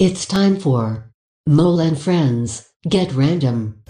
It's 0.00 0.26
time 0.26 0.60
for 0.60 1.10
Mole 1.48 1.80
and 1.80 1.98
Friends 1.98 2.70
Get 2.88 3.12
Random. 3.14 3.82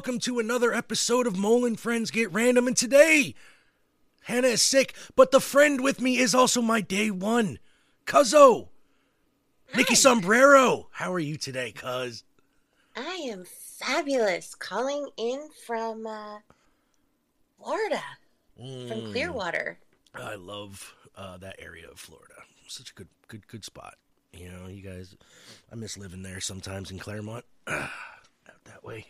Welcome 0.00 0.18
to 0.18 0.38
another 0.38 0.72
episode 0.72 1.26
of 1.26 1.36
Mole 1.36 1.66
and 1.66 1.78
Friends 1.78 2.10
Get 2.10 2.32
Random. 2.32 2.66
And 2.66 2.74
today, 2.74 3.34
Hannah 4.22 4.48
is 4.48 4.62
sick, 4.62 4.94
but 5.14 5.30
the 5.30 5.40
friend 5.40 5.82
with 5.82 6.00
me 6.00 6.16
is 6.16 6.34
also 6.34 6.62
my 6.62 6.80
day 6.80 7.10
one, 7.10 7.58
Cuzzo. 8.06 8.68
Nikki 9.76 9.94
Sombrero. 9.94 10.88
How 10.92 11.12
are 11.12 11.18
you 11.18 11.36
today, 11.36 11.72
Cuz? 11.72 12.24
I 12.96 13.26
am 13.30 13.44
fabulous. 13.44 14.54
Calling 14.54 15.06
in 15.18 15.50
from 15.66 16.06
uh, 16.06 16.38
Florida, 17.58 18.02
from 18.56 19.12
Clearwater. 19.12 19.78
I 20.14 20.36
love 20.36 20.94
uh, 21.14 21.36
that 21.36 21.56
area 21.58 21.90
of 21.90 21.98
Florida. 21.98 22.36
Such 22.68 22.92
a 22.92 22.94
good, 22.94 23.08
good, 23.28 23.46
good 23.48 23.66
spot. 23.66 23.96
You 24.32 24.50
know, 24.50 24.66
you 24.66 24.80
guys, 24.80 25.14
I 25.70 25.74
miss 25.74 25.98
living 25.98 26.22
there 26.22 26.40
sometimes 26.40 26.90
in 26.90 26.98
Claremont. 26.98 27.44
out 27.68 27.90
that 28.64 28.82
way. 28.82 29.04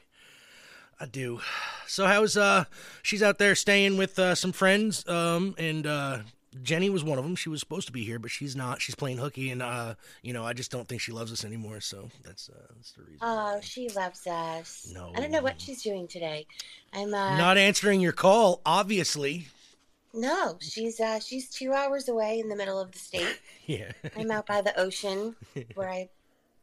I 1.00 1.06
do. 1.06 1.40
So 1.86 2.06
how's 2.06 2.36
uh 2.36 2.64
she's 3.02 3.22
out 3.22 3.38
there 3.38 3.54
staying 3.54 3.96
with 3.96 4.18
uh, 4.18 4.34
some 4.34 4.52
friends 4.52 5.06
um 5.08 5.54
and 5.58 5.86
uh 5.86 6.18
Jenny 6.64 6.90
was 6.90 7.04
one 7.04 7.16
of 7.16 7.22
them. 7.24 7.36
She 7.36 7.48
was 7.48 7.60
supposed 7.60 7.86
to 7.86 7.92
be 7.92 8.02
here, 8.04 8.18
but 8.18 8.28
she's 8.32 8.56
not. 8.56 8.82
She's 8.82 8.96
playing 8.96 9.18
hooky 9.18 9.50
and 9.50 9.62
uh 9.62 9.94
you 10.22 10.32
know, 10.32 10.44
I 10.44 10.52
just 10.52 10.70
don't 10.70 10.86
think 10.88 11.00
she 11.00 11.12
loves 11.12 11.32
us 11.32 11.44
anymore, 11.44 11.80
so 11.80 12.10
that's 12.22 12.48
uh 12.50 12.66
that's 12.74 12.92
the 12.92 13.02
reason. 13.02 13.18
Oh, 13.22 13.58
she 13.62 13.88
loves 13.90 14.26
us. 14.26 14.90
No. 14.92 15.12
I 15.16 15.20
don't 15.20 15.30
know 15.30 15.42
what 15.42 15.60
she's 15.60 15.82
doing 15.82 16.06
today. 16.06 16.46
I'm 16.92 17.14
uh 17.14 17.36
not 17.38 17.56
answering 17.56 18.00
your 18.00 18.12
call, 18.12 18.60
obviously. 18.66 19.46
no, 20.12 20.58
she's 20.60 21.00
uh 21.00 21.18
she's 21.20 21.48
two 21.48 21.72
hours 21.72 22.08
away 22.08 22.40
in 22.40 22.48
the 22.48 22.56
middle 22.56 22.78
of 22.78 22.92
the 22.92 22.98
state. 22.98 23.38
Yeah. 23.66 23.92
I'm 24.16 24.30
out 24.32 24.46
by 24.46 24.60
the 24.62 24.78
ocean 24.78 25.36
where 25.74 25.88
I 25.88 26.08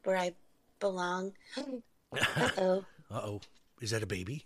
where 0.03 0.17
I 0.17 0.33
belong. 0.80 1.31
Uh 1.55 1.61
oh. 2.58 2.85
Uh-oh. 3.09 3.41
Is 3.81 3.92
that 3.92 4.03
a 4.03 4.08
baby? 4.08 4.45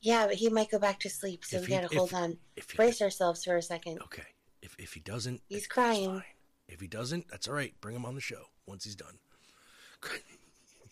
Yeah, 0.00 0.26
but 0.26 0.34
he 0.36 0.48
might 0.50 0.70
go 0.70 0.78
back 0.78 1.00
to 1.00 1.08
sleep, 1.10 1.44
so 1.44 1.56
If 1.56 1.62
we 1.62 1.68
he- 1.68 1.74
gotta 1.74 1.86
if- 1.86 1.98
hold 1.98 2.12
on. 2.14 2.38
if 2.56 2.70
he- 2.70 2.76
Brace 2.76 3.00
ourselves 3.00 3.44
for 3.44 3.56
a 3.56 3.62
second. 3.62 4.02
Okay. 4.02 4.24
If 4.62 4.76
if 4.78 4.92
he 4.94 5.00
doesn't, 5.00 5.42
He's 5.48 5.66
crying. 5.66 6.22
If 6.68 6.80
he 6.80 6.86
doesn't, 6.86 7.28
that's 7.28 7.46
all 7.48 7.54
right. 7.54 7.78
Bring 7.80 7.94
him 7.96 8.04
on 8.06 8.14
the 8.14 8.20
show 8.20 8.46
once 8.66 8.84
he's 8.84 8.96
done. 8.96 9.18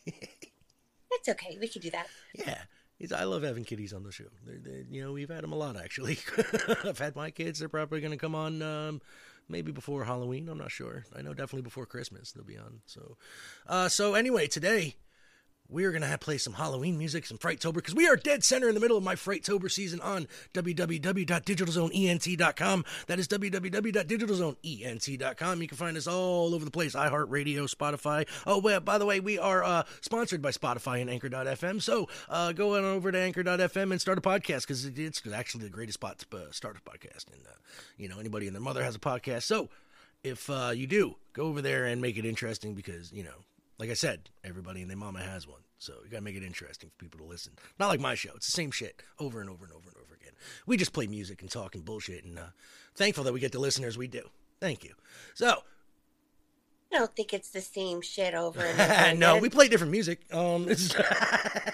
that's 0.06 1.28
okay. 1.28 1.56
We 1.60 1.68
could 1.68 1.83
do 1.83 1.90
that. 1.90 2.06
Yeah, 2.34 2.58
he's, 2.98 3.12
I 3.12 3.24
love 3.24 3.42
having 3.42 3.64
kitties 3.64 3.92
on 3.92 4.02
the 4.02 4.12
show. 4.12 4.24
They're, 4.46 4.58
they 4.58 4.84
you 4.90 5.02
know, 5.02 5.12
we've 5.12 5.28
had 5.30 5.42
them 5.42 5.52
a 5.52 5.56
lot 5.56 5.77
actually. 5.77 6.18
I've 6.84 6.98
had 6.98 7.17
my 7.17 7.30
kids. 7.30 7.58
They're 7.58 7.68
probably 7.68 8.00
going 8.00 8.12
to 8.12 8.18
come 8.18 8.34
on 8.34 8.62
um, 8.62 9.00
maybe 9.48 9.73
before 9.73 10.05
Halloween. 10.05 10.48
I'm 10.48 10.58
not 10.58 10.70
sure. 10.70 11.05
I 11.17 11.23
know 11.23 11.30
definitely 11.34 11.62
before 11.62 11.86
Christmas 11.86 12.33
they'll 12.33 12.44
be 12.44 12.58
on. 12.58 12.80
So, 12.86 13.17
uh, 13.67 13.89
so 13.89 14.14
anyway, 14.14 14.46
today 14.48 14.96
we 15.72 15.84
are 15.84 15.90
going 15.90 16.02
to 16.02 16.18
play 16.18 16.38
some 16.38 16.52
Halloween 16.52 16.96
music, 16.98 17.27
some 17.27 17.38
Frighttober, 17.38 17.74
because 17.74 17.94
we 17.94 18.06
are 18.06 18.16
dead 18.16 18.44
center 18.44 18.68
in 18.68 18.74
the 18.74 18.80
middle 18.80 18.98
of 18.98 19.02
my 19.02 19.14
Frighttober 19.14 19.70
season 19.70 20.00
on 20.00 20.28
www.digitalzoneent.com. 20.55 22.84
That 23.06 23.18
is 23.18 23.28
www.digitalzoneent.com. 23.28 25.62
You 25.62 25.68
can 25.68 25.78
find 25.78 25.96
us 25.96 26.06
all 26.06 26.55
over 26.55 26.64
the 26.64 26.70
place 26.70 26.94
iHeartRadio, 26.94 27.74
Spotify. 27.74 28.28
Oh, 28.46 28.58
well, 28.58 28.80
by 28.80 28.98
the 28.98 29.06
way, 29.06 29.20
we 29.20 29.38
are 29.38 29.64
uh, 29.64 29.84
sponsored 30.00 30.42
by 30.42 30.50
Spotify 30.50 31.00
and 31.00 31.08
Anchor.fm. 31.08 31.80
So 31.80 32.08
uh, 32.28 32.52
go 32.52 32.77
on 32.77 32.84
over 32.84 33.11
to 33.11 33.18
Anchor.fm 33.18 33.92
and 33.92 34.00
start 34.00 34.18
a 34.18 34.22
podcast 34.22 34.62
because 34.62 34.84
it's 34.84 35.22
actually 35.32 35.64
the 35.64 35.70
greatest 35.70 35.94
spot 35.94 36.18
to 36.18 36.27
uh, 36.36 36.50
start 36.50 36.77
a 36.77 36.80
podcast. 36.90 37.32
And, 37.32 37.46
uh, 37.46 37.55
you 37.96 38.08
know, 38.08 38.18
anybody 38.18 38.46
and 38.46 38.55
their 38.55 38.62
mother 38.62 38.84
has 38.84 38.94
a 38.94 39.00
podcast. 39.00 39.44
So 39.44 39.70
if 40.22 40.50
uh, 40.50 40.72
you 40.74 40.86
do, 40.86 41.16
go 41.32 41.44
over 41.44 41.62
there 41.62 41.86
and 41.86 42.02
make 42.02 42.18
it 42.18 42.24
interesting 42.24 42.74
because, 42.74 43.12
you 43.12 43.24
know, 43.24 43.44
like 43.78 43.90
I 43.90 43.94
said, 43.94 44.30
everybody 44.44 44.83
and 44.83 44.90
their 44.90 44.96
mama 44.96 45.20
has 45.20 45.46
one. 45.46 45.60
So 45.78 45.94
you 46.05 46.10
gotta 46.10 46.22
make 46.22 46.36
it 46.36 46.44
interesting 46.44 46.90
for 46.90 46.96
people 46.96 47.18
to 47.18 47.27
listen. 47.27 47.55
Not 47.78 47.88
like 47.88 48.00
my 48.00 48.14
show. 48.14 48.30
It's 48.36 48.46
the 48.46 48.52
same 48.52 48.70
shit 48.70 49.02
over 49.18 49.40
and 49.40 49.50
over 49.50 49.64
and 49.64 49.74
over 49.74 49.88
and 49.88 49.96
over 50.00 50.14
again. 50.14 50.33
We 50.66 50.77
just 50.77 50.92
play 50.92 51.06
music 51.06 51.42
and 51.42 51.50
talk 51.50 51.74
and 51.74 51.84
bullshit 51.84 52.24
and 52.24 52.38
uh, 52.38 52.46
thankful 52.94 53.24
that 53.24 53.32
we 53.32 53.40
get 53.40 53.52
the 53.52 53.58
listeners 53.58 53.98
we 53.98 54.06
do. 54.06 54.28
Thank 54.61 54.84
you. 54.84 54.94
So 55.34 55.62
I 56.92 56.98
don't 56.98 57.16
think 57.16 57.32
it's 57.32 57.50
the 57.50 57.61
same 57.61 58.00
shit 58.02 58.34
over 58.34 58.61
and 58.61 58.80
over. 58.80 59.14
no, 59.16 59.32
again. 59.32 59.42
we 59.42 59.48
play 59.48 59.68
different 59.68 59.90
music. 59.90 60.20
Um 60.32 60.66
it's, 60.68 60.94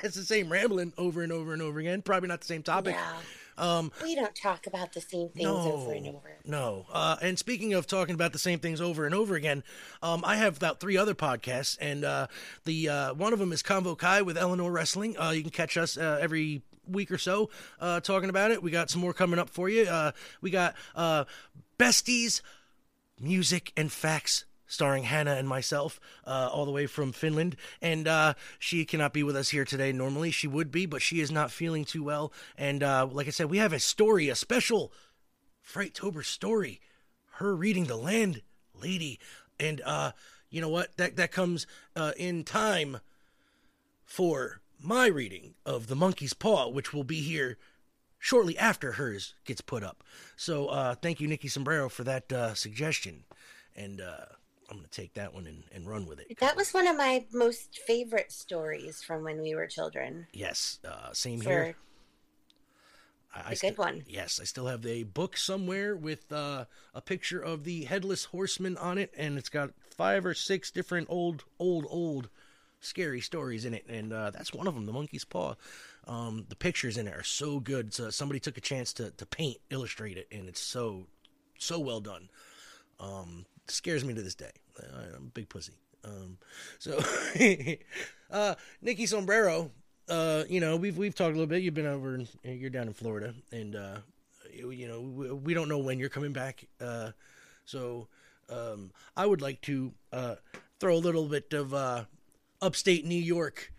it's 0.03 0.16
the 0.16 0.25
same 0.25 0.50
rambling 0.50 0.92
over 0.97 1.22
and 1.22 1.32
over 1.32 1.53
and 1.53 1.60
over 1.60 1.78
again. 1.78 2.00
Probably 2.03 2.28
not 2.28 2.41
the 2.41 2.47
same 2.47 2.62
topic. 2.62 2.94
Yeah. 2.94 3.12
Um 3.58 3.92
We 4.02 4.14
don't 4.14 4.34
talk 4.34 4.66
about 4.66 4.92
the 4.92 5.00
same 5.00 5.28
things 5.28 5.44
no, 5.44 5.72
over 5.72 5.92
and 5.92 6.06
over. 6.08 6.38
No. 6.44 6.86
Uh, 6.92 7.16
and 7.20 7.38
speaking 7.38 7.74
of 7.74 7.86
talking 7.86 8.14
about 8.14 8.32
the 8.32 8.38
same 8.38 8.58
things 8.58 8.80
over 8.80 9.04
and 9.04 9.14
over 9.14 9.34
again, 9.34 9.62
um, 10.02 10.24
I 10.24 10.36
have 10.36 10.56
about 10.56 10.80
three 10.80 10.96
other 10.96 11.14
podcasts, 11.14 11.76
and 11.80 12.04
uh, 12.04 12.28
the 12.64 12.88
uh, 12.88 13.14
one 13.14 13.32
of 13.32 13.38
them 13.38 13.52
is 13.52 13.62
Convo 13.62 13.96
Kai 13.96 14.22
with 14.22 14.38
Eleanor 14.38 14.70
Wrestling. 14.70 15.19
Uh, 15.19 15.30
you 15.30 15.42
can 15.42 15.50
catch 15.50 15.76
us 15.76 15.98
uh, 15.98 16.19
every 16.20 16.62
week 16.88 17.10
or 17.10 17.19
so 17.19 17.50
uh, 17.80 18.00
talking 18.00 18.30
about 18.30 18.50
it. 18.50 18.62
We 18.62 18.70
got 18.70 18.91
some 18.91 19.00
more 19.00 19.12
coming 19.12 19.38
up 19.38 19.50
for 19.50 19.69
you. 19.69 19.82
Uh, 19.82 20.12
we 20.40 20.50
got 20.50 20.75
uh, 20.94 21.25
Besties, 21.78 22.40
Music 23.20 23.72
and 23.76 23.92
Facts. 23.92 24.44
Starring 24.69 25.03
Hannah 25.03 25.34
and 25.34 25.49
myself, 25.49 25.99
uh, 26.25 26.49
all 26.53 26.65
the 26.65 26.71
way 26.71 26.87
from 26.87 27.11
Finland. 27.12 27.56
And 27.83 28.06
uh, 28.06 28.34
she 28.61 28.84
cannot 28.84 29.12
be 29.12 29.25
with 29.25 29.34
us 29.34 29.49
here 29.49 29.65
today. 29.65 29.91
Normally 29.91 30.31
she 30.31 30.47
would 30.47 30.71
be, 30.71 30.87
but 30.87 31.03
she 31.03 31.21
is 31.21 31.33
not 31.33 31.51
feeling 31.51 31.84
too 31.84 32.05
well. 32.05 32.33
And 32.56 32.84
uh, 32.84 33.09
like 33.11 33.27
I 33.27 33.31
said, 33.31 33.51
we 33.51 33.59
have 33.59 33.73
a 33.73 33.81
story, 33.81 34.29
a 34.29 34.37
special 34.37 34.93
Frighttober 35.67 36.25
story. 36.25 36.81
Her 37.33 37.55
reading 37.55 37.84
the 37.84 37.97
land 37.97 38.43
lady. 38.75 39.19
And 39.61 39.81
uh 39.84 40.12
you 40.51 40.61
know 40.61 40.69
what? 40.69 40.97
That 40.97 41.17
that 41.17 41.31
comes 41.31 41.67
uh 41.95 42.12
in 42.17 42.45
time 42.45 42.99
for 44.05 44.61
my 44.81 45.09
reading 45.09 45.55
of 45.67 45.89
The 45.89 45.97
Monkey's 45.97 46.33
Paw, 46.33 46.69
which 46.69 46.93
will 46.95 47.05
be 47.05 47.21
here 47.21 47.59
shortly 48.19 48.56
after 48.56 48.93
hers 48.93 49.35
gets 49.45 49.61
put 49.61 49.83
up. 49.83 50.03
So 50.37 50.69
uh 50.69 50.95
thank 50.95 51.21
you, 51.21 51.29
Nikki 51.29 51.49
Sombrero, 51.49 51.89
for 51.89 52.05
that 52.05 52.33
suggestion. 52.56 53.25
And 53.77 54.00
I'm 54.69 54.77
gonna 54.77 54.89
take 54.89 55.15
that 55.15 55.34
one 55.34 55.47
and, 55.47 55.65
and 55.73 55.89
run 55.89 56.06
with 56.06 56.21
it. 56.21 56.39
That 56.41 56.56
was 56.56 56.73
one 56.73 56.87
of 56.87 56.97
my 56.97 57.25
most 57.33 57.81
favorite 57.87 58.33
stories 58.33 59.03
from 59.03 59.25
when 59.25 59.41
we 59.41 59.55
were 59.55 59.67
children. 59.67 60.27
Yes, 60.33 60.79
uh 60.87 61.12
same 61.12 61.41
For 61.41 61.51
here. 61.51 61.77
I, 63.34 63.51
I 63.51 63.55
the 63.55 63.61
good 63.61 63.79
one. 63.79 64.05
Yes, 64.06 64.39
I 64.41 64.45
still 64.45 64.67
have 64.67 64.84
a 64.87 65.03
book 65.03 65.37
somewhere 65.37 65.97
with 65.97 66.33
uh, 66.33 66.65
a 66.95 67.01
picture 67.01 67.41
of 67.41 67.65
the 67.65 67.84
headless 67.84 68.27
horseman 68.27 68.77
on 68.79 68.99
it, 68.99 69.12
and 69.17 69.39
it's 69.39 69.49
got 69.49 69.71
five 69.97 70.25
or 70.25 70.34
six 70.34 70.71
different 70.71 71.09
old, 71.11 71.45
old, 71.59 71.87
old 71.88 72.31
scary 72.81 73.21
stories 73.21 73.64
in 73.64 73.75
it, 73.75 73.85
and 73.88 74.12
uh, 74.12 74.31
that's 74.31 74.55
one 74.55 74.67
of 74.67 74.75
them, 74.75 74.87
The 74.87 74.93
Monkey's 74.93 75.25
Paw. 75.25 75.55
Um, 76.06 76.47
the 76.49 76.56
pictures 76.56 76.97
in 76.97 77.06
it 77.06 77.14
are 77.14 77.23
so 77.23 77.61
good. 77.61 77.93
So 77.93 78.09
somebody 78.11 78.41
took 78.41 78.56
a 78.56 78.62
chance 78.62 78.93
to 78.94 79.11
to 79.11 79.26
paint, 79.26 79.59
illustrate 79.69 80.17
it, 80.17 80.26
and 80.32 80.49
it's 80.49 80.61
so 80.61 81.06
so 81.59 81.79
well 81.79 82.00
done. 82.00 82.31
Um, 82.99 83.44
scares 83.70 84.05
me 84.05 84.15
to 84.15 84.23
this 84.23 84.35
day. 84.35 84.50
I, 84.79 85.17
I'm 85.17 85.26
a 85.26 85.31
big 85.32 85.49
pussy. 85.49 85.75
Um, 86.05 86.38
so, 86.79 87.00
uh, 88.31 88.55
Nikki 88.82 89.06
Sombrero, 89.06 89.70
uh, 90.09 90.44
you 90.49 90.61
know, 90.61 90.76
we've 90.76 90.97
we've 90.97 91.15
talked 91.15 91.31
a 91.31 91.35
little 91.35 91.47
bit. 91.47 91.62
You've 91.62 91.75
been 91.75 91.87
over, 91.87 92.19
you're 92.44 92.70
down 92.70 92.87
in 92.87 92.94
Florida, 92.94 93.35
and 93.53 93.76
uh, 93.76 93.99
you, 94.53 94.70
you 94.70 94.88
know, 94.88 95.00
we, 95.00 95.32
we 95.32 95.55
don't 95.55 95.69
know 95.69 95.79
when 95.79 95.99
you're 95.99 96.09
coming 96.09 96.32
back. 96.32 96.65
Uh, 96.81 97.11
so, 97.65 98.09
um, 98.49 98.91
I 99.17 99.26
would 99.26 99.43
like 99.43 99.61
to 99.62 99.93
uh, 100.12 100.37
throw 100.81 100.94
a 100.94 100.99
little 100.99 101.26
bit 101.26 101.53
of 101.53 101.75
uh, 101.75 102.05
upstate 102.62 103.05
New 103.05 103.21
York 103.21 103.73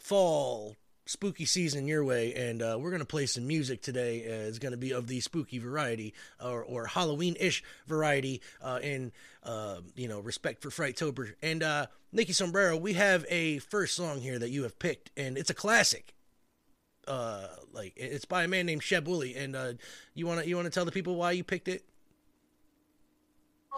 fall 0.00 0.76
spooky 1.10 1.44
season 1.44 1.88
your 1.88 2.04
way, 2.04 2.32
and 2.34 2.62
uh, 2.62 2.76
we're 2.78 2.92
gonna 2.92 3.04
play 3.04 3.26
some 3.26 3.44
music 3.46 3.82
today. 3.82 4.24
Uh, 4.24 4.48
it's 4.48 4.60
gonna 4.60 4.76
be 4.76 4.92
of 4.92 5.08
the 5.08 5.20
spooky 5.20 5.58
variety 5.58 6.14
or, 6.42 6.62
or 6.62 6.86
Halloween-ish 6.86 7.64
variety 7.88 8.40
uh, 8.62 8.78
in 8.80 9.10
uh, 9.42 9.80
you 9.96 10.06
know 10.06 10.20
respect 10.20 10.62
for 10.62 10.70
Frighttober. 10.70 11.34
And 11.42 11.64
uh, 11.64 11.86
Nikki 12.12 12.32
Sombrero, 12.32 12.76
we 12.76 12.92
have 12.92 13.26
a 13.28 13.58
first 13.58 13.96
song 13.96 14.20
here 14.20 14.38
that 14.38 14.50
you 14.50 14.62
have 14.62 14.78
picked, 14.78 15.10
and 15.16 15.36
it's 15.36 15.50
a 15.50 15.54
classic. 15.54 16.14
Uh, 17.08 17.48
like 17.72 17.92
it's 17.96 18.24
by 18.24 18.44
a 18.44 18.48
man 18.48 18.66
named 18.66 18.82
Sheb 18.82 19.04
Wooley, 19.04 19.34
and 19.34 19.56
uh, 19.56 19.72
you 20.14 20.26
wanna 20.26 20.44
you 20.44 20.54
wanna 20.54 20.70
tell 20.70 20.84
the 20.84 20.92
people 20.92 21.16
why 21.16 21.32
you 21.32 21.42
picked 21.42 21.66
it? 21.66 21.84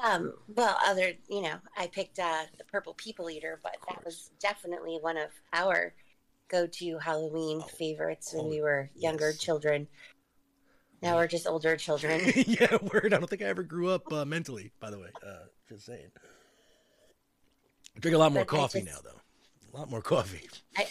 Um, 0.04 0.32
well, 0.56 0.76
other, 0.84 1.12
you 1.28 1.42
know, 1.42 1.54
I 1.76 1.86
picked 1.86 2.18
uh, 2.18 2.42
the 2.58 2.64
Purple 2.64 2.94
People 2.94 3.30
Eater, 3.30 3.60
but 3.62 3.76
that 3.88 4.04
was 4.04 4.30
definitely 4.40 4.98
one 5.00 5.16
of 5.16 5.30
our 5.52 5.92
go-to 6.52 6.98
Halloween 6.98 7.62
favorites 7.62 8.32
when 8.34 8.44
oh, 8.44 8.48
we 8.48 8.60
were 8.60 8.90
younger 8.94 9.30
yes. 9.30 9.38
children. 9.38 9.88
Now 11.02 11.16
we're 11.16 11.26
just 11.26 11.48
older 11.48 11.76
children. 11.76 12.20
yeah, 12.46 12.76
word. 12.92 13.12
I 13.12 13.18
don't 13.18 13.28
think 13.28 13.42
I 13.42 13.46
ever 13.46 13.64
grew 13.64 13.88
up 13.88 14.12
uh, 14.12 14.24
mentally. 14.24 14.70
By 14.78 14.90
the 14.90 15.00
way, 15.00 15.08
uh, 15.26 15.46
just 15.68 15.86
saying. 15.86 16.12
I 17.96 17.98
drink 17.98 18.14
a 18.14 18.18
lot 18.18 18.32
more 18.32 18.42
But 18.42 18.48
coffee 18.56 18.82
just- 18.82 18.92
now, 18.92 19.00
though. 19.02 19.18
A 19.74 19.80
lot 19.80 19.90
more 19.90 20.02
coffee. 20.02 20.48
I 20.76 20.86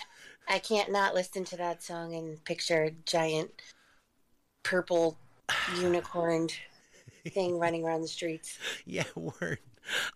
I 0.49 0.59
can't 0.59 0.91
not 0.91 1.13
listen 1.13 1.45
to 1.45 1.57
that 1.57 1.81
song 1.83 2.15
and 2.15 2.43
picture 2.43 2.83
a 2.83 2.91
giant 2.91 3.51
purple 4.63 5.17
unicorned 5.79 6.53
thing 7.29 7.57
running 7.59 7.85
around 7.85 8.01
the 8.01 8.07
streets. 8.07 8.57
Yeah, 8.85 9.03
word. 9.15 9.59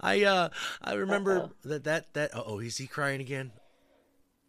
I 0.01 0.24
uh 0.24 0.50
I 0.81 0.94
remember 0.95 1.38
Uh-oh. 1.38 1.69
that 1.69 1.83
that 1.86 2.13
that. 2.15 2.31
Oh, 2.33 2.59
is 2.59 2.77
he 2.77 2.88
crying 2.88 3.21
again? 3.21 3.51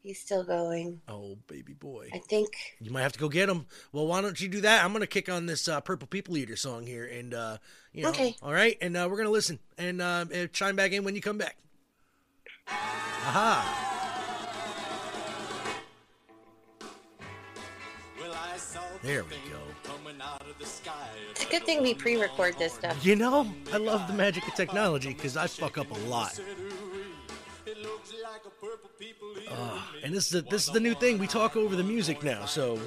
He's 0.07 0.21
still 0.21 0.45
going. 0.45 1.01
Oh, 1.09 1.37
baby 1.49 1.73
boy. 1.73 2.11
I 2.15 2.19
think 2.19 2.55
You 2.81 2.93
might 2.93 3.03
have 3.03 3.11
to 3.15 3.19
go 3.19 3.29
get 3.29 3.49
him. 3.49 3.67
Well, 3.91 4.07
why 4.07 4.21
don't 4.21 4.41
you 4.41 4.47
do 4.47 4.61
that? 4.61 4.85
I'm 4.85 4.93
gonna 4.93 5.05
kick 5.05 5.29
on 5.29 5.47
this 5.47 5.67
uh, 5.67 5.81
Purple 5.81 6.07
People 6.07 6.37
Eater 6.37 6.55
song 6.55 6.87
here, 6.87 7.07
and 7.07 7.35
uh, 7.35 7.57
you 7.93 8.05
know, 8.05 8.11
Okay. 8.11 8.37
all 8.41 8.53
right, 8.53 8.79
and 8.81 8.97
uh, 8.97 9.09
we're 9.11 9.17
gonna 9.17 9.31
listen 9.31 9.59
and 9.77 10.01
uh, 10.01 10.25
uh, 10.33 10.47
chime 10.53 10.77
back 10.77 10.93
in 10.93 11.03
when 11.03 11.17
you 11.17 11.21
come 11.21 11.39
back. 11.39 11.57
Aha! 12.69 13.83
There 19.03 19.25
we 19.25 19.31
go. 19.51 19.59
it's 21.31 21.45
a 21.45 21.51
good 21.51 21.65
thing 21.65 21.83
we 21.83 21.95
pre-record 21.95 22.57
this 22.61 22.75
stuff. 22.75 23.05
You 23.05 23.17
know, 23.17 23.53
I 23.73 23.79
love 23.79 24.07
the 24.07 24.15
magic 24.15 24.47
of 24.47 24.55
technology 24.55 25.15
because 25.15 25.37
I 25.37 25.49
fuck 25.49 25.79
up 25.79 25.91
a 25.91 25.99
lot. 26.09 26.39
Uh, 29.49 29.81
and 30.03 30.15
this 30.15 30.27
is 30.27 30.31
the, 30.31 30.51
this 30.51 30.67
is 30.67 30.73
the 30.73 30.81
new 30.81 30.95
thing. 30.95 31.19
We 31.19 31.27
talk 31.27 31.57
over 31.57 31.77
the 31.77 31.85
music 31.85 32.23
now, 32.23 32.47
so 32.47 32.79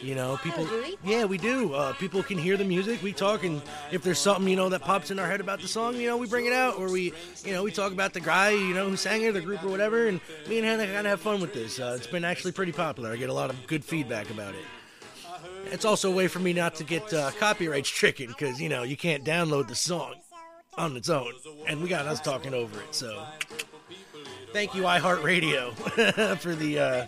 you 0.00 0.14
know, 0.14 0.36
people. 0.42 0.64
Do 0.64 0.82
we? 0.82 0.96
Yeah, 1.10 1.24
we 1.24 1.38
do. 1.38 1.74
Uh, 1.74 1.92
people 1.94 2.22
can 2.22 2.38
hear 2.38 2.56
the 2.56 2.64
music. 2.64 3.02
We 3.02 3.12
talk, 3.12 3.44
and 3.44 3.62
if 3.90 4.02
there's 4.02 4.18
something 4.18 4.48
you 4.48 4.56
know 4.56 4.68
that 4.68 4.82
pops 4.82 5.10
in 5.10 5.18
our 5.18 5.26
head 5.26 5.40
about 5.40 5.60
the 5.60 5.68
song, 5.68 5.96
you 5.96 6.06
know, 6.06 6.16
we 6.16 6.26
bring 6.26 6.46
it 6.46 6.52
out, 6.52 6.78
or 6.78 6.90
we, 6.90 7.12
you 7.44 7.52
know, 7.52 7.62
we 7.62 7.70
talk 7.72 7.92
about 7.92 8.12
the 8.12 8.20
guy, 8.20 8.50
you 8.50 8.74
know, 8.74 8.88
who 8.88 8.96
sang 8.96 9.22
it, 9.22 9.32
the 9.32 9.40
group, 9.40 9.62
or 9.64 9.68
whatever. 9.68 10.08
And 10.08 10.20
me 10.48 10.58
and 10.58 10.66
Hannah 10.66 10.86
kind 10.86 11.06
of 11.06 11.06
have 11.06 11.20
fun 11.20 11.40
with 11.40 11.54
this. 11.54 11.78
Uh, 11.78 11.94
it's 11.96 12.06
been 12.06 12.24
actually 12.24 12.52
pretty 12.52 12.72
popular. 12.72 13.12
I 13.12 13.16
get 13.16 13.30
a 13.30 13.34
lot 13.34 13.50
of 13.50 13.66
good 13.66 13.84
feedback 13.84 14.30
about 14.30 14.54
it. 14.54 14.64
It's 15.66 15.84
also 15.84 16.10
a 16.10 16.14
way 16.14 16.28
for 16.28 16.38
me 16.38 16.52
not 16.52 16.74
to 16.76 16.84
get 16.84 17.12
uh, 17.14 17.30
copyright 17.38 17.86
stricken 17.86 18.28
because 18.28 18.60
you 18.60 18.68
know 18.68 18.82
you 18.82 18.96
can't 18.96 19.24
download 19.24 19.68
the 19.68 19.74
song 19.74 20.14
on 20.76 20.96
its 20.96 21.08
own, 21.08 21.32
and 21.66 21.82
we 21.82 21.88
got 21.88 22.06
us 22.06 22.20
talking 22.20 22.54
over 22.54 22.80
it. 22.80 22.94
So, 22.94 23.24
thank 24.52 24.74
you 24.74 24.82
iHeartRadio 24.82 25.72
for 26.38 26.54
the 26.54 26.78
uh, 26.78 27.06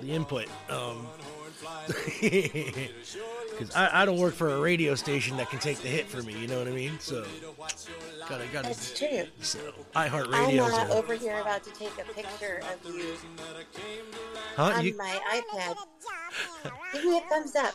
the 0.00 0.12
input. 0.12 0.46
Um, 0.70 1.06
because 2.20 3.74
I, 3.76 4.02
I 4.02 4.04
don't 4.04 4.18
work 4.18 4.34
for 4.34 4.50
a 4.54 4.60
radio 4.60 4.94
station 4.94 5.36
that 5.36 5.48
can 5.50 5.58
take 5.58 5.78
the 5.78 5.88
hit 5.88 6.06
for 6.08 6.22
me. 6.22 6.32
You 6.38 6.48
know 6.48 6.58
what 6.58 6.66
I 6.68 6.72
mean? 6.72 6.98
So, 6.98 7.24
gotta 8.28 8.46
gotta. 8.52 8.68
That's 8.68 8.98
true. 8.98 9.24
So 9.40 9.58
I'm 9.94 10.10
iHeartRadio. 10.10 10.90
uh, 10.90 10.94
over 10.94 11.14
here 11.14 11.38
about 11.40 11.62
to 11.64 11.70
take 11.70 11.92
a 11.98 12.04
picture 12.12 12.60
of 12.72 12.94
you 12.94 13.14
Huh? 14.56 14.62
on 14.76 14.84
You, 14.84 14.96
my 14.96 15.42
iPad. 15.52 15.76
Give 16.92 17.04
me 17.04 17.18
a 17.18 17.20
thumbs 17.22 17.54
up. 17.56 17.74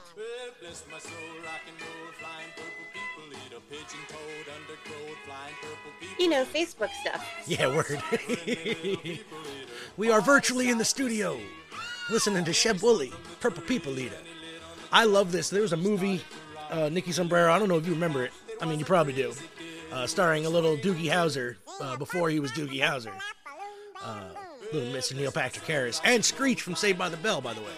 You 6.19 6.29
know, 6.29 6.45
Facebook 6.45 6.89
stuff. 7.01 7.25
yeah, 7.47 7.67
word. 7.67 8.01
we 9.97 10.11
are 10.11 10.21
virtually 10.21 10.69
in 10.69 10.77
the 10.77 10.85
studio, 10.85 11.39
listening 12.09 12.43
to 12.45 12.51
Sheb 12.51 12.81
Wooley, 12.81 13.11
Purple 13.39 13.63
People 13.63 13.97
Eater. 13.97 14.17
I 14.91 15.05
love 15.05 15.31
this. 15.31 15.49
There 15.49 15.61
was 15.61 15.73
a 15.73 15.77
movie, 15.77 16.21
uh, 16.71 16.89
Nikki 16.89 17.11
Sombrero. 17.11 17.53
I 17.53 17.59
don't 17.59 17.69
know 17.69 17.77
if 17.77 17.85
you 17.85 17.93
remember 17.93 18.25
it. 18.25 18.31
I 18.61 18.65
mean, 18.65 18.79
you 18.79 18.85
probably 18.85 19.13
do. 19.13 19.33
Uh, 19.91 20.05
starring 20.05 20.45
a 20.45 20.49
little 20.49 20.75
Doogie 20.77 21.09
Howser 21.09 21.55
uh, 21.81 21.95
before 21.97 22.29
he 22.29 22.39
was 22.39 22.51
Doogie 22.51 22.81
Howser. 22.81 23.13
Uh, 24.03 24.29
little 24.73 24.93
Mr. 24.93 25.15
Neil 25.15 25.31
Patrick 25.31 25.65
Harris 25.65 26.01
and 26.03 26.23
Screech 26.23 26.61
from 26.61 26.75
Saved 26.75 26.97
by 26.99 27.09
the 27.09 27.17
Bell, 27.17 27.41
by 27.41 27.53
the 27.53 27.61
way, 27.61 27.71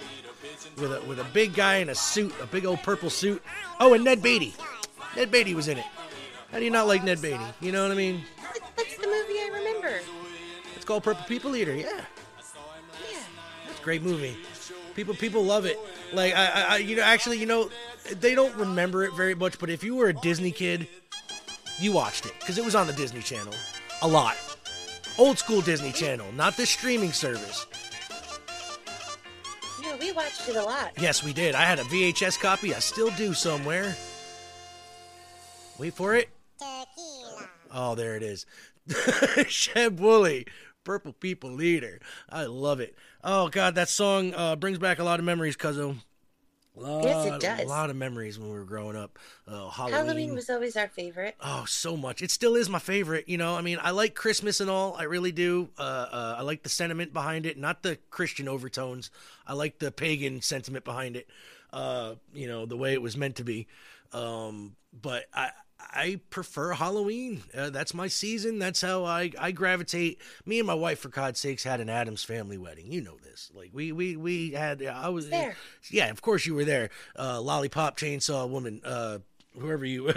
with 0.77 0.93
a 0.93 1.01
with 1.07 1.19
a 1.19 1.25
big 1.33 1.53
guy 1.53 1.77
in 1.77 1.89
a 1.89 1.95
suit, 1.95 2.33
a 2.41 2.47
big 2.47 2.65
old 2.65 2.81
purple 2.83 3.09
suit. 3.09 3.41
Oh, 3.79 3.93
and 3.93 4.03
Ned 4.03 4.21
Beatty. 4.21 4.53
Ned 5.15 5.31
Beatty 5.31 5.53
was 5.53 5.67
in 5.67 5.77
it. 5.77 5.85
How 6.51 6.59
do 6.59 6.65
you 6.65 6.71
not 6.71 6.87
like 6.87 7.03
Ned 7.03 7.21
Beatty? 7.21 7.43
You 7.61 7.71
know 7.71 7.83
what 7.83 7.91
I 7.91 7.95
mean? 7.95 8.23
That's 8.75 8.95
the 8.97 9.07
movie 9.07 9.33
I 9.39 9.49
remember. 9.53 9.99
It's 10.75 10.85
called 10.85 11.03
Purple 11.03 11.23
People 11.27 11.55
Eater. 11.55 11.75
Yeah, 11.75 11.85
Yeah. 11.89 13.19
it's 13.69 13.79
a 13.79 13.83
great 13.83 14.01
movie. 14.03 14.35
People 14.95 15.13
people 15.15 15.43
love 15.43 15.65
it. 15.65 15.79
Like 16.11 16.33
I, 16.35 16.65
I, 16.69 16.77
you 16.77 16.95
know, 16.97 17.03
actually, 17.03 17.37
you 17.39 17.45
know, 17.45 17.69
they 18.19 18.35
don't 18.35 18.53
remember 18.55 19.03
it 19.05 19.13
very 19.13 19.35
much. 19.35 19.57
But 19.59 19.69
if 19.69 19.83
you 19.83 19.95
were 19.95 20.09
a 20.09 20.13
Disney 20.13 20.51
kid, 20.51 20.87
you 21.79 21.93
watched 21.93 22.25
it 22.25 22.33
because 22.39 22.57
it 22.57 22.65
was 22.65 22.75
on 22.75 22.87
the 22.87 22.93
Disney 22.93 23.21
Channel 23.21 23.53
a 24.01 24.07
lot. 24.07 24.35
Old 25.17 25.37
school 25.37 25.61
Disney 25.61 25.91
Channel, 25.91 26.31
not 26.33 26.57
the 26.57 26.65
streaming 26.65 27.13
service. 27.13 27.65
No, 29.81 29.95
we 29.97 30.11
watched 30.11 30.47
it 30.49 30.55
a 30.55 30.63
lot. 30.63 30.91
Yes, 30.99 31.23
we 31.23 31.31
did. 31.33 31.55
I 31.55 31.61
had 31.63 31.79
a 31.79 31.83
VHS 31.83 32.39
copy. 32.39 32.73
I 32.75 32.79
still 32.79 33.09
do 33.11 33.33
somewhere. 33.33 33.95
Wait 35.77 35.93
for 35.93 36.15
it. 36.15 36.29
Oh, 37.73 37.95
there 37.95 38.15
it 38.15 38.23
is. 38.23 38.45
Sheb 38.89 39.97
Wooley, 39.99 40.45
Purple 40.83 41.13
People 41.13 41.61
Eater. 41.61 41.99
I 42.29 42.43
love 42.45 42.79
it. 42.79 42.95
Oh 43.23 43.49
God, 43.49 43.75
that 43.75 43.89
song 43.89 44.33
uh, 44.35 44.55
brings 44.55 44.77
back 44.77 44.99
a 44.99 45.03
lot 45.03 45.19
of 45.19 45.25
memories, 45.25 45.55
Cuzzo. 45.55 45.97
Lot, 46.75 47.03
Yes, 47.03 47.25
it 47.25 47.41
does. 47.41 47.59
A 47.61 47.67
lot 47.67 47.89
of 47.89 47.97
memories 47.97 48.39
when 48.39 48.49
we 48.49 48.57
were 48.57 48.63
growing 48.63 48.95
up. 48.95 49.19
Oh, 49.45 49.69
Halloween. 49.69 49.93
Halloween 49.95 50.33
was 50.33 50.49
always 50.49 50.77
our 50.77 50.87
favorite. 50.87 51.35
Oh, 51.41 51.65
so 51.67 51.97
much. 51.97 52.21
It 52.21 52.31
still 52.31 52.55
is 52.55 52.69
my 52.69 52.79
favorite. 52.79 53.27
You 53.27 53.37
know, 53.37 53.55
I 53.55 53.61
mean, 53.61 53.77
I 53.81 53.91
like 53.91 54.15
Christmas 54.15 54.61
and 54.61 54.69
all. 54.69 54.95
I 54.97 55.03
really 55.03 55.33
do. 55.33 55.69
Uh, 55.77 55.81
uh, 55.81 56.35
I 56.39 56.41
like 56.43 56.63
the 56.63 56.69
sentiment 56.69 57.11
behind 57.11 57.45
it, 57.45 57.57
not 57.57 57.83
the 57.83 57.97
Christian 58.09 58.47
overtones. 58.47 59.11
I 59.45 59.53
like 59.53 59.79
the 59.79 59.91
pagan 59.91 60.41
sentiment 60.41 60.85
behind 60.85 61.17
it. 61.17 61.27
Uh, 61.73 62.15
you 62.33 62.47
know, 62.47 62.65
the 62.65 62.77
way 62.77 62.93
it 62.93 63.01
was 63.01 63.17
meant 63.17 63.35
to 63.37 63.43
be. 63.43 63.67
Um, 64.13 64.75
but 64.93 65.25
I. 65.33 65.51
I 65.93 66.19
prefer 66.29 66.73
Halloween. 66.73 67.41
Uh, 67.57 67.71
that's 67.71 67.95
my 67.95 68.07
season. 68.07 68.59
That's 68.59 68.81
how 68.81 69.03
I, 69.03 69.31
I 69.37 69.51
gravitate. 69.51 70.21
Me 70.45 70.59
and 70.59 70.67
my 70.67 70.75
wife, 70.75 70.99
for 70.99 71.09
God's 71.09 71.39
sakes, 71.39 71.63
had 71.63 71.81
an 71.81 71.89
Addams 71.89 72.23
family 72.23 72.57
wedding. 72.59 72.91
You 72.91 73.01
know 73.01 73.17
this. 73.23 73.51
Like 73.53 73.71
we 73.73 73.91
we 73.91 74.15
we 74.15 74.51
had. 74.51 74.83
I 74.83 75.09
was 75.09 75.27
There. 75.29 75.55
Yeah, 75.89 76.11
of 76.11 76.21
course 76.21 76.45
you 76.45 76.53
were 76.53 76.65
there. 76.65 76.91
Uh, 77.17 77.41
lollipop 77.41 77.97
chainsaw 77.97 78.47
woman. 78.47 78.79
Uh, 78.85 79.17
whoever 79.59 79.85
you 79.85 80.05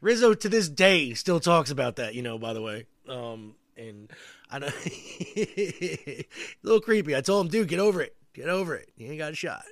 Rizzo 0.00 0.34
to 0.34 0.48
this 0.48 0.68
day 0.68 1.14
still 1.14 1.40
talks 1.40 1.70
about 1.70 1.96
that, 1.96 2.14
you 2.14 2.22
know, 2.22 2.38
by 2.38 2.52
the 2.52 2.62
way. 2.62 2.86
Um 3.08 3.56
and 3.76 4.10
I 4.50 4.60
don't 4.60 4.72
a 4.86 6.24
little 6.62 6.80
creepy. 6.80 7.16
I 7.16 7.20
told 7.20 7.46
him, 7.46 7.50
dude, 7.50 7.68
get 7.68 7.80
over 7.80 8.00
it. 8.00 8.14
Get 8.32 8.48
over 8.48 8.74
it. 8.76 8.90
You 8.96 9.08
ain't 9.08 9.18
got 9.18 9.32
a 9.32 9.36
shot. 9.36 9.64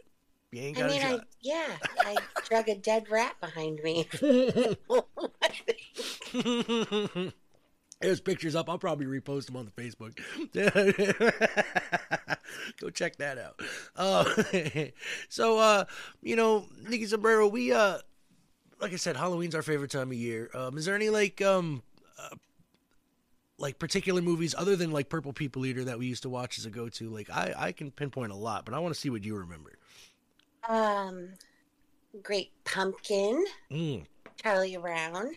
You 0.52 0.62
ain't 0.62 0.78
I 0.78 0.80
got 0.80 0.90
I 0.90 1.20
yeah, 1.40 1.76
I 2.00 2.16
drug 2.44 2.68
a 2.68 2.74
dead 2.74 3.10
rat 3.10 3.36
behind 3.40 3.80
me. 3.82 4.06
There's 8.02 8.20
pictures 8.20 8.54
up. 8.54 8.68
I'll 8.68 8.78
probably 8.78 9.06
repost 9.06 9.46
them 9.46 9.56
on 9.56 9.64
the 9.64 9.82
Facebook. 9.82 10.18
Go 12.80 12.90
check 12.90 13.16
that 13.16 13.38
out. 13.38 13.60
Uh, 13.96 14.24
so, 15.28 15.58
uh, 15.58 15.84
you 16.20 16.34
know, 16.34 16.66
Nikki 16.88 17.06
Sombrero, 17.06 17.46
we, 17.46 17.72
uh, 17.72 17.98
like 18.80 18.92
I 18.92 18.96
said, 18.96 19.16
Halloween's 19.16 19.54
our 19.54 19.62
favorite 19.62 19.92
time 19.92 20.08
of 20.08 20.14
year. 20.14 20.50
Um, 20.52 20.76
is 20.76 20.84
there 20.84 20.96
any 20.96 21.10
like, 21.10 21.40
um, 21.40 21.84
uh, 22.18 22.34
like 23.56 23.78
particular 23.78 24.20
movies 24.20 24.52
other 24.58 24.74
than 24.74 24.90
like 24.90 25.08
Purple 25.08 25.32
People 25.32 25.64
Eater 25.64 25.84
that 25.84 26.00
we 26.00 26.06
used 26.06 26.24
to 26.24 26.28
watch 26.28 26.58
as 26.58 26.66
a 26.66 26.70
go-to? 26.70 27.08
Like, 27.08 27.30
I, 27.30 27.54
I 27.56 27.72
can 27.72 27.92
pinpoint 27.92 28.32
a 28.32 28.36
lot, 28.36 28.64
but 28.64 28.74
I 28.74 28.80
want 28.80 28.94
to 28.94 29.00
see 29.00 29.10
what 29.10 29.24
you 29.24 29.36
remember. 29.36 29.78
Um, 30.68 31.30
Great 32.22 32.50
Pumpkin, 32.64 33.44
Mm. 33.70 34.04
Charlie 34.42 34.76
Brown. 34.76 35.36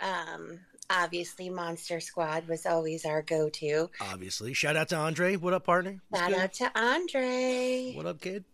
Um, 0.00 0.60
obviously, 0.90 1.50
Monster 1.50 2.00
Squad 2.00 2.46
was 2.48 2.66
always 2.66 3.04
our 3.04 3.22
go-to. 3.22 3.90
Obviously. 4.00 4.52
Shout 4.54 4.76
out 4.76 4.88
to 4.90 4.96
Andre. 4.96 5.36
What 5.36 5.52
up, 5.54 5.64
partner? 5.64 6.00
What's 6.08 6.22
Shout 6.22 6.32
good? 6.32 6.40
out 6.40 6.52
to 6.54 6.80
Andre. 6.80 7.92
What 7.94 8.06
up, 8.06 8.20
kid? 8.20 8.44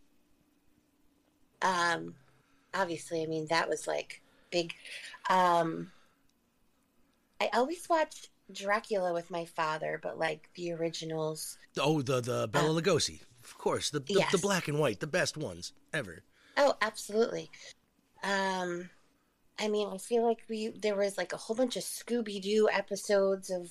Um, 1.62 2.14
obviously, 2.74 3.22
I 3.22 3.26
mean 3.26 3.46
that 3.48 3.68
was 3.68 3.86
like 3.86 4.20
big. 4.50 4.74
Um, 5.30 5.90
I 7.40 7.48
always 7.54 7.88
watched 7.88 8.28
Dracula 8.52 9.14
with 9.14 9.30
my 9.30 9.46
father, 9.46 9.98
but 10.02 10.18
like 10.18 10.50
the 10.56 10.72
originals. 10.72 11.56
Oh, 11.80 12.02
the 12.02 12.20
the 12.20 12.48
Bela 12.48 12.80
Lugosi. 12.82 13.20
Of 13.44 13.58
course, 13.58 13.90
the, 13.90 14.00
the 14.00 14.14
Yes. 14.14 14.32
the 14.32 14.38
black 14.38 14.68
and 14.68 14.78
white, 14.78 15.00
the 15.00 15.06
best 15.06 15.36
ones 15.36 15.72
ever. 15.92 16.22
Oh, 16.56 16.74
absolutely. 16.80 17.50
Um, 18.22 18.90
I 19.58 19.68
mean, 19.68 19.88
I 19.92 19.98
feel 19.98 20.26
like 20.26 20.42
we 20.48 20.68
there 20.68 20.96
was 20.96 21.18
like 21.18 21.32
a 21.32 21.36
whole 21.36 21.56
bunch 21.56 21.76
of 21.76 21.82
Scooby 21.82 22.40
Doo 22.40 22.68
episodes 22.72 23.50
of 23.50 23.70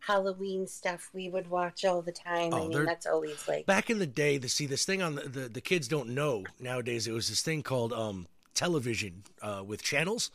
Halloween 0.00 0.66
stuff 0.66 1.10
we 1.14 1.28
would 1.28 1.48
watch 1.48 1.84
all 1.84 2.02
the 2.02 2.12
time. 2.12 2.52
Oh, 2.52 2.64
I 2.64 2.68
mean, 2.68 2.84
that's 2.84 3.06
always 3.06 3.46
like 3.48 3.66
Back 3.66 3.90
in 3.90 3.98
the 3.98 4.06
day, 4.06 4.38
to 4.38 4.48
see 4.48 4.66
this 4.66 4.84
thing 4.84 5.02
on 5.02 5.14
the, 5.14 5.22
the 5.22 5.48
the 5.48 5.60
kids 5.60 5.88
don't 5.88 6.10
know 6.10 6.44
nowadays. 6.60 7.06
It 7.06 7.12
was 7.12 7.28
this 7.28 7.42
thing 7.42 7.62
called 7.62 7.92
um 7.92 8.26
television 8.54 9.22
uh, 9.42 9.62
with 9.66 9.82
channels 9.82 10.30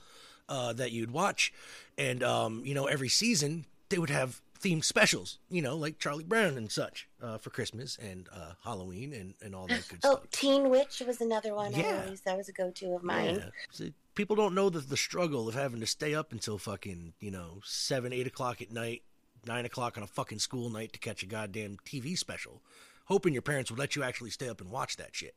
uh, 0.48 0.74
that 0.74 0.92
you'd 0.92 1.12
watch, 1.12 1.54
and 1.98 2.24
um 2.24 2.64
you 2.66 2.74
know 2.74 2.86
every 2.86 3.10
season 3.10 3.66
they 3.90 3.98
would 3.98 4.10
have 4.10 4.42
themed 4.62 4.84
specials. 4.84 5.40
You 5.50 5.62
know, 5.62 5.76
like 5.76 6.00
Charlie 6.00 6.24
Brown 6.24 6.58
and 6.58 6.72
such 6.72 7.08
uh, 7.22 7.38
for 7.38 7.50
Christmas 7.50 7.98
and 7.98 8.28
uh, 8.34 8.54
Halloween 8.64 9.14
and 9.14 9.34
and 9.42 9.56
all 9.56 9.68
that 9.68 9.88
good 9.88 10.00
oh, 10.04 10.12
stuff. 10.12 10.20
Oh, 10.24 10.28
Teen 10.32 10.70
Witch 10.70 11.02
was 11.06 11.22
another 11.22 11.56
one. 11.56 11.74
I 11.74 11.80
Yeah. 11.80 12.02
always 12.04 12.22
that 12.22 12.38
was 12.38 12.50
a 12.50 12.54
go-to 12.54 12.96
of 12.96 13.04
mine. 13.04 13.36
Yeah. 13.36 13.50
See, 13.72 13.94
people 14.16 14.36
don't 14.36 14.54
know 14.56 14.70
the, 14.70 14.80
the 14.80 14.98
struggle 14.98 15.48
of 15.48 15.56
having 15.56 15.80
to 15.80 15.88
stay 15.88 16.14
up 16.14 16.32
until 16.32 16.58
fucking, 16.58 17.14
you 17.20 17.32
know, 17.32 17.62
7, 17.64 18.12
8 18.12 18.28
o'clock 18.28 18.62
at 18.62 18.72
night, 18.72 19.04
9 19.46 19.66
o'clock 19.66 19.98
on 19.98 20.04
a 20.04 20.08
fucking 20.08 20.40
school 20.40 20.70
night 20.70 20.94
to 20.94 21.00
catch 21.00 21.24
a 21.24 21.26
goddamn 21.26 21.78
TV 21.86 22.18
special, 22.18 22.62
hoping 23.06 23.34
your 23.34 23.42
parents 23.42 23.72
would 23.72 23.80
let 23.80 23.96
you 23.96 24.04
actually 24.04 24.30
stay 24.30 24.50
up 24.50 24.62
and 24.62 24.70
watch 24.70 24.98
that 24.98 25.16
shit. 25.16 25.36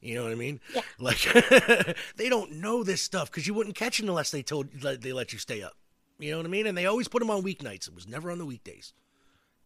You 0.00 0.16
know 0.16 0.24
what 0.24 0.32
I 0.32 0.36
mean? 0.36 0.60
Yeah. 0.74 0.82
Like, 0.98 1.18
they 2.16 2.28
don't 2.28 2.52
know 2.52 2.82
this 2.82 3.00
stuff 3.02 3.30
because 3.30 3.46
you 3.46 3.54
wouldn't 3.54 3.76
catch 3.76 4.00
it 4.00 4.06
unless 4.06 4.30
they 4.32 4.42
told 4.42 4.72
they 4.72 5.12
let 5.12 5.32
you 5.32 5.38
stay 5.38 5.62
up. 5.62 5.76
You 6.22 6.30
know 6.30 6.36
what 6.36 6.46
I 6.46 6.50
mean? 6.50 6.66
And 6.66 6.78
they 6.78 6.86
always 6.86 7.08
put 7.08 7.18
them 7.18 7.30
on 7.30 7.42
weeknights. 7.42 7.88
It 7.88 7.94
was 7.94 8.06
never 8.06 8.30
on 8.30 8.38
the 8.38 8.46
weekdays. 8.46 8.92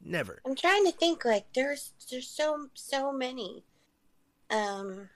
Never. 0.03 0.41
I'm 0.47 0.55
trying 0.55 0.85
to 0.87 0.93
think 0.93 1.25
like 1.25 1.53
there's 1.55 1.93
there's 2.11 2.29
so 2.29 2.69
so 2.75 3.13
many. 3.13 3.63
Um, 4.51 5.11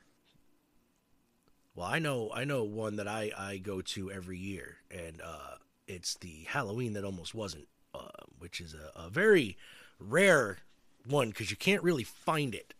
Well, 1.75 1.87
I 1.87 1.99
know 1.99 2.30
I 2.35 2.44
know 2.44 2.64
one 2.64 2.97
that 2.97 3.09
I 3.09 3.30
I 3.37 3.56
go 3.56 3.80
to 3.80 4.11
every 4.11 4.38
year, 4.38 4.78
and 4.90 5.20
uh, 5.23 5.56
it's 5.87 6.14
the 6.16 6.44
Halloween 6.49 6.92
that 6.92 7.04
almost 7.04 7.35
wasn't, 7.35 7.68
uh, 7.94 8.09
which 8.38 8.61
is 8.61 8.75
a, 8.75 9.06
a 9.06 9.09
very 9.09 9.56
rare 9.99 10.59
one 11.06 11.30
because 11.30 11.50
you 11.50 11.56
can't 11.56 11.82
really 11.82 12.04
find 12.04 12.54
it 12.54 12.75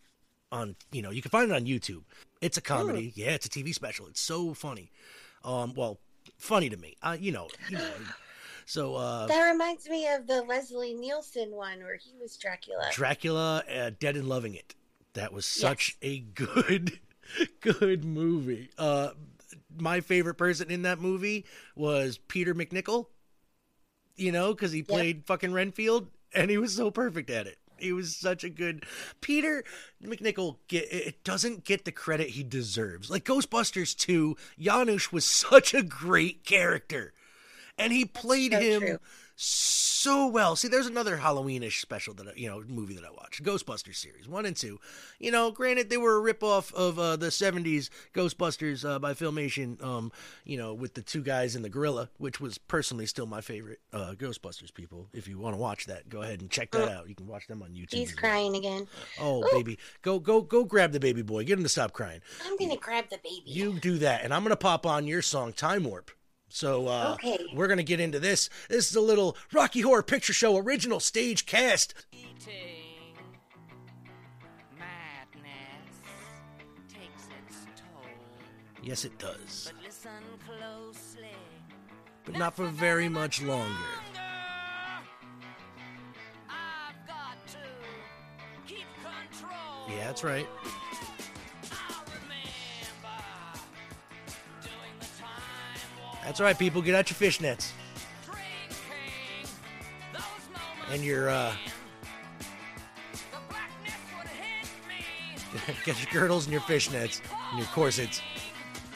on 0.51 0.75
you 0.91 1.01
know 1.01 1.09
you 1.09 1.21
can 1.21 1.31
find 1.31 1.49
it 1.49 1.55
on 1.55 1.65
YouTube. 1.65 2.03
It's 2.41 2.57
a 2.57 2.61
comedy, 2.61 3.11
yeah, 3.15 3.31
it's 3.31 3.45
a 3.45 3.49
TV 3.49 3.73
special. 3.73 4.07
It's 4.07 4.21
so 4.21 4.53
funny, 4.53 4.91
um, 5.43 5.73
well, 5.75 5.99
funny 6.37 6.69
to 6.69 6.77
me. 6.77 6.95
Uh, 7.01 7.17
you 7.19 7.31
know, 7.31 7.47
you 7.69 7.77
know. 7.77 7.89
So 8.71 8.95
uh, 8.95 9.25
that 9.25 9.51
reminds 9.51 9.89
me 9.89 10.07
of 10.07 10.27
the 10.27 10.43
Leslie 10.43 10.93
Nielsen 10.93 11.51
one 11.51 11.79
where 11.79 11.97
he 11.97 12.13
was 12.17 12.37
Dracula. 12.37 12.87
Dracula, 12.93 13.65
uh, 13.69 13.91
Dead 13.99 14.15
and 14.15 14.29
Loving 14.29 14.55
It. 14.55 14.75
That 15.11 15.33
was 15.33 15.45
such 15.45 15.97
a 16.01 16.19
good, 16.19 16.97
good 17.59 18.05
movie. 18.05 18.69
Uh, 18.77 19.09
my 19.77 19.99
favorite 19.99 20.35
person 20.35 20.71
in 20.71 20.83
that 20.83 21.01
movie 21.01 21.43
was 21.75 22.17
Peter 22.17 22.55
MacNicol. 22.55 23.07
You 24.15 24.31
know, 24.31 24.53
because 24.53 24.71
he 24.71 24.83
played 24.83 25.25
fucking 25.25 25.51
Renfield, 25.51 26.07
and 26.33 26.49
he 26.49 26.57
was 26.57 26.73
so 26.73 26.91
perfect 26.91 27.29
at 27.29 27.47
it. 27.47 27.57
He 27.77 27.91
was 27.91 28.15
such 28.15 28.45
a 28.45 28.49
good 28.49 28.85
Peter 29.19 29.65
MacNicol. 30.01 30.59
Get 30.69 30.85
it 30.89 31.25
doesn't 31.25 31.65
get 31.65 31.83
the 31.83 31.91
credit 31.91 32.29
he 32.29 32.43
deserves. 32.43 33.09
Like 33.09 33.25
Ghostbusters 33.25 33.97
2, 33.97 34.37
Janosz 34.57 35.11
was 35.11 35.25
such 35.25 35.73
a 35.73 35.83
great 35.83 36.45
character, 36.45 37.11
and 37.83 37.93
he 37.93 38.05
played 38.05 38.53
so 38.53 38.59
him 38.59 38.81
true. 38.81 38.97
so 39.35 40.27
well. 40.27 40.55
See, 40.55 40.67
there's 40.67 40.87
another 40.87 41.17
Halloweenish 41.17 41.79
special 41.81 42.13
that 42.15 42.27
I, 42.27 42.31
you 42.35 42.49
know 42.49 42.63
movie 42.67 42.95
that 42.95 43.05
I 43.05 43.11
watched, 43.11 43.43
Ghostbusters 43.43 43.95
series 43.95 44.27
one 44.27 44.45
and 44.45 44.55
two. 44.55 44.79
You 45.19 45.31
know, 45.31 45.51
granted 45.51 45.89
they 45.89 45.97
were 45.97 46.17
a 46.17 46.33
ripoff 46.33 46.73
of 46.73 46.97
uh, 46.99 47.15
the 47.15 47.27
'70s 47.27 47.89
Ghostbusters 48.13 48.87
uh, 48.87 48.99
by 48.99 49.13
Filmation. 49.13 49.81
Um, 49.83 50.11
you 50.45 50.57
know, 50.57 50.73
with 50.73 50.93
the 50.93 51.01
two 51.01 51.21
guys 51.21 51.55
in 51.55 51.61
the 51.61 51.69
gorilla, 51.69 52.09
which 52.17 52.39
was 52.39 52.57
personally 52.57 53.05
still 53.05 53.25
my 53.25 53.41
favorite 53.41 53.79
uh, 53.93 54.13
Ghostbusters. 54.17 54.73
People, 54.73 55.07
if 55.13 55.27
you 55.27 55.37
want 55.37 55.55
to 55.55 55.61
watch 55.61 55.85
that, 55.87 56.09
go 56.09 56.21
ahead 56.21 56.41
and 56.41 56.49
check 56.49 56.71
that 56.71 56.89
out. 56.89 57.09
You 57.09 57.15
can 57.15 57.27
watch 57.27 57.47
them 57.47 57.61
on 57.61 57.69
YouTube. 57.69 57.93
He's 57.93 58.15
well. 58.15 58.17
crying 58.31 58.55
again. 58.55 58.87
Oh, 59.19 59.43
baby, 59.51 59.77
go 60.01 60.19
go 60.19 60.41
go! 60.41 60.63
Grab 60.65 60.91
the 60.91 60.99
baby 60.99 61.21
boy. 61.21 61.43
Get 61.43 61.57
him 61.57 61.63
to 61.63 61.69
stop 61.69 61.93
crying. 61.93 62.21
I'm 62.45 62.57
gonna 62.57 62.77
grab 62.77 63.05
the 63.09 63.19
baby. 63.23 63.43
You 63.45 63.73
do 63.79 63.97
that, 63.99 64.23
and 64.23 64.33
I'm 64.33 64.43
gonna 64.43 64.55
pop 64.55 64.85
on 64.85 65.07
your 65.07 65.21
song 65.21 65.53
"Time 65.53 65.83
Warp." 65.83 66.11
So 66.53 66.87
uh, 66.87 67.11
Okay. 67.15 67.37
we're 67.53 67.67
gonna 67.67 67.81
get 67.83 67.99
into 68.01 68.19
this. 68.19 68.49
This 68.69 68.89
is 68.89 68.95
a 68.95 69.01
little 69.01 69.37
Rocky 69.53 69.81
Horror 69.81 70.03
Picture 70.03 70.33
Show 70.33 70.57
original 70.57 70.99
stage 70.99 71.45
cast. 71.45 71.93
Eating 72.11 73.15
madness 74.77 75.95
takes 76.89 77.23
its 77.47 77.65
toll. 77.77 78.03
Yes, 78.83 79.05
it 79.05 79.17
does, 79.17 79.71
But 79.73 79.85
listen 79.85 80.11
closely. 80.45 81.29
but 82.25 82.35
not 82.37 82.55
for 82.55 82.67
very 82.67 83.07
much 83.07 83.41
longer. 83.41 83.73
I've 86.49 87.07
got 87.07 87.37
to 87.47 87.57
keep 88.67 88.85
control. 89.01 89.87
Yeah, 89.89 90.07
that's 90.07 90.23
right. 90.25 90.47
That's 96.23 96.39
right, 96.39 96.57
people. 96.57 96.81
Get 96.81 96.95
out 96.95 97.09
your 97.09 97.17
fishnets 97.31 97.71
and 100.91 101.03
your 101.03 101.29
uh, 101.29 101.53
get 105.85 105.97
your 106.01 106.11
girdles 106.11 106.45
and 106.45 106.51
your 106.51 106.61
fishnets 106.61 107.21
and 107.49 107.59
your 107.59 107.67
corsets 107.67 108.21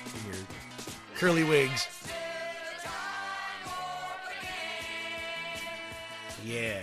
and 0.05 0.35
your 0.35 0.43
curly 1.15 1.43
wigs. 1.43 1.87
Yeah. 6.43 6.81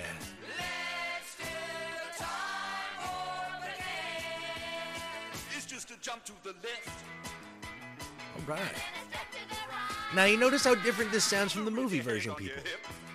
Now 10.15 10.25
you 10.25 10.37
notice 10.37 10.65
how 10.65 10.75
different 10.75 11.11
this 11.11 11.25
sounds 11.25 11.53
from 11.53 11.65
the 11.65 11.71
movie 11.71 12.01
version, 12.01 12.35
people. 12.35 12.63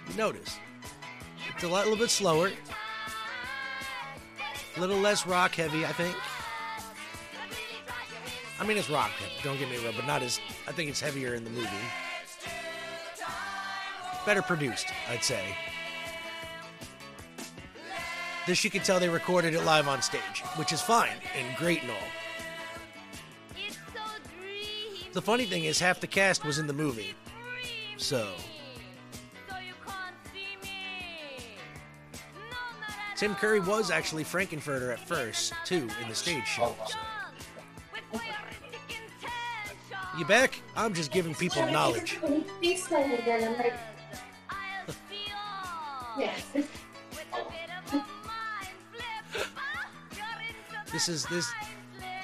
You 0.10 0.18
notice 0.18 0.58
it's 1.54 1.64
a 1.64 1.68
lot, 1.68 1.86
little 1.86 2.00
bit 2.00 2.10
slower, 2.10 2.52
a 4.76 4.80
little 4.80 4.98
less 4.98 5.28
rock 5.28 5.56
heavy, 5.56 5.86
I 5.86 5.92
think. 5.92 6.16
I 8.60 8.66
mean, 8.66 8.78
it's 8.78 8.90
rock 8.90 9.12
heavy. 9.12 9.32
Don't 9.44 9.60
get 9.60 9.70
me 9.70 9.78
wrong, 9.86 9.94
but 9.96 10.08
not 10.08 10.24
as. 10.24 10.40
I 10.68 10.72
think 10.72 10.90
it's 10.90 11.00
heavier 11.00 11.36
in 11.36 11.44
the 11.44 11.52
movie. 11.52 11.70
Better 14.26 14.42
produced, 14.42 14.88
I'd 15.10 15.24
say. 15.24 15.56
This 18.48 18.64
you 18.64 18.70
can 18.70 18.82
tell 18.82 19.00
they 19.00 19.10
recorded 19.10 19.54
it 19.54 19.64
live 19.64 19.88
on 19.88 20.02
stage, 20.02 20.42
which 20.56 20.74
is 20.74 20.82
fine 20.82 21.18
and 21.36 21.58
great 21.58 21.82
and 21.84 21.92
all. 21.92 21.98
The 25.18 25.24
funny 25.24 25.46
thing 25.46 25.64
is, 25.64 25.80
half 25.80 26.00
the 26.00 26.06
cast 26.06 26.46
was 26.46 26.60
in 26.60 26.68
the 26.68 26.74
movie, 26.74 27.16
so 27.98 28.36
Tim 33.16 33.34
Curry 33.34 33.60
was 33.60 33.90
actually 33.90 34.24
Frank-N-Furter 34.24 34.94
at 34.94 35.00
first, 35.00 35.54
too, 35.66 35.90
in 36.04 36.08
the 36.08 36.14
stage 36.14 36.46
show. 36.46 36.76
So. 36.86 37.00
You 40.20 40.26
back? 40.26 40.62
I'm 40.76 40.94
just 40.94 41.12
giving 41.12 41.34
people 41.34 41.66
knowledge. 41.72 42.20
This 50.92 51.10
is 51.10 51.26
this. 51.26 51.52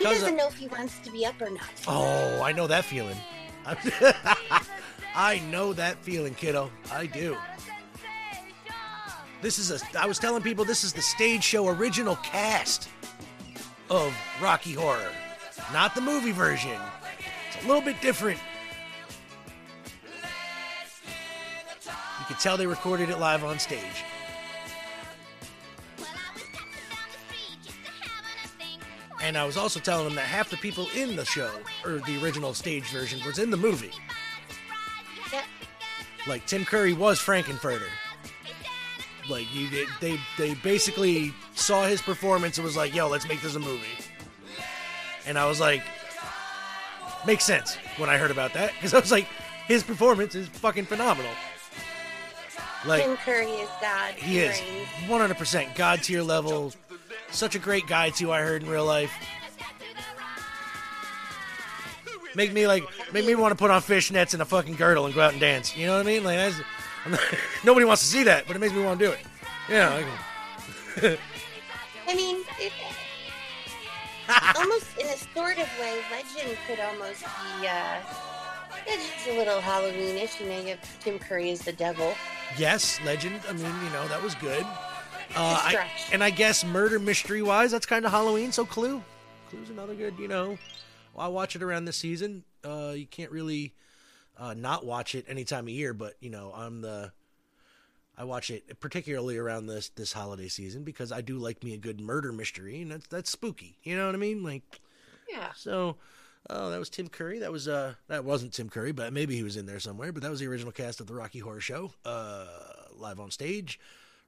He 0.04 0.16
doesn't 0.20 0.36
know 0.36 0.48
if 0.48 0.56
he 0.56 0.68
wants 0.68 1.00
to 1.00 1.12
be 1.12 1.26
up 1.26 1.42
or 1.42 1.50
not. 1.50 1.70
Oh, 1.88 2.42
I 2.42 2.52
know 2.52 2.68
that 2.68 2.84
feeling. 2.84 3.18
I 5.16 5.40
know 5.50 5.72
that 5.74 5.98
feeling, 6.04 6.36
kiddo. 6.36 6.70
I 6.92 7.06
do. 7.06 7.38
This 9.42 9.60
is 9.60 9.72
a. 9.72 9.80
I 10.00 10.06
was 10.06 10.20
telling 10.20 10.42
people 10.42 10.66
this 10.66 10.84
is 10.84 10.92
the 10.94 11.02
stage 11.02 11.44
show 11.44 11.70
original 11.70 12.18
cast 12.18 12.90
of 13.90 14.14
Rocky 14.42 14.74
Horror, 14.74 15.12
not 15.72 15.96
the 15.96 16.02
movie 16.02 16.32
version. 16.32 16.80
It's 17.48 17.64
a 17.64 17.68
little 17.68 17.82
bit 17.82 18.02
different. 18.02 18.40
You 21.86 22.26
could 22.28 22.40
tell 22.40 22.58
they 22.58 22.68
recorded 22.68 23.10
it 23.10 23.20
live 23.20 23.44
on 23.44 23.60
stage. 23.60 24.04
And 29.24 29.38
I 29.38 29.46
was 29.46 29.56
also 29.56 29.80
telling 29.80 30.06
him 30.06 30.16
that 30.16 30.26
half 30.26 30.50
the 30.50 30.58
people 30.58 30.86
in 30.94 31.16
the 31.16 31.24
show, 31.24 31.50
or 31.86 32.00
the 32.00 32.22
original 32.22 32.54
stage 32.54 32.84
version, 32.90 33.22
was 33.26 33.40
in 33.40 33.50
the 33.50 33.58
movie. 33.58 33.92
Yep. 35.32 35.44
Like 36.28 36.46
Tim 36.46 36.66
Curry 36.66 36.92
was 36.92 37.20
Frank-N-Furter. 37.20 37.88
Like 39.30 39.48
you, 39.56 39.70
they 40.02 40.20
they 40.38 40.56
basically 40.56 41.34
saw 41.56 41.86
his 41.86 42.02
performance 42.02 42.58
and 42.58 42.66
was 42.66 42.76
like, 42.76 42.94
"Yo, 42.94 43.08
let's 43.08 43.26
make 43.26 43.42
this 43.42 43.56
a 43.56 43.60
movie." 43.60 43.88
And 45.26 45.40
I 45.40 45.46
was 45.46 45.62
like, 45.62 45.82
"Makes 47.26 47.46
sense." 47.46 47.78
When 47.96 48.10
I 48.10 48.18
heard 48.18 48.32
about 48.32 48.54
that, 48.56 48.74
because 48.74 48.94
I 48.94 49.00
was 49.00 49.12
like, 49.12 49.28
"His 49.70 49.82
performance 49.84 50.36
is 50.36 50.50
fucking 50.50 50.86
phenomenal." 50.86 51.32
Like 52.86 53.04
Tim 53.04 53.16
Curry 53.16 53.46
is 53.46 53.70
God. 53.80 54.14
he 54.16 54.40
is 54.40 54.60
100% 55.08 55.76
god 55.76 56.04
tier 56.04 56.22
level. 56.22 56.74
Such 57.34 57.56
a 57.56 57.60
great 57.60 57.88
guy 57.88 58.10
too. 58.10 58.32
I 58.32 58.42
heard 58.42 58.64
in 58.64 58.70
real 58.70 58.86
life. 58.86 59.12
Make 62.36 62.54
me 62.54 62.68
like 62.68 62.84
make 63.12 63.26
me 63.26 63.36
want 63.36 63.52
to 63.52 63.56
put 63.56 63.70
on 63.70 63.82
fishnets 63.82 64.34
and 64.34 64.42
a 64.42 64.46
fucking 64.46 64.76
girdle 64.76 65.06
and 65.06 65.14
go 65.14 65.22
out 65.22 65.32
and 65.34 65.42
dance. 65.42 65.76
You 65.76 65.88
know 65.88 65.98
what 65.98 66.06
I 66.08 66.10
mean? 66.10 66.24
Like 66.24 66.38
that's, 66.38 66.56
I'm 67.06 67.12
not, 67.12 67.22
nobody 67.64 67.86
wants 67.86 68.02
to 68.02 68.08
see 68.08 68.24
that, 68.24 68.46
but 68.48 68.56
it 68.56 68.60
makes 68.60 68.74
me 68.74 68.82
want 68.84 69.00
to 69.00 69.06
do 69.06 69.12
it. 69.12 69.20
Yeah. 69.70 69.94
Like, 69.94 71.20
I 72.08 72.16
mean, 72.16 72.44
it, 72.60 72.72
almost 74.58 74.98
in 75.00 75.08
a 75.08 75.18
sort 75.18 75.58
of 75.58 75.68
way, 75.80 76.00
Legend 76.12 76.58
could 76.68 76.80
almost 76.80 77.24
be. 77.24 77.68
uh 77.68 78.00
It 78.88 79.00
is 79.00 79.36
a 79.36 79.38
little 79.38 79.60
Halloweenish. 79.60 80.40
You 80.40 80.50
know, 80.50 80.60
you 80.60 80.68
have 80.70 81.00
Tim 81.02 81.20
Curry 81.20 81.52
as 81.52 81.62
the 81.62 81.74
devil. 81.74 82.14
yes, 82.58 83.00
legend. 83.06 83.42
I 83.48 83.54
mean, 83.54 83.66
you 83.84 83.90
know 83.92 84.08
that 84.08 84.22
was 84.24 84.34
good. 84.36 84.66
Uh, 85.36 85.60
I, 85.64 85.90
and 86.12 86.24
I 86.24 86.30
guess 86.30 86.64
murder 86.64 87.00
mystery 87.00 87.42
wise, 87.42 87.72
that's 87.72 87.86
kind 87.86 88.06
of 88.06 88.12
Halloween. 88.12 88.52
So 88.52 88.66
Clue, 88.66 89.02
Clue's 89.50 89.70
another 89.70 89.96
good. 89.96 90.18
You 90.20 90.28
know, 90.28 90.58
I 91.18 91.28
watch 91.28 91.56
it 91.56 91.64
around 91.64 91.86
this 91.86 91.98
season. 91.98 92.44
Uh, 92.64 92.94
you 92.96 93.06
can't 93.08 93.32
really 93.32 93.74
uh, 94.38 94.54
not 94.54 94.86
watch 94.86 95.16
it 95.16 95.26
any 95.28 95.44
time 95.44 95.66
of 95.66 95.70
year, 95.70 95.94
but 95.94 96.14
you 96.20 96.30
know, 96.30 96.54
I'm 96.56 96.82
the 96.82 97.12
I 98.18 98.26
watch 98.26 98.52
it 98.52 98.80
particularly 98.80 99.38
around 99.38 99.66
this 99.68 99.90
this 99.90 100.14
holiday 100.14 100.48
season 100.48 100.84
because 100.84 101.12
I 101.12 101.22
do 101.22 101.38
like 101.40 101.64
me 101.64 101.74
a 101.74 101.78
good 101.78 102.00
murder 102.00 102.32
mystery, 102.32 102.82
and 102.82 102.92
that's 102.92 103.08
that's 103.08 103.30
spooky. 103.30 103.78
You 103.84 103.98
know 103.98 104.06
what 104.06 104.16
I 104.16 104.20
mean? 104.20 104.44
Like, 104.44 104.82
Yeah. 105.30 105.52
so. 105.56 105.98
Oh, 106.50 106.70
that 106.72 106.78
was 106.78 106.90
Tim 106.90 107.08
Curry. 107.08 107.40
That 107.40 107.54
was 107.54 107.70
uh, 107.70 107.94
that 108.10 108.26
wasn't 108.26 108.52
Tim 108.52 108.68
Curry, 108.70 108.92
but 108.92 109.14
maybe 109.14 109.34
he 109.34 109.44
was 109.44 109.56
in 109.56 109.66
there 109.66 109.80
somewhere. 109.80 110.12
But 110.12 110.24
that 110.24 110.30
was 110.30 110.42
the 110.42 110.48
original 110.48 110.74
cast 110.74 111.00
of 111.00 111.08
the 111.08 111.14
Rocky 111.14 111.40
Horror 111.40 111.62
Show, 111.62 111.94
uh, 112.04 112.46
live 112.98 113.22
on 113.22 113.32
stage, 113.32 113.80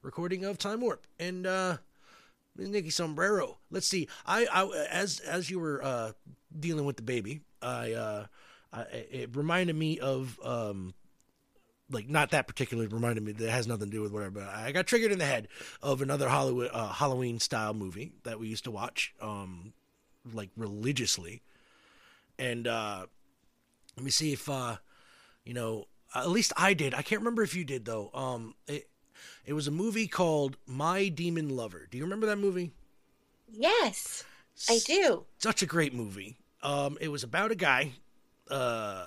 recording 0.06 0.44
of 0.44 0.56
Time 0.56 0.80
Warp 0.80 1.04
and 1.18 1.46
uh, 1.48 1.78
Nikki 2.56 2.90
Sombrero. 2.90 3.58
Let's 3.72 3.88
see. 3.88 4.08
I, 4.24 4.46
I 4.50 4.86
as 4.88 5.18
as 5.18 5.50
you 5.50 5.58
were 5.58 5.82
uh, 5.82 6.12
dealing 6.58 6.84
with 6.84 6.96
the 6.96 7.02
baby, 7.02 7.40
I, 7.60 7.92
uh, 7.92 8.26
I 8.72 8.82
it 8.82 9.36
reminded 9.36 9.74
me 9.74 9.98
of 9.98 10.38
um, 10.44 10.94
like 11.90 12.08
not 12.08 12.30
that 12.30 12.46
particularly 12.46 12.86
reminded 12.86 13.24
me 13.24 13.32
that 13.32 13.50
has 13.50 13.66
nothing 13.66 13.90
to 13.90 13.96
do 13.96 14.00
with 14.00 14.12
whatever. 14.12 14.40
But 14.40 14.48
I 14.48 14.70
got 14.70 14.86
triggered 14.86 15.10
in 15.10 15.18
the 15.18 15.26
head 15.26 15.48
of 15.82 16.00
another 16.00 16.28
Hollywood 16.28 16.70
uh, 16.72 16.92
Halloween 16.92 17.40
style 17.40 17.74
movie 17.74 18.12
that 18.22 18.38
we 18.38 18.46
used 18.46 18.64
to 18.64 18.70
watch, 18.70 19.12
um, 19.20 19.72
like 20.32 20.50
religiously. 20.56 21.42
And 22.38 22.68
uh, 22.68 23.06
let 23.96 24.04
me 24.04 24.12
see 24.12 24.32
if 24.32 24.48
uh, 24.48 24.76
you 25.44 25.52
know. 25.52 25.88
At 26.14 26.30
least 26.30 26.52
I 26.56 26.72
did. 26.72 26.94
I 26.94 27.02
can't 27.02 27.20
remember 27.20 27.42
if 27.42 27.54
you 27.54 27.64
did 27.64 27.84
though. 27.84 28.10
Um, 28.14 28.54
it 28.68 28.88
it 29.46 29.52
was 29.52 29.68
a 29.68 29.70
movie 29.70 30.08
called 30.08 30.56
My 30.66 31.08
Demon 31.08 31.48
Lover. 31.48 31.86
Do 31.90 31.96
you 31.96 32.04
remember 32.04 32.26
that 32.26 32.36
movie? 32.36 32.72
Yes, 33.48 34.24
I 34.68 34.80
do. 34.84 35.24
such 35.38 35.62
a 35.62 35.66
great 35.66 35.94
movie. 35.94 36.36
Um, 36.62 36.98
it 37.00 37.08
was 37.08 37.22
about 37.22 37.52
a 37.52 37.54
guy 37.54 37.92
uh, 38.50 39.06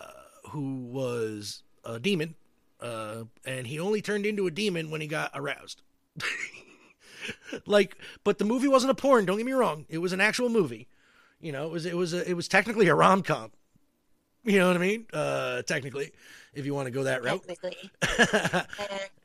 who 0.50 0.86
was 0.86 1.63
a 1.84 2.00
demon, 2.00 2.36
uh, 2.79 3.24
and 3.46 3.67
he 3.67 3.79
only 3.79 4.01
turned 4.01 4.25
into 4.25 4.48
a 4.48 4.51
demon 4.51 4.89
when 4.89 5.01
he 5.01 5.08
got 5.08 5.31
aroused. 5.34 5.81
like, 7.65 7.98
but 8.24 8.38
the 8.38 8.46
movie 8.46 8.70
wasn't 8.70 8.92
a 8.92 8.96
porn. 8.96 9.25
Don't 9.25 9.37
get 9.37 9.46
me 9.46 9.51
wrong; 9.51 9.85
it 9.90 9.98
was 9.98 10.14
an 10.14 10.22
actual 10.22 10.48
movie. 10.50 10.87
You 11.42 11.51
know, 11.51 11.66
it 11.66 11.72
was 11.72 11.85
it 11.85 11.98
was 11.98 12.14
a, 12.14 12.29
it 12.29 12.33
was 12.33 12.48
technically 12.48 12.87
a 12.87 12.96
rom 12.96 13.24
com. 13.24 13.51
You 14.50 14.57
know 14.57 14.68
what 14.68 14.77
I 14.77 14.79
mean? 14.79 15.05
Uh, 15.14 15.62
technically, 15.62 16.12
if 16.55 16.66
you 16.66 16.74
want 16.74 16.88
to 16.88 16.92
go 16.92 17.03
that 17.03 17.24
route. 17.24 17.48
Technically, 17.48 17.92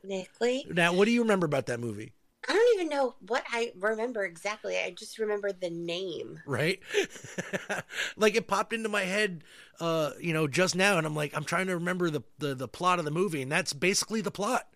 technically, 0.02 0.66
now, 0.68 0.92
what 0.92 1.06
do 1.06 1.12
you 1.12 1.22
remember 1.22 1.46
about 1.46 1.64
that 1.66 1.80
movie? 1.80 2.12
I 2.46 2.52
don't 2.52 2.74
even 2.78 2.90
know 2.90 3.14
what 3.26 3.42
I 3.50 3.72
remember 3.78 4.24
exactly. 4.24 4.76
I 4.76 4.90
just 4.90 5.18
remember 5.18 5.50
the 5.50 5.70
name. 5.70 6.40
right? 6.44 6.78
like 8.18 8.34
it 8.34 8.46
popped 8.46 8.74
into 8.74 8.90
my 8.90 9.04
head, 9.04 9.44
uh, 9.80 10.10
you 10.20 10.34
know, 10.34 10.46
just 10.46 10.76
now, 10.76 10.98
and 10.98 11.06
I'm 11.06 11.16
like, 11.16 11.34
I'm 11.34 11.44
trying 11.44 11.68
to 11.68 11.74
remember 11.74 12.10
the, 12.10 12.22
the 12.38 12.54
the 12.54 12.68
plot 12.68 12.98
of 12.98 13.06
the 13.06 13.10
movie, 13.10 13.40
and 13.40 13.50
that's 13.50 13.72
basically 13.72 14.20
the 14.20 14.30
plot. 14.30 14.68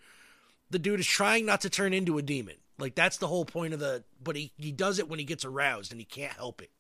The 0.70 0.78
dude 0.78 1.00
is 1.00 1.06
trying 1.06 1.44
not 1.44 1.60
to 1.60 1.68
turn 1.68 1.92
into 1.92 2.16
a 2.16 2.22
demon. 2.22 2.56
Like 2.78 2.94
that's 2.94 3.18
the 3.18 3.26
whole 3.26 3.44
point 3.44 3.74
of 3.74 3.80
the. 3.80 4.04
But 4.24 4.36
he 4.36 4.52
he 4.56 4.72
does 4.72 4.98
it 4.98 5.10
when 5.10 5.18
he 5.18 5.26
gets 5.26 5.44
aroused, 5.44 5.92
and 5.92 6.00
he 6.00 6.06
can't 6.06 6.32
help 6.32 6.62
it. 6.62 6.70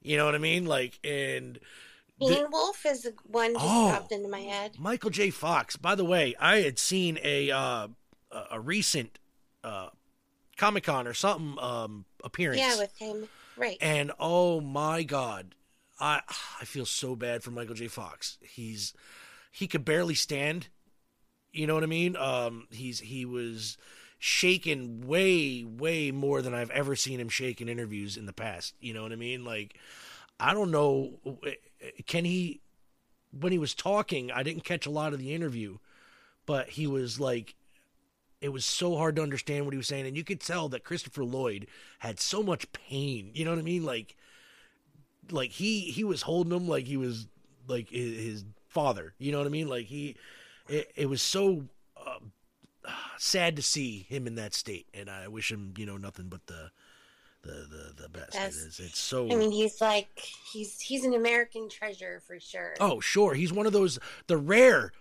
You 0.00 0.16
know 0.16 0.26
what 0.26 0.36
I 0.36 0.38
mean? 0.38 0.64
Like 0.64 1.00
and. 1.02 1.58
Teen 2.20 2.46
Wolf 2.50 2.84
is 2.86 3.02
the 3.02 3.14
one 3.24 3.54
just 3.54 3.64
Oh. 3.64 3.90
popped 3.92 4.12
into 4.12 4.28
my 4.28 4.40
head. 4.40 4.76
Michael 4.78 5.10
J. 5.10 5.30
Fox. 5.30 5.76
By 5.76 5.94
the 5.94 6.04
way, 6.04 6.34
I 6.40 6.60
had 6.60 6.78
seen 6.78 7.18
a 7.22 7.50
uh, 7.50 7.88
a 8.30 8.44
a 8.52 8.60
recent 8.60 9.18
uh, 9.62 9.88
Comic 10.56 10.84
Con 10.84 11.06
or 11.06 11.14
something 11.14 11.56
um, 11.62 12.04
appearance. 12.24 12.60
Yeah, 12.60 12.76
with 12.78 12.96
him. 12.98 13.28
Right. 13.56 13.76
And 13.80 14.12
oh 14.18 14.60
my 14.60 15.02
god, 15.02 15.54
I 16.00 16.20
I 16.60 16.64
feel 16.64 16.86
so 16.86 17.14
bad 17.16 17.42
for 17.42 17.50
Michael 17.50 17.74
J. 17.74 17.88
Fox. 17.88 18.38
He's 18.42 18.94
he 19.50 19.66
could 19.66 19.84
barely 19.84 20.14
stand. 20.14 20.68
You 21.52 21.66
know 21.66 21.74
what 21.74 21.82
I 21.82 21.86
mean? 21.86 22.16
Um, 22.16 22.66
he's 22.70 23.00
he 23.00 23.24
was 23.24 23.78
shaken 24.18 25.00
way 25.06 25.64
way 25.64 26.10
more 26.10 26.42
than 26.42 26.52
I've 26.54 26.70
ever 26.70 26.94
seen 26.96 27.20
him 27.20 27.28
shake 27.28 27.60
in 27.60 27.68
interviews 27.68 28.16
in 28.16 28.26
the 28.26 28.32
past. 28.32 28.74
You 28.80 28.92
know 28.92 29.02
what 29.02 29.12
I 29.12 29.16
mean? 29.16 29.44
Like 29.44 29.76
I 30.40 30.52
don't 30.54 30.70
know. 30.70 31.18
Can 32.06 32.24
he? 32.24 32.60
When 33.30 33.52
he 33.52 33.58
was 33.58 33.74
talking, 33.74 34.30
I 34.32 34.42
didn't 34.42 34.64
catch 34.64 34.86
a 34.86 34.90
lot 34.90 35.12
of 35.12 35.18
the 35.18 35.34
interview, 35.34 35.78
but 36.46 36.70
he 36.70 36.86
was 36.86 37.20
like 37.20 37.54
it 38.40 38.50
was 38.50 38.64
so 38.64 38.96
hard 38.96 39.16
to 39.16 39.22
understand 39.22 39.64
what 39.64 39.74
he 39.74 39.78
was 39.78 39.86
saying. 39.86 40.06
And 40.06 40.16
you 40.16 40.24
could 40.24 40.40
tell 40.40 40.68
that 40.68 40.84
christopher 40.84 41.24
lloyd 41.24 41.66
had 41.98 42.20
so 42.20 42.42
much 42.42 42.70
pain. 42.72 43.30
You 43.34 43.44
know 43.44 43.50
what 43.50 43.58
i 43.58 43.62
mean? 43.62 43.84
Like 43.84 44.16
like 45.30 45.50
he 45.50 45.82
he 45.82 46.04
was 46.04 46.22
holding 46.22 46.52
him 46.52 46.68
like 46.68 46.86
he 46.86 46.96
was 46.96 47.26
like 47.66 47.90
his, 47.90 48.44
father. 48.68 49.14
You 49.18 49.32
know 49.32 49.38
what 49.38 49.46
i 49.46 49.50
mean? 49.50 49.68
Like 49.68 49.86
he 49.86 50.16
it, 50.68 50.92
it 50.94 51.08
was 51.08 51.22
so 51.22 51.64
uh, 51.96 52.18
sad 53.18 53.56
to 53.56 53.62
see 53.62 54.06
him 54.08 54.26
in 54.26 54.36
that 54.36 54.54
state. 54.54 54.86
And 54.94 55.10
i 55.10 55.28
wish 55.28 55.50
him 55.50 55.74
you 55.76 55.86
know 55.86 55.96
nothing 55.96 56.28
but 56.28 56.46
the 56.46 56.70
the 57.52 57.92
the, 57.96 58.02
the 58.02 58.08
best 58.08 58.32
Best. 58.32 58.56
It 58.58 58.68
is, 58.68 58.80
it's 58.80 58.98
so 58.98 59.30
I 59.30 59.34
mean, 59.36 59.50
he's 59.50 59.80
like 59.80 60.08
he's 60.52 60.80
he's 60.80 61.04
an 61.04 61.14
American 61.14 61.68
treasure 61.68 62.22
for 62.26 62.38
sure. 62.40 62.74
Oh, 62.80 63.00
sure. 63.00 63.34
He's 63.34 63.52
one 63.52 63.66
of 63.66 63.72
those 63.72 63.98
the 64.26 64.36
rare 64.36 64.92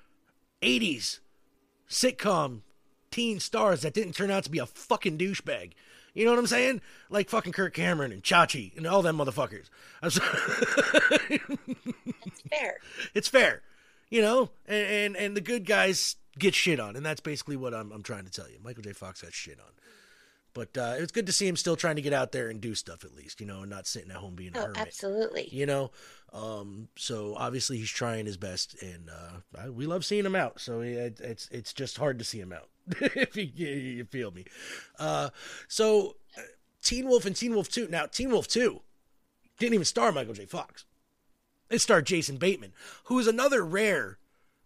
80s 0.61 1.19
sitcom 1.89 2.61
teen 3.11 3.39
stars 3.39 3.81
that 3.81 3.93
didn't 3.93 4.13
turn 4.13 4.31
out 4.31 4.43
to 4.45 4.49
be 4.51 4.59
a 4.59 4.65
fucking 4.65 5.17
douchebag. 5.17 5.71
You 6.13 6.25
know 6.25 6.31
what 6.31 6.39
I'm 6.39 6.47
saying? 6.47 6.81
Like 7.09 7.29
fucking 7.29 7.53
Kirk 7.53 7.73
Cameron 7.75 8.11
and 8.11 8.23
Chachi 8.23 8.75
and 8.75 8.87
all 8.87 9.01
them 9.03 9.17
motherfuckers. 9.17 9.69
I'm 10.01 10.09
so- 10.09 10.21
That's 11.29 12.41
fair. 12.49 12.77
it's 13.13 13.27
fair, 13.27 13.61
you 14.09 14.21
know, 14.21 14.49
and, 14.67 14.87
and 14.87 15.17
and 15.17 15.37
the 15.37 15.41
good 15.41 15.65
guys 15.65 16.15
get 16.39 16.55
shit 16.55 16.79
on, 16.79 16.95
and 16.95 17.05
that's 17.05 17.21
basically 17.21 17.55
what 17.55 17.73
I'm 17.73 17.91
I'm 17.91 18.03
trying 18.03 18.25
to 18.25 18.31
tell 18.31 18.49
you. 18.49 18.57
Michael 18.63 18.83
J. 18.83 18.93
Fox 18.93 19.21
got 19.21 19.33
shit 19.33 19.59
on, 19.59 19.71
but 20.57 20.75
uh, 20.75 20.95
it's 20.97 21.11
good 21.11 21.27
to 21.27 21.31
see 21.31 21.47
him 21.47 21.55
still 21.55 21.75
trying 21.75 21.97
to 21.97 22.01
get 22.01 22.13
out 22.13 22.31
there 22.31 22.49
and 22.49 22.59
do 22.59 22.73
stuff 22.73 23.03
at 23.05 23.13
least, 23.13 23.39
you 23.39 23.45
know, 23.45 23.61
and 23.61 23.69
not 23.69 23.85
sitting 23.85 24.09
at 24.09 24.17
home 24.17 24.33
being 24.33 24.55
a 24.55 24.59
Oh, 24.59 24.61
hermit. 24.63 24.77
absolutely. 24.79 25.47
You 25.51 25.67
know, 25.67 25.91
um, 26.33 26.87
so 26.97 27.35
obviously 27.37 27.77
he's 27.77 27.91
trying 27.91 28.25
his 28.25 28.37
best, 28.37 28.75
and 28.81 29.09
uh, 29.09 29.59
I, 29.61 29.69
we 29.69 29.85
love 29.85 30.03
seeing 30.03 30.25
him 30.25 30.35
out. 30.35 30.59
So 30.59 30.81
it, 30.81 31.19
it's 31.19 31.47
it's 31.51 31.73
just 31.73 31.97
hard 31.97 32.17
to 32.19 32.25
see 32.25 32.39
him 32.39 32.51
out 32.51 32.69
if 32.99 33.37
you, 33.37 33.43
you, 33.43 34.05
feel 34.05 34.31
me. 34.31 34.45
Uh, 34.97 35.29
so 35.67 36.15
uh, 36.37 36.41
Teen 36.81 37.07
Wolf 37.07 37.25
and 37.27 37.35
Teen 37.35 37.53
Wolf 37.53 37.69
Two. 37.69 37.87
Now 37.87 38.07
Teen 38.07 38.31
Wolf 38.31 38.47
Two 38.47 38.81
didn't 39.59 39.75
even 39.75 39.85
star 39.85 40.11
Michael 40.11 40.33
J. 40.33 40.45
Fox. 40.45 40.85
It 41.69 41.79
starred 41.79 42.05
Jason 42.07 42.37
Bateman, 42.37 42.73
who 43.05 43.19
is 43.19 43.27
another 43.27 43.63
rare, 43.63 44.17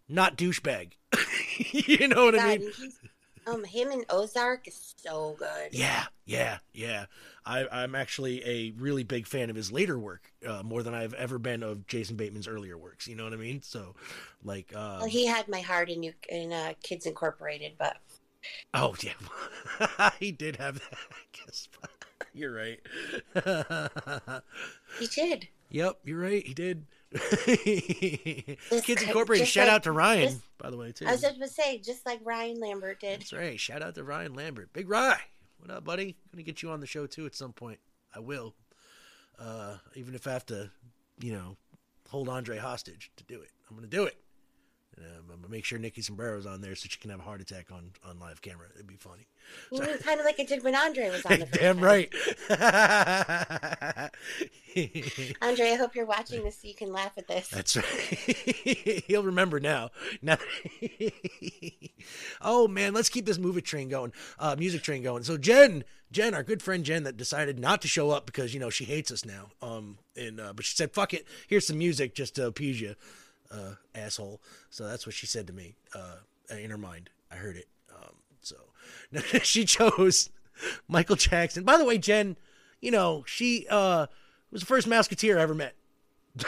not 0.08 0.36
douchebag. 0.38 0.92
you 1.58 2.08
know 2.08 2.24
what 2.26 2.38
I 2.38 2.58
mean? 2.58 2.72
he's, 2.78 2.98
Um, 3.46 3.64
him 3.64 3.90
in 3.90 4.04
Ozark 4.08 4.68
is 4.68 4.94
so 4.96 5.34
good. 5.38 5.72
Yeah, 5.72 6.04
yeah, 6.26 6.58
yeah. 6.72 7.06
I, 7.44 7.66
I'm 7.72 7.94
actually 7.94 8.44
a 8.46 8.70
really 8.78 9.02
big 9.02 9.26
fan 9.26 9.50
of 9.50 9.56
his 9.56 9.72
later 9.72 9.98
work, 9.98 10.32
uh, 10.46 10.62
more 10.62 10.82
than 10.82 10.94
I've 10.94 11.14
ever 11.14 11.38
been 11.38 11.62
of 11.64 11.86
Jason 11.88 12.16
Bateman's 12.16 12.46
earlier 12.46 12.78
works. 12.78 13.08
You 13.08 13.16
know 13.16 13.24
what 13.24 13.32
I 13.32 13.36
mean? 13.36 13.60
So, 13.62 13.94
like, 14.44 14.72
uh, 14.74 14.98
Well, 15.00 15.08
he 15.08 15.26
had 15.26 15.48
my 15.48 15.60
heart 15.60 15.90
in 15.90 16.02
you 16.04 16.12
in 16.28 16.52
uh, 16.52 16.74
Kids 16.84 17.06
Incorporated, 17.06 17.72
but 17.78 17.96
oh 18.74 18.94
yeah, 19.02 20.10
he 20.20 20.32
did 20.32 20.56
have 20.56 20.74
that. 20.74 20.98
I 21.10 21.44
guess 21.46 21.68
you're 22.34 22.52
right. 22.54 22.80
he 24.98 25.06
did. 25.08 25.48
yep, 25.70 25.98
you're 26.04 26.20
right. 26.20 26.46
He 26.46 26.54
did. 26.54 26.86
Kids 28.82 29.02
Incorporated. 29.02 29.48
Shout 29.48 29.66
like- 29.68 29.74
out 29.74 29.82
to 29.84 29.92
Ryan, 29.92 30.28
just- 30.28 30.58
by 30.58 30.70
the 30.70 30.76
way, 30.76 30.92
too. 30.92 31.06
I 31.06 31.12
was 31.12 31.20
just 31.20 31.34
gonna 31.34 31.48
say, 31.48 31.78
just 31.78 32.06
like 32.06 32.20
Ryan 32.24 32.60
Lambert 32.60 33.00
did. 33.00 33.20
That's 33.20 33.32
right. 33.32 33.58
Shout 33.58 33.82
out 33.82 33.94
to 33.96 34.04
Ryan 34.04 34.34
Lambert. 34.34 34.72
Big 34.72 34.88
Rye. 34.88 35.20
What 35.58 35.70
up, 35.70 35.84
buddy? 35.84 36.16
Gonna 36.32 36.42
get 36.42 36.62
you 36.62 36.70
on 36.70 36.80
the 36.80 36.86
show 36.86 37.06
too 37.06 37.26
at 37.26 37.34
some 37.34 37.52
point. 37.52 37.78
I 38.14 38.20
will. 38.20 38.54
Uh, 39.38 39.76
even 39.94 40.14
if 40.14 40.26
I 40.26 40.32
have 40.32 40.46
to, 40.46 40.70
you 41.20 41.32
know, 41.32 41.56
hold 42.08 42.28
Andre 42.28 42.58
hostage 42.58 43.10
to 43.16 43.24
do 43.24 43.40
it. 43.40 43.50
I'm 43.68 43.76
gonna 43.76 43.86
do 43.88 44.04
it. 44.04 44.16
Um, 44.98 45.44
make 45.50 45.64
sure 45.64 45.78
Nikki 45.78 46.02
Sombrero's 46.02 46.46
on 46.46 46.60
there 46.60 46.74
so 46.74 46.86
she 46.88 46.98
can 46.98 47.10
have 47.10 47.20
a 47.20 47.22
heart 47.22 47.40
attack 47.40 47.66
on, 47.72 47.92
on 48.08 48.18
live 48.18 48.42
camera. 48.42 48.66
It'd 48.74 48.86
be 48.86 48.96
funny. 48.96 49.26
You 49.70 49.80
kind 49.80 50.20
of 50.20 50.26
like 50.26 50.38
I 50.38 50.44
did 50.44 50.62
when 50.62 50.74
Andre 50.74 51.10
was 51.10 51.24
on 51.24 51.38
the 51.40 51.46
first 51.46 51.60
Damn 51.60 51.76
time. 51.76 51.84
right. 51.84 52.12
Andre, 55.42 55.70
I 55.70 55.74
hope 55.76 55.94
you're 55.94 56.06
watching 56.06 56.42
this 56.44 56.58
so 56.60 56.68
you 56.68 56.74
can 56.74 56.92
laugh 56.92 57.12
at 57.16 57.26
this. 57.26 57.48
That's 57.48 57.76
right. 57.76 57.84
He'll 59.06 59.22
remember 59.22 59.60
now. 59.60 59.90
Now, 60.20 60.38
oh 62.40 62.68
man, 62.68 62.94
let's 62.94 63.08
keep 63.08 63.26
this 63.26 63.38
movie 63.38 63.62
train 63.62 63.88
going. 63.88 64.12
Uh, 64.38 64.56
music 64.58 64.82
train 64.82 65.02
going. 65.02 65.24
So 65.24 65.36
Jen, 65.36 65.84
Jen, 66.10 66.34
our 66.34 66.42
good 66.42 66.62
friend 66.62 66.84
Jen, 66.84 67.02
that 67.04 67.16
decided 67.16 67.58
not 67.58 67.82
to 67.82 67.88
show 67.88 68.10
up 68.10 68.26
because 68.26 68.54
you 68.54 68.60
know 68.60 68.70
she 68.70 68.84
hates 68.84 69.10
us 69.10 69.24
now. 69.24 69.48
Um, 69.60 69.98
and 70.16 70.40
uh, 70.40 70.52
but 70.54 70.64
she 70.64 70.76
said, 70.76 70.92
"Fuck 70.92 71.14
it, 71.14 71.26
here's 71.48 71.66
some 71.66 71.78
music 71.78 72.14
just 72.14 72.34
to 72.36 72.46
appease 72.46 72.80
you, 72.80 72.94
uh, 73.52 73.74
asshole." 73.94 74.40
So 74.70 74.86
that's 74.86 75.06
what 75.06 75.14
she 75.14 75.26
said 75.26 75.46
to 75.46 75.52
me. 75.52 75.76
Uh, 75.94 76.16
in 76.56 76.70
her 76.70 76.78
mind, 76.78 77.10
I 77.30 77.36
heard 77.36 77.56
it. 77.56 77.68
Um, 77.94 78.14
so 78.40 78.56
she 79.42 79.64
chose 79.64 80.30
Michael 80.88 81.16
Jackson. 81.16 81.64
By 81.64 81.76
the 81.78 81.84
way, 81.84 81.98
Jen, 81.98 82.36
you 82.80 82.90
know 82.90 83.24
she 83.26 83.66
uh 83.70 84.06
was 84.50 84.62
the 84.62 84.66
first 84.66 84.88
Mouseketeer 84.88 85.38
I 85.38 85.42
ever 85.42 85.54
met. 85.54 85.74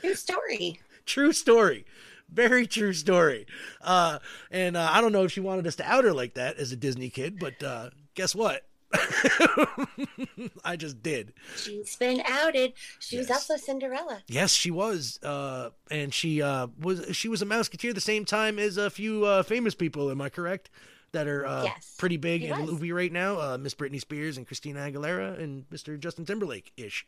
True 0.00 0.14
story. 0.14 0.80
true 1.06 1.32
story 1.32 1.84
very 2.30 2.66
true 2.66 2.92
story 2.92 3.46
uh 3.80 4.18
and 4.50 4.76
uh, 4.76 4.88
i 4.92 5.00
don't 5.00 5.12
know 5.12 5.24
if 5.24 5.32
she 5.32 5.40
wanted 5.40 5.66
us 5.66 5.76
to 5.76 5.84
out 5.84 6.04
her 6.04 6.12
like 6.12 6.34
that 6.34 6.56
as 6.58 6.70
a 6.72 6.76
disney 6.76 7.08
kid 7.08 7.38
but 7.38 7.60
uh 7.62 7.90
guess 8.14 8.34
what 8.34 8.67
i 10.64 10.76
just 10.76 11.02
did 11.02 11.32
She's 11.56 11.96
been 11.96 12.22
outed. 12.26 12.72
She 12.98 13.18
was 13.18 13.30
also 13.30 13.56
Cinderella. 13.56 14.22
yes 14.28 14.52
she 14.52 14.70
was 14.70 15.18
uh 15.22 15.70
and 15.90 16.12
she 16.12 16.40
uh 16.42 16.68
was 16.80 17.04
she 17.16 17.28
was 17.28 17.42
a 17.42 17.46
mouseketeer 17.46 17.94
the 17.94 18.00
same 18.00 18.24
time 18.24 18.58
as 18.58 18.76
a 18.76 18.90
few 18.90 19.24
uh 19.24 19.42
famous 19.42 19.74
people 19.74 20.10
am 20.10 20.20
i 20.20 20.28
correct 20.28 20.70
that 21.12 21.26
are 21.26 21.44
uh 21.46 21.64
Yes, 21.64 21.94
pretty 21.98 22.16
big 22.16 22.42
in 22.44 22.56
movie 22.66 22.92
right 22.92 23.12
now 23.12 23.38
uh 23.40 23.58
miss 23.58 23.74
britney 23.74 24.00
spears 24.00 24.36
and 24.36 24.46
christina 24.46 24.80
aguilera 24.80 25.38
and 25.38 25.68
mr 25.70 25.98
justin 25.98 26.24
timberlake 26.24 26.72
ish 26.76 27.06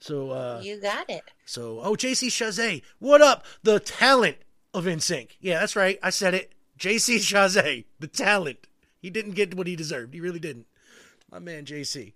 so 0.00 0.30
uh 0.30 0.60
you 0.62 0.80
got 0.80 1.08
it. 1.08 1.22
So, 1.44 1.78
oh, 1.80 1.92
JC 1.94 2.26
Chasez, 2.26 2.82
what 2.98 3.20
up? 3.22 3.44
The 3.62 3.78
talent 3.78 4.38
of 4.74 4.84
NSYNC. 4.86 5.36
Yeah, 5.40 5.60
that's 5.60 5.76
right. 5.76 5.96
I 6.02 6.10
said 6.10 6.34
it. 6.34 6.52
JC 6.76 7.18
Chasez, 7.18 7.84
the 8.00 8.08
talent. 8.08 8.66
He 9.00 9.10
didn't 9.10 9.32
get 9.32 9.54
what 9.54 9.68
he 9.68 9.76
deserved. 9.76 10.12
He 10.14 10.20
really 10.20 10.40
didn't. 10.40 10.66
My 11.32 11.38
man 11.38 11.64
JC. 11.64 12.12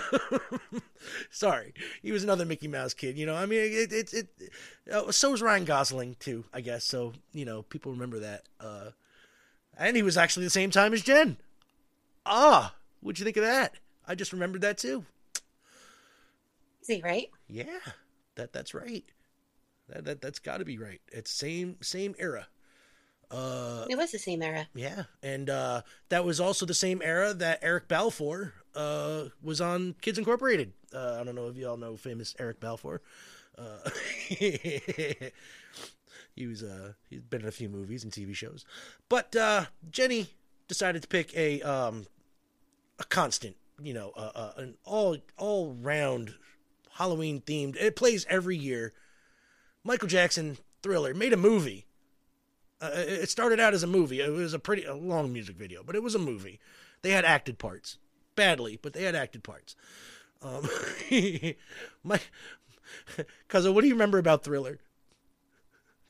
Sorry, 1.30 1.74
he 2.00 2.12
was 2.12 2.24
another 2.24 2.46
Mickey 2.46 2.66
Mouse 2.66 2.94
kid. 2.94 3.18
You 3.18 3.26
know, 3.26 3.34
I 3.34 3.44
mean, 3.44 3.60
it 3.60 3.92
it, 3.92 4.14
it 4.14 4.28
uh, 4.90 5.12
so 5.12 5.32
was 5.32 5.42
Ryan 5.42 5.66
Gosling 5.66 6.16
too. 6.18 6.44
I 6.54 6.62
guess 6.62 6.84
so. 6.84 7.12
You 7.34 7.44
know, 7.44 7.60
people 7.60 7.92
remember 7.92 8.20
that. 8.20 8.44
Uh, 8.58 8.90
and 9.76 9.96
he 9.96 10.02
was 10.02 10.16
actually 10.16 10.46
the 10.46 10.50
same 10.50 10.70
time 10.70 10.94
as 10.94 11.02
Jen. 11.02 11.36
Ah, 12.24 12.74
what'd 13.02 13.18
you 13.18 13.24
think 13.26 13.36
of 13.36 13.42
that? 13.42 13.74
I 14.08 14.14
just 14.14 14.32
remembered 14.32 14.62
that 14.62 14.78
too. 14.78 15.04
See, 16.80 17.02
right? 17.04 17.28
Yeah, 17.48 17.80
that 18.36 18.54
that's 18.54 18.72
right. 18.72 19.04
That 19.90 20.06
that 20.06 20.20
that's 20.22 20.38
got 20.38 20.58
to 20.58 20.64
be 20.64 20.78
right. 20.78 21.02
It's 21.12 21.30
same 21.30 21.76
same 21.82 22.14
era. 22.18 22.46
Uh, 23.30 23.86
It 23.90 23.96
was 23.98 24.12
the 24.12 24.18
same 24.18 24.42
era. 24.42 24.68
yeah, 24.74 25.04
and 25.22 25.50
uh, 25.50 25.82
that 26.10 26.24
was 26.24 26.38
also 26.40 26.64
the 26.66 26.74
same 26.74 27.00
era 27.02 27.34
that 27.34 27.58
Eric 27.62 27.88
Balfour 27.88 28.54
uh 28.74 29.24
was 29.42 29.60
on 29.60 29.94
Kids 30.02 30.18
Incorporated. 30.18 30.72
Uh, 30.94 31.18
I 31.20 31.24
don't 31.24 31.34
know 31.34 31.48
if 31.48 31.56
you 31.56 31.68
all 31.68 31.76
know 31.78 31.96
famous 31.96 32.34
Eric 32.38 32.60
Balfour. 32.60 33.00
Uh, 33.58 33.88
he 36.34 36.46
was 36.46 36.62
uh 36.62 36.92
he's 37.08 37.22
been 37.22 37.40
in 37.42 37.48
a 37.48 37.52
few 37.52 37.68
movies 37.68 38.04
and 38.04 38.12
TV 38.12 38.34
shows, 38.34 38.64
but 39.08 39.34
uh, 39.34 39.64
Jenny 39.90 40.28
decided 40.68 41.02
to 41.02 41.08
pick 41.08 41.34
a 41.36 41.62
um 41.62 42.06
a 42.98 43.04
constant, 43.04 43.56
you 43.80 43.92
know, 43.94 44.12
uh, 44.16 44.32
uh, 44.34 44.52
an 44.58 44.74
all 44.84 45.16
all 45.38 45.72
round 45.72 46.34
Halloween 46.92 47.40
themed. 47.40 47.76
It 47.76 47.96
plays 47.96 48.26
every 48.28 48.56
year. 48.56 48.92
Michael 49.84 50.08
Jackson 50.08 50.58
Thriller 50.82 51.14
made 51.14 51.32
a 51.32 51.36
movie. 51.36 51.85
Uh, 52.80 52.90
it 52.94 53.28
started 53.30 53.58
out 53.58 53.72
as 53.74 53.82
a 53.82 53.86
movie. 53.86 54.20
It 54.20 54.30
was 54.30 54.52
a 54.54 54.58
pretty 54.58 54.84
a 54.84 54.94
long 54.94 55.32
music 55.32 55.56
video, 55.56 55.82
but 55.82 55.96
it 55.96 56.02
was 56.02 56.14
a 56.14 56.18
movie. 56.18 56.60
They 57.02 57.10
had 57.10 57.24
acted 57.24 57.58
parts 57.58 57.98
badly, 58.34 58.78
but 58.82 58.92
they 58.92 59.02
had 59.04 59.14
acted 59.14 59.42
parts. 59.42 59.76
Um, 60.42 60.68
my 62.04 62.20
cousin, 63.48 63.74
what 63.74 63.80
do 63.82 63.88
you 63.88 63.94
remember 63.94 64.18
about 64.18 64.44
Thriller? 64.44 64.78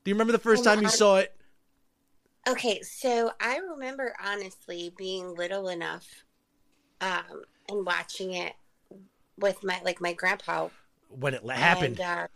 Do 0.04 0.10
you 0.10 0.14
remember 0.14 0.32
the 0.32 0.38
first 0.38 0.62
Oh, 0.62 0.64
time 0.64 0.80
you 0.82 0.88
I- 0.88 0.90
saw 0.90 1.16
it? 1.18 1.32
Okay, 2.48 2.80
so 2.82 3.32
I 3.40 3.56
remember 3.58 4.14
honestly 4.24 4.92
being 4.96 5.34
little 5.34 5.68
enough 5.68 6.24
um, 7.00 7.42
and 7.68 7.84
watching 7.84 8.34
it 8.34 8.54
with 9.38 9.62
my 9.64 9.80
like 9.84 10.00
my 10.00 10.12
grandpa 10.12 10.68
When 11.08 11.34
it 11.34 11.44
happened? 11.48 11.98
And, 12.00 12.20
uh, 12.20 12.26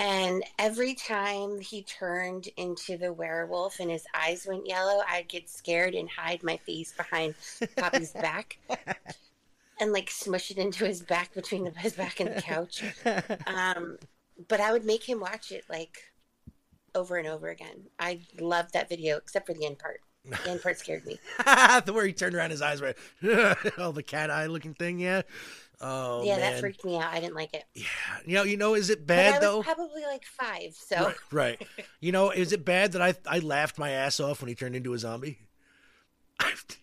and 0.00 0.42
every 0.58 0.94
time 0.94 1.60
he 1.60 1.82
turned 1.82 2.48
into 2.56 2.96
the 2.96 3.12
werewolf 3.12 3.80
and 3.80 3.90
his 3.90 4.06
eyes 4.14 4.46
went 4.48 4.66
yellow, 4.66 5.02
I'd 5.06 5.28
get 5.28 5.50
scared 5.50 5.94
and 5.94 6.08
hide 6.08 6.42
my 6.42 6.56
face 6.56 6.94
behind 6.96 7.34
Poppy's 7.76 8.12
back 8.12 8.56
and 9.80 9.92
like 9.92 10.10
smush 10.10 10.50
it 10.50 10.56
into 10.56 10.86
his 10.86 11.02
back 11.02 11.34
between 11.34 11.64
the, 11.64 11.70
his 11.72 11.92
back 11.92 12.18
and 12.18 12.34
the 12.34 12.40
couch. 12.40 12.82
Um, 13.46 13.98
but 14.48 14.58
I 14.58 14.72
would 14.72 14.86
make 14.86 15.06
him 15.06 15.20
watch 15.20 15.52
it 15.52 15.64
like 15.68 15.98
over 16.94 17.18
and 17.18 17.28
over 17.28 17.48
again. 17.48 17.88
I 17.98 18.20
loved 18.40 18.72
that 18.72 18.88
video, 18.88 19.18
except 19.18 19.46
for 19.46 19.52
the 19.52 19.66
end 19.66 19.78
part. 19.78 20.00
End 20.46 20.62
part 20.62 20.78
scared 20.78 21.06
me. 21.06 21.18
the 21.38 21.92
where 21.92 22.06
he 22.06 22.12
turned 22.12 22.34
around, 22.34 22.50
his 22.50 22.62
eyes 22.62 22.80
were 22.80 22.94
oh 23.78 23.92
the 23.92 24.02
cat 24.02 24.30
eye 24.30 24.46
looking 24.46 24.74
thing. 24.74 24.98
Yeah. 24.98 25.22
Oh 25.80 26.22
yeah, 26.24 26.36
man. 26.36 26.52
that 26.52 26.60
freaked 26.60 26.84
me 26.84 26.96
out. 26.98 27.12
I 27.12 27.20
didn't 27.20 27.34
like 27.34 27.54
it. 27.54 27.64
Yeah. 27.74 27.84
You 28.26 28.34
know. 28.34 28.42
You 28.42 28.56
know. 28.56 28.74
Is 28.74 28.90
it 28.90 29.06
bad 29.06 29.34
was 29.34 29.40
though? 29.40 29.62
probably 29.62 30.02
like 30.02 30.24
five, 30.24 30.74
so 30.74 31.06
Right, 31.06 31.16
right. 31.32 31.68
You 32.00 32.12
know, 32.12 32.30
is 32.30 32.52
it 32.52 32.64
bad 32.64 32.92
that 32.92 33.02
I 33.02 33.14
I 33.26 33.38
laughed 33.38 33.78
my 33.78 33.90
ass 33.90 34.20
off 34.20 34.40
when 34.40 34.48
he 34.48 34.54
turned 34.54 34.76
into 34.76 34.92
a 34.92 34.98
zombie? 34.98 35.38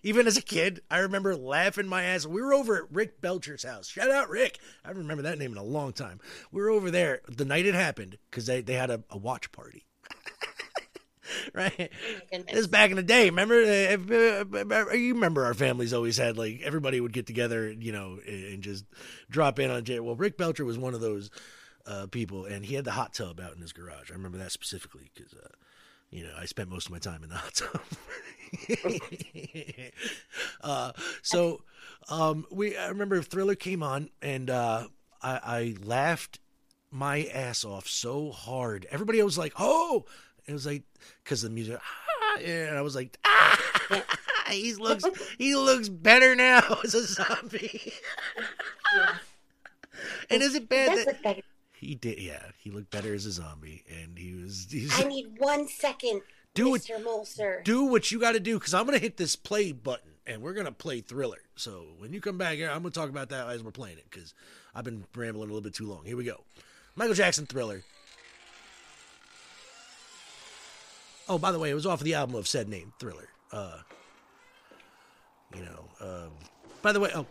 Even 0.03 0.27
as 0.27 0.37
a 0.37 0.41
kid, 0.41 0.81
I 0.89 0.99
remember 0.99 1.35
laughing 1.35 1.87
my 1.87 2.03
ass. 2.03 2.25
We 2.25 2.41
were 2.41 2.53
over 2.53 2.77
at 2.77 2.91
Rick 2.91 3.21
Belcher's 3.21 3.63
house. 3.63 3.87
Shout 3.87 4.11
out 4.11 4.29
Rick. 4.29 4.59
I 4.85 4.91
remember 4.91 5.23
that 5.23 5.39
name 5.39 5.51
in 5.51 5.57
a 5.57 5.63
long 5.63 5.93
time. 5.93 6.19
We 6.51 6.61
were 6.61 6.69
over 6.69 6.91
there 6.91 7.21
the 7.27 7.45
night 7.45 7.65
it 7.65 7.73
happened 7.73 8.17
because 8.29 8.45
they, 8.45 8.61
they 8.61 8.73
had 8.73 8.91
a, 8.91 9.03
a 9.09 9.17
watch 9.17 9.51
party. 9.51 9.86
right? 11.53 11.91
oh. 12.33 12.37
This 12.47 12.59
is 12.59 12.67
back 12.67 12.89
in 12.89 12.95
the 12.95 13.03
day. 13.03 13.29
Remember, 13.29 13.55
uh, 13.55 14.45
uh, 14.55 14.93
you 14.93 15.13
remember 15.13 15.45
our 15.45 15.53
families 15.53 15.93
always 15.93 16.17
had 16.17 16.37
like 16.37 16.61
everybody 16.63 16.99
would 16.99 17.13
get 17.13 17.27
together, 17.27 17.71
you 17.71 17.91
know, 17.91 18.19
and 18.25 18.61
just 18.61 18.85
drop 19.29 19.59
in 19.59 19.69
on 19.71 19.83
Jay. 19.83 19.99
Well, 19.99 20.15
Rick 20.15 20.37
Belcher 20.37 20.65
was 20.65 20.77
one 20.77 20.93
of 20.93 21.01
those 21.01 21.29
uh, 21.85 22.07
people, 22.07 22.45
and 22.45 22.65
he 22.65 22.75
had 22.75 22.85
the 22.85 22.91
hot 22.91 23.13
tub 23.13 23.39
out 23.39 23.55
in 23.55 23.61
his 23.61 23.73
garage. 23.73 24.11
I 24.11 24.15
remember 24.15 24.37
that 24.37 24.51
specifically 24.51 25.09
because, 25.13 25.33
uh, 25.33 25.49
you 26.09 26.23
know, 26.23 26.33
I 26.37 26.45
spent 26.45 26.69
most 26.69 26.87
of 26.87 26.91
my 26.91 26.99
time 26.99 27.23
in 27.23 27.29
the 27.29 27.35
hot 27.35 27.53
tub. 27.53 27.81
uh, 30.61 30.91
so, 31.21 31.61
um, 32.09 32.45
we 32.51 32.77
I 32.77 32.89
remember 32.89 33.21
Thriller 33.21 33.55
came 33.55 33.83
on, 33.83 34.09
and 34.21 34.49
uh, 34.49 34.87
I, 35.21 35.39
I 35.43 35.75
laughed 35.83 36.39
my 36.91 37.25
ass 37.25 37.65
off 37.65 37.87
so 37.87 38.31
hard. 38.31 38.87
Everybody 38.89 39.21
was 39.21 39.37
like, 39.37 39.53
"Oh!" 39.57 40.05
It 40.47 40.53
was 40.53 40.65
like 40.65 40.83
because 41.23 41.41
the 41.41 41.49
music, 41.49 41.77
ah, 41.79 42.39
and 42.39 42.77
I 42.77 42.81
was 42.81 42.95
like, 42.95 43.17
"Ah!" 43.25 44.03
he 44.49 44.73
looks 44.75 45.03
he 45.37 45.55
looks 45.55 45.89
better 45.89 46.35
now 46.35 46.61
as 46.83 46.95
a 46.95 47.03
zombie. 47.05 47.93
and 50.29 50.41
is 50.41 50.55
it 50.55 50.69
bad 50.69 51.05
that 51.05 51.21
better. 51.21 51.41
he 51.73 51.95
did? 51.95 52.19
Yeah, 52.19 52.43
he 52.57 52.71
looked 52.71 52.91
better 52.91 53.13
as 53.13 53.25
a 53.25 53.31
zombie, 53.31 53.83
and 54.01 54.17
he 54.17 54.33
was. 54.35 54.67
He's, 54.69 54.97
I 54.99 55.07
need 55.07 55.35
one 55.37 55.67
second 55.67 56.21
do 56.53 56.71
what 56.71 56.81
Mr. 56.81 57.03
Molser. 57.03 57.63
do 57.63 57.85
what 57.85 58.11
you 58.11 58.19
got 58.19 58.31
to 58.31 58.39
do 58.39 58.57
because 58.57 58.73
I'm 58.73 58.85
gonna 58.85 58.97
hit 58.97 59.17
this 59.17 59.35
play 59.35 59.71
button 59.71 60.11
and 60.25 60.41
we're 60.41 60.53
gonna 60.53 60.71
play 60.71 61.01
Thriller. 61.01 61.41
So 61.55 61.87
when 61.97 62.13
you 62.13 62.21
come 62.21 62.37
back 62.37 62.55
here, 62.55 62.69
I'm 62.69 62.79
gonna 62.81 62.91
talk 62.91 63.09
about 63.09 63.29
that 63.29 63.47
as 63.49 63.63
we're 63.63 63.71
playing 63.71 63.97
it 63.97 64.05
because 64.09 64.33
I've 64.73 64.83
been 64.83 65.05
rambling 65.15 65.49
a 65.49 65.53
little 65.53 65.61
bit 65.61 65.73
too 65.73 65.87
long. 65.87 66.05
Here 66.05 66.17
we 66.17 66.23
go. 66.23 66.43
Michael 66.95 67.13
Jackson 67.15 67.45
Thriller. 67.45 67.83
Oh, 71.29 71.37
by 71.37 71.51
the 71.51 71.59
way, 71.59 71.69
it 71.69 71.73
was 71.73 71.85
off 71.85 71.99
of 71.99 72.05
the 72.05 72.13
album 72.13 72.35
of 72.35 72.47
said 72.47 72.69
name, 72.69 72.93
Thriller. 72.99 73.27
Uh, 73.51 73.79
you 75.55 75.61
know. 75.61 75.89
Um, 75.99 76.31
by 76.81 76.91
the 76.91 76.99
way, 76.99 77.11
oh, 77.13 77.25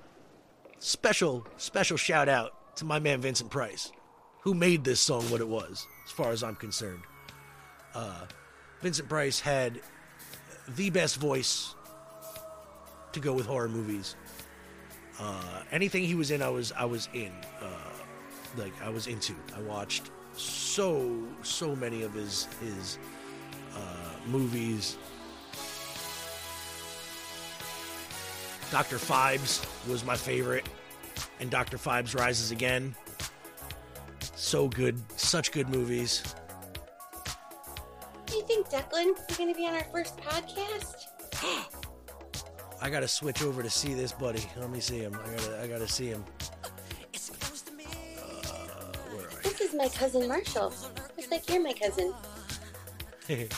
special 0.79 1.47
special 1.57 1.97
shout 1.97 2.29
out 2.29 2.77
to 2.77 2.85
my 2.85 2.99
man 2.99 3.21
Vincent 3.21 3.51
Price, 3.51 3.93
who 4.41 4.55
made 4.55 4.85
this 4.85 5.01
song 5.01 5.23
what 5.31 5.41
it 5.41 5.49
was, 5.49 5.87
as 6.05 6.11
far 6.11 6.31
as 6.31 6.43
I'm 6.43 6.57
concerned. 6.57 7.03
Uh, 7.95 8.27
Vincent 8.83 9.09
Price 9.09 9.41
had 9.41 9.81
the 10.69 10.91
best 10.91 11.17
voice 11.17 11.75
to 13.13 13.21
go 13.21 13.33
with 13.33 13.47
horror 13.47 13.69
movies. 13.69 14.17
Uh, 15.19 15.63
anything 15.73 16.05
he 16.05 16.15
was 16.15 16.31
in, 16.31 16.43
I 16.43 16.51
was 16.51 16.73
I 16.73 16.85
was 16.85 17.09
in. 17.15 17.33
Uh, 17.61 17.93
like 18.57 18.73
I 18.83 18.91
was 18.91 19.07
into. 19.07 19.35
I 19.57 19.61
watched 19.61 20.11
so 20.35 21.27
so 21.43 21.75
many 21.75 22.03
of 22.03 22.13
his 22.13 22.49
his 22.61 22.99
movies. 24.27 24.97
Doctor 28.71 28.97
Phibes 28.97 29.65
was 29.89 30.05
my 30.05 30.17
favorite, 30.17 30.69
and 31.41 31.51
Doctor 31.51 31.79
Phibes 31.79 32.19
Rises 32.19 32.51
Again. 32.51 32.95
So 34.35 34.69
good, 34.69 35.01
such 35.19 35.53
good 35.53 35.69
movies. 35.69 36.35
Do 38.27 38.37
you 38.37 38.43
think 38.43 38.69
Declan 38.69 39.15
is 39.31 39.37
going 39.37 39.53
to 39.53 39.59
be 39.59 39.67
on 39.67 39.75
our 39.75 39.85
first 39.85 40.17
podcast? 40.19 41.07
I 42.83 42.91
gotta 42.91 43.09
switch 43.09 43.43
over 43.43 43.63
to 43.63 43.71
see 43.71 43.95
this 43.95 44.13
buddy. 44.13 44.43
Let 44.57 44.71
me 44.71 44.81
see 44.81 44.99
him. 44.99 45.15
I 45.15 45.31
gotta 45.37 45.63
I 45.63 45.67
gotta 45.67 45.89
see 45.89 46.09
him. 46.09 46.25
Uh, 47.79 48.33
where 49.15 49.27
are 49.27 49.43
This 49.43 49.61
is 49.61 49.75
my 49.75 49.89
cousin 49.89 50.29
Marshall. 50.29 50.73
Just 51.17 51.31
like 51.31 51.49
you're 51.49 51.63
my 51.63 51.73
cousin. 51.73 52.15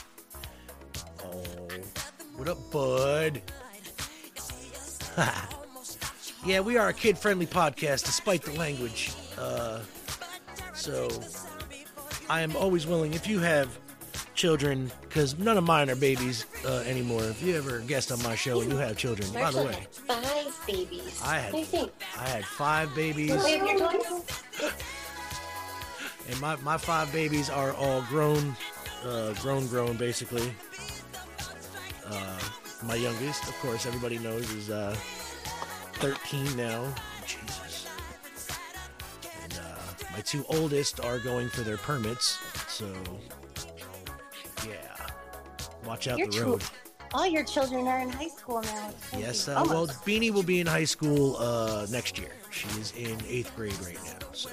what 2.49 2.57
up, 2.57 2.71
bud? 2.71 3.43
yeah, 6.47 6.61
we 6.61 6.77
are 6.79 6.89
a 6.89 6.93
kid-friendly 6.95 7.47
podcast, 7.47 8.05
despite 8.05 8.43
the 8.43 8.53
language. 8.53 9.13
Uh, 9.37 9.81
so, 10.73 11.09
I 12.31 12.41
am 12.41 12.57
always 12.57 12.87
willing. 12.87 13.13
If 13.13 13.27
you 13.27 13.39
have 13.41 13.79
children, 14.35 14.91
because 15.03 15.39
none 15.39 15.59
of 15.59 15.65
mine 15.65 15.91
are 15.91 15.97
babies 15.97 16.47
uh, 16.65 16.85
anymore. 16.87 17.23
If 17.25 17.43
you 17.43 17.57
ever 17.57 17.81
guest 17.81 18.13
on 18.13 18.23
my 18.23 18.35
show 18.35 18.61
and 18.61 18.71
you 18.71 18.79
have 18.79 18.97
children, 18.97 19.31
by 19.33 19.51
the 19.51 19.65
way, 19.65 19.87
five 19.91 20.61
babies. 20.67 21.21
I 21.25 21.39
had 21.39 21.55
I. 21.55 21.91
I 22.17 22.29
had 22.29 22.45
five 22.45 22.95
babies. 22.95 23.33
And 26.31 26.39
my, 26.43 26.57
my 26.57 26.77
five 26.77 27.11
babies 27.11 27.49
are 27.49 27.73
all 27.73 28.03
grown, 28.03 28.55
uh, 29.03 29.33
grown, 29.41 29.67
grown, 29.67 29.97
basically. 29.97 30.53
Uh, 32.11 32.38
my 32.83 32.95
youngest, 32.95 33.49
of 33.49 33.55
course, 33.61 33.87
everybody 33.87 34.19
knows 34.19 34.51
is 34.53 34.71
uh, 34.71 34.95
13 35.95 36.57
now. 36.57 36.95
Jesus. 37.27 37.87
And 39.43 39.55
uh, 39.55 40.05
my 40.13 40.21
two 40.21 40.45
oldest 40.49 41.01
are 41.01 41.19
going 41.19 41.49
for 41.49 41.63
their 41.63 41.77
permits, 41.77 42.39
so 42.69 42.87
yeah, 44.67 44.97
watch 45.85 46.09
out 46.09 46.19
Your 46.19 46.29
the 46.29 46.45
road. 46.45 46.63
All 47.15 47.27
your 47.27 47.45
children 47.45 47.87
are 47.89 48.01
in 48.01 48.11
high 48.11 48.29
school 48.29 48.61
now. 48.63 48.91
Yes, 49.17 49.49
uh, 49.49 49.65
well, 49.67 49.87
Beanie 49.87 50.31
will 50.31 50.43
be 50.43 50.61
in 50.61 50.67
high 50.67 50.85
school 50.85 51.37
uh, 51.39 51.87
next 51.91 52.19
year. 52.19 52.33
She's 52.51 52.93
in 52.97 53.19
eighth 53.27 53.55
grade 53.57 53.79
right 53.81 53.99
now, 54.05 54.27
so 54.33 54.51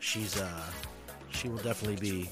she's 0.00 0.40
uh, 0.40 0.62
she 1.30 1.48
will 1.48 1.58
definitely 1.58 1.96
be 1.96 2.30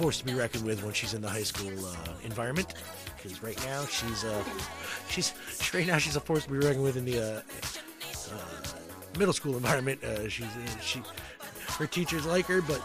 force 0.00 0.16
to 0.16 0.24
be 0.24 0.32
reckoned 0.32 0.64
with 0.64 0.82
when 0.82 0.94
she's 0.94 1.12
in 1.12 1.20
the 1.20 1.28
high 1.28 1.42
school 1.42 1.70
uh, 1.86 1.94
environment. 2.24 2.72
Because 3.16 3.42
right 3.42 3.62
now 3.66 3.84
she's 3.84 4.24
uh, 4.24 4.42
she's 5.10 5.34
right 5.74 5.86
now 5.86 5.98
she's 5.98 6.16
a 6.16 6.20
force 6.20 6.44
to 6.44 6.50
be 6.50 6.56
reckoned 6.56 6.82
with 6.82 6.96
in 6.96 7.04
the 7.04 7.18
uh, 7.18 7.40
uh, 8.32 9.18
middle 9.18 9.34
school 9.34 9.56
environment. 9.56 10.02
Uh, 10.02 10.26
she's 10.26 10.46
she 10.80 11.02
her 11.78 11.86
teachers 11.86 12.24
like 12.24 12.46
her, 12.46 12.62
but 12.62 12.80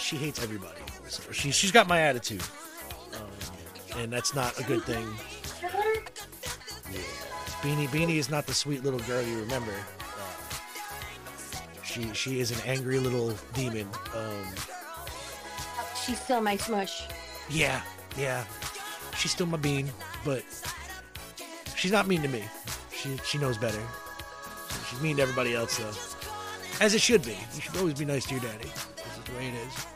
she 0.00 0.16
hates 0.16 0.42
everybody. 0.42 0.80
So 1.06 1.30
she 1.30 1.52
she's 1.52 1.70
got 1.70 1.86
my 1.86 2.00
attitude 2.00 2.42
Um, 3.14 4.00
and 4.00 4.12
that's 4.12 4.34
not 4.34 4.58
a 4.58 4.64
good 4.64 4.82
thing. 4.82 5.06
Beanie 7.62 7.86
Beanie 7.88 8.16
is 8.18 8.28
not 8.28 8.44
the 8.46 8.54
sweet 8.54 8.82
little 8.82 9.00
girl 9.00 9.22
you 9.22 9.38
remember. 9.38 9.72
She 11.84 12.12
she 12.12 12.40
is 12.40 12.50
an 12.50 12.58
angry 12.66 12.98
little 12.98 13.32
demon. 13.54 13.88
Um, 14.16 14.75
She's 16.06 16.20
still 16.20 16.40
my 16.40 16.56
smush. 16.56 17.02
yeah, 17.50 17.82
yeah. 18.16 18.44
She's 19.18 19.32
still 19.32 19.46
my 19.46 19.56
bean, 19.56 19.90
but 20.24 20.42
she's 21.74 21.90
not 21.90 22.06
mean 22.06 22.22
to 22.22 22.28
me. 22.28 22.44
She 22.92 23.16
she 23.24 23.38
knows 23.38 23.58
better. 23.58 23.82
She's 24.88 25.00
mean 25.00 25.16
to 25.16 25.22
everybody 25.22 25.54
else 25.54 25.78
though, 25.78 26.84
as 26.84 26.94
it 26.94 27.00
should 27.00 27.24
be. 27.24 27.36
You 27.54 27.60
should 27.60 27.76
always 27.78 27.94
be 27.94 28.04
nice 28.04 28.26
to 28.26 28.34
your 28.34 28.42
daddy. 28.42 28.68
This 28.96 29.06
is 29.16 29.24
the 29.24 29.32
way 29.32 29.48
it 29.48 29.54
is. 29.66 29.86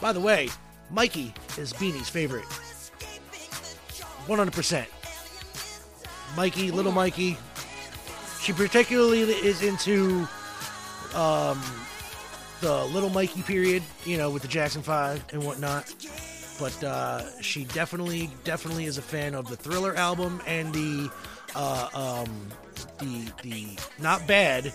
By 0.00 0.12
the 0.12 0.20
way, 0.20 0.48
Mikey 0.90 1.32
is 1.58 1.72
Beanie's 1.72 2.08
favorite. 2.08 2.44
100%. 4.26 4.86
Mikey, 6.36 6.70
little 6.70 6.92
Mikey. 6.92 7.36
She 8.40 8.52
particularly 8.52 9.20
is 9.20 9.62
into 9.62 10.26
um, 11.14 11.62
the 12.64 12.84
little 12.86 13.10
Mikey 13.10 13.42
period, 13.42 13.82
you 14.06 14.16
know, 14.16 14.30
with 14.30 14.40
the 14.40 14.48
Jackson 14.48 14.80
5 14.80 15.22
and 15.34 15.44
whatnot. 15.44 15.92
But 16.58 16.82
uh, 16.82 17.40
she 17.42 17.64
definitely, 17.64 18.30
definitely 18.44 18.86
is 18.86 18.96
a 18.96 19.02
fan 19.02 19.34
of 19.34 19.48
the 19.48 19.56
Thriller 19.56 19.94
album 19.96 20.40
and 20.46 20.72
the, 20.72 21.10
uh, 21.54 21.88
um, 22.26 22.48
the, 23.00 23.30
the, 23.42 23.66
not 24.00 24.26
bad, 24.26 24.72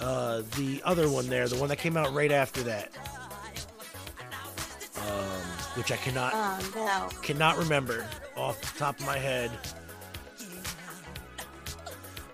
uh, 0.00 0.42
the 0.56 0.80
other 0.82 1.10
one 1.10 1.26
there, 1.26 1.46
the 1.46 1.56
one 1.56 1.68
that 1.68 1.76
came 1.76 1.94
out 1.98 2.14
right 2.14 2.32
after 2.32 2.62
that. 2.62 2.90
Um, 4.96 5.40
which 5.76 5.92
I 5.92 5.96
cannot 5.96 6.32
Oh 6.34 6.70
no. 6.74 7.18
cannot 7.20 7.58
remember 7.58 8.06
off 8.34 8.58
the 8.62 8.78
top 8.78 8.98
of 8.98 9.04
my 9.04 9.18
head. 9.18 9.50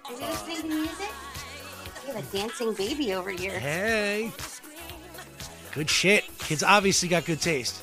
Are 0.04 0.12
you 0.12 0.18
listening 0.20 0.60
to 0.62 0.66
music? 0.68 1.10
You 2.06 2.12
have 2.14 2.34
a 2.34 2.36
dancing 2.36 2.72
baby 2.74 3.14
over 3.14 3.30
here. 3.30 3.58
Hey, 3.58 4.30
good 5.74 5.88
shit. 5.90 6.24
Kids 6.38 6.62
obviously 6.62 7.08
got 7.08 7.24
good 7.24 7.40
taste. 7.40 7.82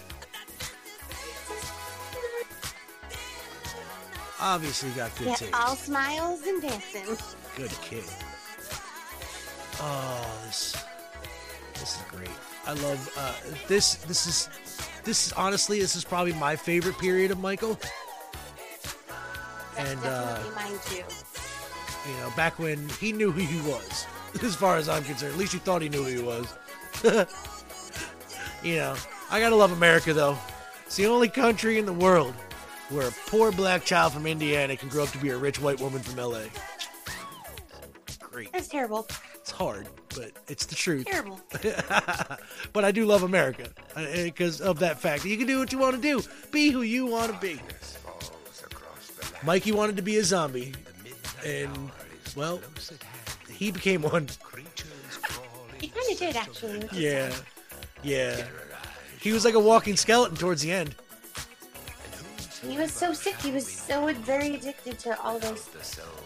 Obviously 4.41 4.89
got 4.91 5.15
good 5.17 5.27
Yeah, 5.27 5.35
taste. 5.35 5.53
all 5.53 5.75
smiles 5.75 6.41
and 6.47 6.61
dancing. 6.61 7.17
Good 7.57 7.71
kid. 7.81 8.03
Oh, 9.81 10.39
this 10.45 10.75
this 11.73 11.95
is 11.95 12.01
great. 12.09 12.29
I 12.65 12.73
love 12.73 13.13
uh, 13.17 13.33
this. 13.67 13.95
This 13.95 14.27
is 14.27 14.49
this 15.03 15.27
is 15.27 15.33
honestly 15.33 15.79
this 15.79 15.95
is 15.95 16.05
probably 16.05 16.33
my 16.33 16.55
favorite 16.55 16.97
period 16.99 17.31
of 17.31 17.39
Michael. 17.39 17.77
That's 19.75 19.91
And 19.91 19.99
uh, 20.05 20.39
mine 20.55 20.77
too. 20.85 21.03
you 22.09 22.17
know, 22.17 22.31
back 22.35 22.59
when 22.59 22.87
he 22.99 23.11
knew 23.11 23.31
who 23.31 23.41
he 23.41 23.59
was, 23.69 24.05
as 24.43 24.55
far 24.55 24.77
as 24.77 24.87
I'm 24.87 25.03
concerned. 25.03 25.33
At 25.33 25.37
least 25.39 25.51
he 25.53 25.59
thought 25.59 25.81
he 25.81 25.89
knew 25.89 26.03
who 26.03 26.09
he 26.17 26.21
was. 26.23 26.53
you 28.63 28.75
know, 28.75 28.95
I 29.29 29.39
gotta 29.39 29.55
love 29.55 29.71
America 29.71 30.13
though. 30.13 30.37
It's 30.85 30.95
the 30.95 31.07
only 31.07 31.29
country 31.29 31.77
in 31.77 31.85
the 31.85 31.93
world 31.93 32.33
where 32.89 33.07
a 33.07 33.11
poor 33.27 33.51
black 33.51 33.85
child 33.85 34.13
from 34.13 34.25
Indiana 34.25 34.75
can 34.75 34.89
grow 34.89 35.03
up 35.03 35.09
to 35.09 35.17
be 35.19 35.29
a 35.29 35.37
rich 35.37 35.61
white 35.61 35.79
woman 35.79 36.01
from 36.01 36.15
LA. 36.17 36.43
Great. 38.19 38.51
That's 38.51 38.67
terrible. 38.67 39.07
It's 39.35 39.51
hard, 39.51 39.87
but 40.15 40.31
it's 40.47 40.65
the 40.65 40.75
truth. 40.75 41.05
Terrible. 41.05 41.39
but 42.73 42.85
I 42.85 42.91
do 42.91 43.05
love 43.05 43.23
America 43.23 43.69
uh, 43.95 44.01
uh, 44.01 44.23
because 44.23 44.61
of 44.61 44.79
that 44.79 44.99
fact. 44.99 45.25
You 45.25 45.37
can 45.37 45.47
do 45.47 45.59
what 45.59 45.71
you 45.71 45.77
want 45.77 45.95
to 45.95 46.01
do. 46.01 46.21
Be 46.51 46.69
who 46.69 46.81
you 46.81 47.05
want 47.05 47.33
to 47.33 47.39
be. 47.39 47.59
Mikey 49.43 49.71
wanted 49.71 49.95
to 49.95 50.01
be 50.01 50.17
a 50.17 50.23
zombie, 50.23 50.73
and 51.45 51.91
well, 52.35 52.59
he 53.51 53.71
became 53.71 54.01
one. 54.01 54.27
He 55.79 55.87
kind 55.87 56.11
of 56.11 56.17
did 56.17 56.35
actually. 56.35 56.89
Yeah, 56.91 57.31
yeah. 58.03 58.45
He 59.19 59.31
was 59.31 59.43
like 59.43 59.53
a 59.53 59.59
walking 59.59 59.97
skeleton 59.97 60.37
towards 60.37 60.61
the 60.61 60.71
end. 60.71 60.95
He 62.67 62.77
was 62.77 62.91
so 62.91 63.13
sick. 63.13 63.35
He 63.35 63.51
was 63.51 63.65
so 63.65 64.13
very 64.13 64.55
addicted 64.55 64.99
to 64.99 65.19
all 65.21 65.39
those 65.39 65.69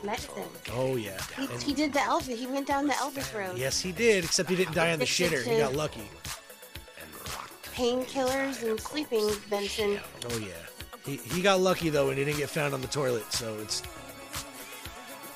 medicines. 0.04 0.48
Oh 0.72 0.96
yeah. 0.96 1.20
He, 1.38 1.46
he 1.58 1.74
did 1.74 1.94
the 1.94 2.00
Elvis. 2.00 2.36
He 2.36 2.48
went 2.48 2.68
down 2.68 2.88
the 2.88 2.94
Elvis 2.94 3.36
road. 3.38 3.58
yes, 3.58 3.80
he 3.80 3.92
did. 3.92 4.24
Except 4.24 4.50
he 4.50 4.56
didn't 4.56 4.74
die 4.74 4.92
on 4.94 5.00
the 5.00 5.06
shitter. 5.06 5.44
He 5.44 5.58
got 5.58 5.76
lucky. 5.76 6.10
painkillers 7.76 8.68
and 8.68 8.80
sleeping, 8.80 9.30
Benson. 9.50 10.00
Oh 10.30 10.38
yeah. 10.40 10.48
He, 11.06 11.18
he 11.18 11.42
got 11.42 11.60
lucky 11.60 11.90
though 11.90 12.10
and 12.10 12.18
he 12.18 12.26
didn't 12.26 12.40
get 12.40 12.50
found 12.50 12.74
on 12.74 12.82
the 12.82 12.88
toilet, 12.88 13.32
so 13.32 13.56
it's 13.60 13.84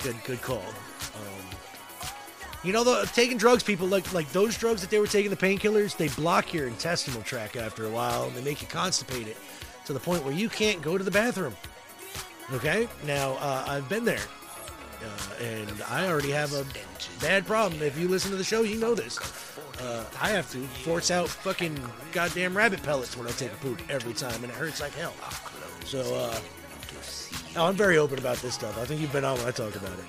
good 0.01 0.15
good 0.25 0.41
call. 0.41 0.63
You 2.67 2.73
know 2.73 2.83
the 2.83 3.09
taking 3.13 3.37
drugs 3.37 3.63
people 3.63 3.87
like 3.87 4.11
like 4.13 4.29
those 4.33 4.57
drugs 4.57 4.81
that 4.81 4.89
they 4.89 4.99
were 4.99 5.07
taking 5.07 5.31
the 5.31 5.37
painkillers, 5.37 5.95
they 5.95 6.09
block 6.09 6.53
your 6.53 6.67
intestinal 6.67 7.21
tract 7.21 7.55
after 7.55 7.85
a 7.85 7.89
while 7.89 8.25
and 8.25 8.35
they 8.35 8.41
make 8.41 8.61
you 8.61 8.67
constipated 8.67 9.37
to 9.85 9.93
the 9.93 10.01
point 10.01 10.25
where 10.25 10.33
you 10.33 10.49
can't 10.49 10.81
go 10.81 10.97
to 10.97 11.03
the 11.05 11.09
bathroom. 11.09 11.55
Okay? 12.51 12.89
Now 13.05 13.35
uh, 13.35 13.63
I've 13.69 13.87
been 13.87 14.03
there. 14.03 14.19
Uh, 15.01 15.43
and 15.45 15.81
I 15.89 16.09
already 16.09 16.31
have 16.31 16.53
a 16.53 16.65
bad 17.21 17.45
problem. 17.45 17.81
If 17.81 17.97
you 17.97 18.09
listen 18.09 18.31
to 18.31 18.37
the 18.37 18.43
show, 18.43 18.63
you 18.63 18.75
know 18.75 18.93
this. 18.93 19.17
Uh, 19.79 20.03
I 20.21 20.31
have 20.31 20.51
to 20.51 20.57
force 20.83 21.09
out 21.09 21.29
fucking 21.29 21.79
goddamn 22.11 22.57
rabbit 22.57 22.83
pellets 22.83 23.15
when 23.15 23.27
I 23.27 23.31
take 23.31 23.53
a 23.53 23.57
poop 23.57 23.81
every 23.89 24.13
time, 24.13 24.43
and 24.43 24.51
it 24.51 24.57
hurts 24.57 24.81
like 24.81 24.93
hell. 24.95 25.13
So, 25.85 26.15
uh, 26.15 26.37
I'm 27.55 27.75
very 27.75 27.97
open 27.97 28.19
about 28.19 28.37
this 28.37 28.55
stuff. 28.55 28.77
I 28.77 28.83
think 28.83 28.99
you've 28.99 29.13
been 29.13 29.23
on 29.23 29.37
when 29.37 29.47
I 29.47 29.51
talk 29.51 29.73
about 29.75 29.93
it. 29.99 30.05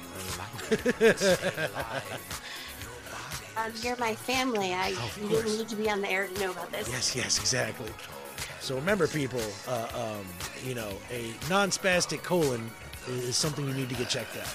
Um, 3.58 3.72
you're 3.82 3.96
my 3.96 4.14
family. 4.14 4.72
I 4.72 4.90
Of 4.90 5.18
you 5.22 5.28
didn't 5.28 5.58
need 5.58 5.68
to 5.68 5.76
be 5.76 5.90
on 5.90 6.00
the 6.00 6.08
air 6.10 6.28
to 6.28 6.40
know 6.40 6.50
about 6.52 6.70
this. 6.70 6.88
Yes, 6.88 7.16
yes, 7.16 7.38
exactly. 7.38 7.90
So 8.60 8.76
remember, 8.76 9.06
people, 9.08 9.42
uh, 9.66 9.88
um, 9.94 10.26
you 10.64 10.74
know, 10.74 10.90
a 11.10 11.32
non-spastic 11.48 12.22
colon 12.22 12.70
is 13.08 13.36
something 13.36 13.66
you 13.66 13.74
need 13.74 13.88
to 13.88 13.94
get 13.94 14.08
checked 14.08 14.36
out. 14.36 14.54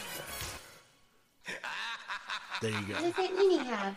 There 2.61 2.71
you 2.71 2.81
go. 2.87 2.93
What 2.93 3.15
does 3.15 3.29
Nene 3.31 3.65
have? 3.65 3.95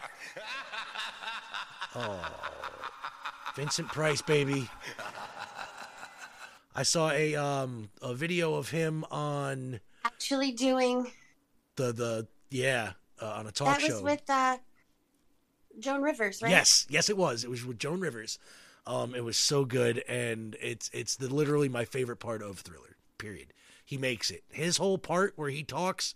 Oh, 1.95 2.21
Vincent 3.55 3.89
Price, 3.89 4.23
baby. 4.23 4.69
I 6.75 6.83
saw 6.83 7.11
a 7.11 7.35
um 7.37 7.89
a 8.03 8.13
video 8.13 8.55
of 8.55 8.69
him 8.69 9.05
on 9.11 9.81
Actually 10.05 10.53
doing 10.53 11.11
the 11.77 11.93
the 11.93 12.27
yeah 12.51 12.93
uh, 13.23 13.29
on 13.31 13.47
a 13.47 13.53
talk 13.53 13.79
that 13.79 13.87
show. 13.87 13.95
was 13.95 14.03
with 14.03 14.29
uh, 14.29 14.59
Joan 15.79 16.03
Rivers, 16.03 16.43
right? 16.43 16.51
Yes, 16.51 16.87
yes, 16.89 17.09
it 17.11 17.17
was. 17.17 17.45
It 17.45 17.51
was 17.51 17.65
with 17.65 17.79
Joan 17.79 18.01
Rivers. 18.01 18.39
Um, 18.87 19.15
it 19.15 19.25
was 19.25 19.37
so 19.37 19.65
good, 19.65 19.99
and 20.09 20.57
it's 20.61 20.91
it's 20.93 21.17
the 21.17 21.33
literally 21.33 21.69
my 21.69 21.85
favorite 21.85 22.19
part 22.19 22.43
of 22.43 22.61
Thriller. 22.61 22.97
Period. 23.19 23.53
He 23.85 23.99
makes 23.99 24.31
it. 24.31 24.45
His 24.51 24.77
whole 24.77 24.99
part 24.99 25.33
where 25.37 25.51
he 25.51 25.63
talks 25.63 26.15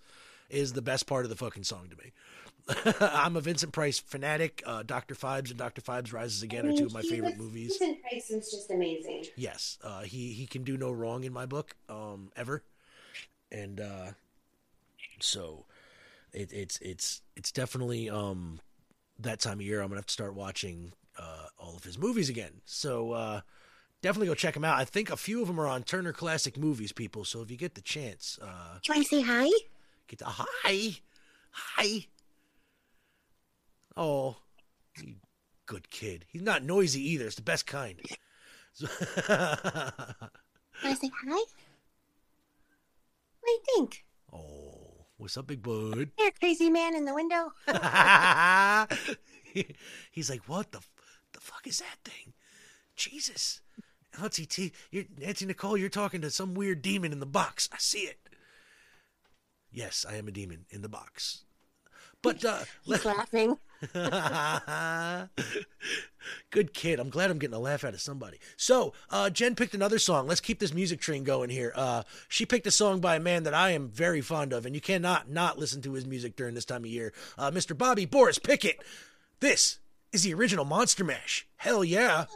is 0.49 0.73
the 0.73 0.83
best 0.83 1.07
part 1.07 1.25
of 1.25 1.31
the 1.31 1.37
fucking 1.37 1.65
song 1.65 1.89
to 1.91 1.97
me. 1.97 2.13
I'm 3.01 3.37
a 3.37 3.41
Vincent 3.41 3.73
Price 3.73 3.99
fanatic. 3.99 4.63
Uh, 4.67 4.83
Doctor 4.85 5.15
Phibes 5.15 5.51
and 5.51 5.59
Doctor 5.59 5.81
Phibes 5.81 6.13
Rises 6.13 6.43
I 6.43 6.47
Again 6.47 6.67
are 6.67 6.73
two 6.73 6.87
of 6.87 6.93
my 6.93 7.03
favorite 7.03 7.37
was- 7.37 7.47
movies. 7.47 7.77
Vincent 7.79 8.03
Price 8.03 8.31
is 8.31 8.51
just 8.51 8.71
amazing. 8.71 9.25
Yes, 9.37 9.79
uh, 9.83 10.03
he 10.03 10.33
he 10.33 10.47
can 10.47 10.63
do 10.63 10.77
no 10.77 10.91
wrong 10.93 11.25
in 11.25 11.33
my 11.33 11.47
book, 11.47 11.75
um, 11.89 12.31
ever, 12.37 12.63
and 13.51 13.81
uh, 13.81 14.11
so 15.21 15.65
it, 16.33 16.53
it's 16.53 16.79
it's 16.81 17.23
it's 17.37 17.51
definitely 17.51 18.09
um, 18.11 18.61
that 19.23 19.41
time 19.41 19.55
of 19.61 19.63
year. 19.63 19.81
I'm 19.81 19.89
gonna 19.89 19.99
have 19.99 20.07
to 20.07 20.13
start 20.13 20.35
watching 20.35 20.93
uh, 21.19 21.47
all 21.59 21.77
of 21.77 21.85
his 21.85 21.99
movies 21.99 22.29
again. 22.29 22.61
So 22.65 23.13
uh, 23.13 23.41
definitely 24.03 24.29
go 24.29 24.35
check 24.35 24.57
him 24.57 24.65
out. 24.65 24.79
I 24.79 24.85
think 24.85 25.11
a 25.11 25.17
few 25.17 25.41
of 25.43 25.49
them 25.49 25.61
are 25.61 25.67
on 25.67 25.83
Turner 25.83 26.13
Classic 26.13 26.57
Movies, 26.57 26.93
people. 26.93 27.25
So 27.25 27.43
if 27.43 27.51
you 27.51 27.57
get 27.57 27.75
the 27.75 27.81
chance, 27.83 28.39
uh, 28.43 28.79
Do 28.83 28.93
you 28.93 28.99
want 28.99 29.09
to 29.09 29.17
say 29.17 29.23
hi? 29.23 29.49
get 30.09 30.19
the 30.19 30.25
hi, 30.27 30.97
hi. 31.51 32.07
Oh, 33.97 34.37
good 35.67 35.91
kid. 35.91 36.25
He's 36.29 36.43
not 36.43 36.63
noisy 36.65 37.01
either. 37.11 37.27
It's 37.27 37.37
the 37.37 37.43
best 37.43 37.67
kind. 37.67 38.01
Want 38.81 38.91
to 40.85 40.97
say 40.97 41.11
hi? 41.27 41.45
What 43.41 43.47
do 43.47 43.51
you 43.53 43.61
think? 43.77 44.05
Oh, 44.33 44.70
what's 45.21 45.37
up, 45.37 45.47
big 45.47 45.63
bud? 45.63 46.11
There, 46.17 46.31
crazy 46.39 46.71
man 46.71 46.95
in 46.95 47.05
the 47.05 47.15
window. 47.15 47.53
He's 50.11 50.31
like, 50.31 50.49
what 50.49 50.73
the, 50.73 50.79
f- 50.79 50.91
the 51.33 51.41
fuck 51.41 51.67
is 51.67 51.79
that 51.79 51.99
thing? 52.05 52.33
Jesus, 52.97 53.61
Nancy 54.19 54.47
T, 54.47 54.73
you're, 54.91 55.05
Nancy 55.19 55.47
Nicole, 55.47 55.77
you're 55.77 55.89
talking 55.89 56.21
to 56.23 56.31
some 56.31 56.55
weird 56.55 56.83
demon 56.83 57.13
in 57.13 57.21
the 57.21 57.27
box. 57.27 57.69
I 57.73 57.77
see 57.79 58.01
it. 58.01 58.19
Yes, 59.71 60.05
I 60.09 60.17
am 60.17 60.27
a 60.27 60.33
demon 60.33 60.67
in 60.71 60.83
the 60.83 60.89
box. 60.89 61.45
But 62.23 62.45
uh, 62.45 62.61
He's 62.83 63.05
laughing. 63.05 63.57
Good 66.51 66.75
kid. 66.75 67.01
I'm 67.01 67.09
glad 67.09 67.31
I'm 67.31 67.39
getting 67.39 67.57
a 67.57 67.61
laugh 67.61 67.83
out 67.83 67.95
of 67.95 68.01
somebody. 68.01 68.39
So, 68.57 68.93
uh, 69.09 69.31
Jen 69.31 69.55
picked 69.55 69.75
another 69.75 69.99
song. 69.99 70.27
Let's 70.27 70.43
keep 70.43 70.59
this 70.59 70.75
music 70.75 71.01
train 71.01 71.25
going 71.25 71.49
here. 71.49 71.73
Uh, 71.75 72.03
she 72.29 72.45
picked 72.45 72.67
a 72.67 72.71
song 72.71 73.01
by 73.01 73.17
a 73.17 73.21
man 73.21 73.45
that 73.45 73.55
I 73.55 73.71
am 73.71 73.89
very 73.89 74.21
fond 74.21 74.53
of, 74.53 74.67
and 74.67 74.75
you 74.75 74.83
cannot 74.83 75.31
not 75.31 75.59
listen 75.59 75.81
to 75.83 75.95
his 75.95 76.07
music 76.07 76.37
during 76.37 76.55
this 76.55 76.67
time 76.67 76.85
of 76.85 76.91
year. 76.91 77.15
Uh, 77.39 77.51
Mr. 77.51 77.77
Bobby 77.77 78.05
Boris 78.05 78.39
Pickett. 78.39 78.83
This 79.41 79.79
is 80.13 80.25
the 80.25 80.35
original 80.35 80.67
Monster 80.67 81.05
Mash. 81.05 81.47
Hell 81.57 81.83
yeah. 81.83 82.27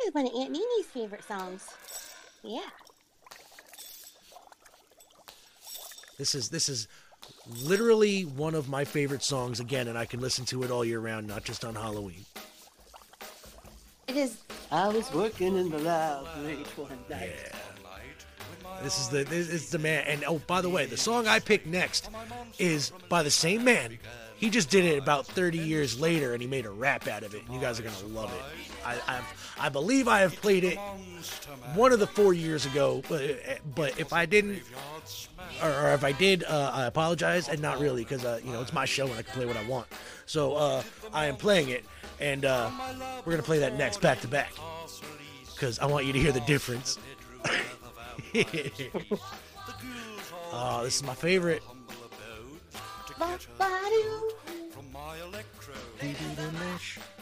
It's 0.00 0.14
one 0.14 0.26
of 0.26 0.34
Aunt 0.34 0.50
Nene's 0.50 0.86
favorite 0.92 1.24
songs. 1.24 1.66
Yeah. 2.42 2.60
This 6.18 6.34
is 6.34 6.50
this 6.50 6.68
is 6.68 6.88
literally 7.64 8.22
one 8.22 8.54
of 8.54 8.68
my 8.68 8.84
favorite 8.84 9.22
songs 9.22 9.60
again, 9.60 9.88
and 9.88 9.98
I 9.98 10.04
can 10.04 10.20
listen 10.20 10.44
to 10.46 10.62
it 10.62 10.70
all 10.70 10.84
year 10.84 11.00
round, 11.00 11.26
not 11.26 11.44
just 11.44 11.64
on 11.64 11.74
Halloween. 11.74 12.24
It 14.08 14.16
is. 14.16 14.36
I 14.70 14.88
was 14.88 15.12
working 15.12 15.56
in 15.56 15.70
the 15.70 15.78
lab 15.78 16.26
late 16.44 16.66
one 16.76 16.98
night. 17.08 17.30
Yeah. 17.34 17.58
This 18.82 18.98
is 18.98 19.08
the 19.08 19.24
this 19.24 19.48
is 19.48 19.70
the 19.70 19.78
man. 19.78 20.04
And 20.06 20.24
oh, 20.24 20.38
by 20.46 20.60
the 20.60 20.68
way, 20.68 20.86
the 20.86 20.96
song 20.96 21.26
I 21.28 21.38
picked 21.38 21.66
next 21.66 22.10
is 22.58 22.92
by 23.08 23.22
the 23.22 23.30
same 23.30 23.64
man. 23.64 23.98
He 24.42 24.50
just 24.50 24.70
did 24.70 24.84
it 24.84 24.98
about 24.98 25.24
30 25.24 25.56
years 25.56 26.00
later, 26.00 26.32
and 26.32 26.42
he 26.42 26.48
made 26.48 26.66
a 26.66 26.70
rap 26.70 27.06
out 27.06 27.22
of 27.22 27.32
it. 27.32 27.44
And 27.44 27.54
you 27.54 27.60
guys 27.60 27.78
are 27.78 27.84
gonna 27.84 28.08
love 28.08 28.28
it. 28.34 28.42
I 28.84 28.94
I've, 29.06 29.54
I 29.56 29.68
believe 29.68 30.08
I 30.08 30.18
have 30.18 30.34
played 30.34 30.64
it 30.64 30.78
one 31.76 31.92
of 31.92 32.00
the 32.00 32.08
four 32.08 32.34
years 32.34 32.66
ago, 32.66 33.04
but 33.08 33.22
but 33.76 34.00
if 34.00 34.12
I 34.12 34.26
didn't, 34.26 34.64
or, 35.62 35.70
or 35.70 35.92
if 35.92 36.02
I 36.02 36.10
did, 36.10 36.42
uh, 36.42 36.72
I 36.74 36.86
apologize, 36.86 37.48
and 37.48 37.62
not 37.62 37.78
really, 37.78 38.02
because 38.02 38.24
uh, 38.24 38.40
you 38.44 38.50
know 38.52 38.60
it's 38.60 38.72
my 38.72 38.84
show 38.84 39.06
and 39.06 39.14
I 39.14 39.22
can 39.22 39.32
play 39.32 39.46
what 39.46 39.56
I 39.56 39.64
want. 39.68 39.86
So 40.26 40.54
uh, 40.54 40.82
I 41.12 41.26
am 41.26 41.36
playing 41.36 41.68
it, 41.68 41.84
and 42.18 42.44
uh, 42.44 42.68
we're 43.24 43.34
gonna 43.34 43.44
play 43.44 43.60
that 43.60 43.78
next 43.78 44.00
back 44.00 44.22
to 44.22 44.26
back, 44.26 44.52
because 45.54 45.78
I 45.78 45.86
want 45.86 46.04
you 46.04 46.12
to 46.14 46.18
hear 46.18 46.32
the 46.32 46.40
difference. 46.40 46.98
oh, 50.52 50.82
this 50.82 50.96
is 50.96 51.04
my 51.04 51.14
favorite. 51.14 51.62
Ba-ba-doo. 53.22 54.30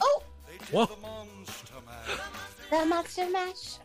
Oh, 0.01 0.23
Whoa. 0.71 0.87
the 2.71 2.87
Monster 2.87 3.29
Mash. 3.31 3.79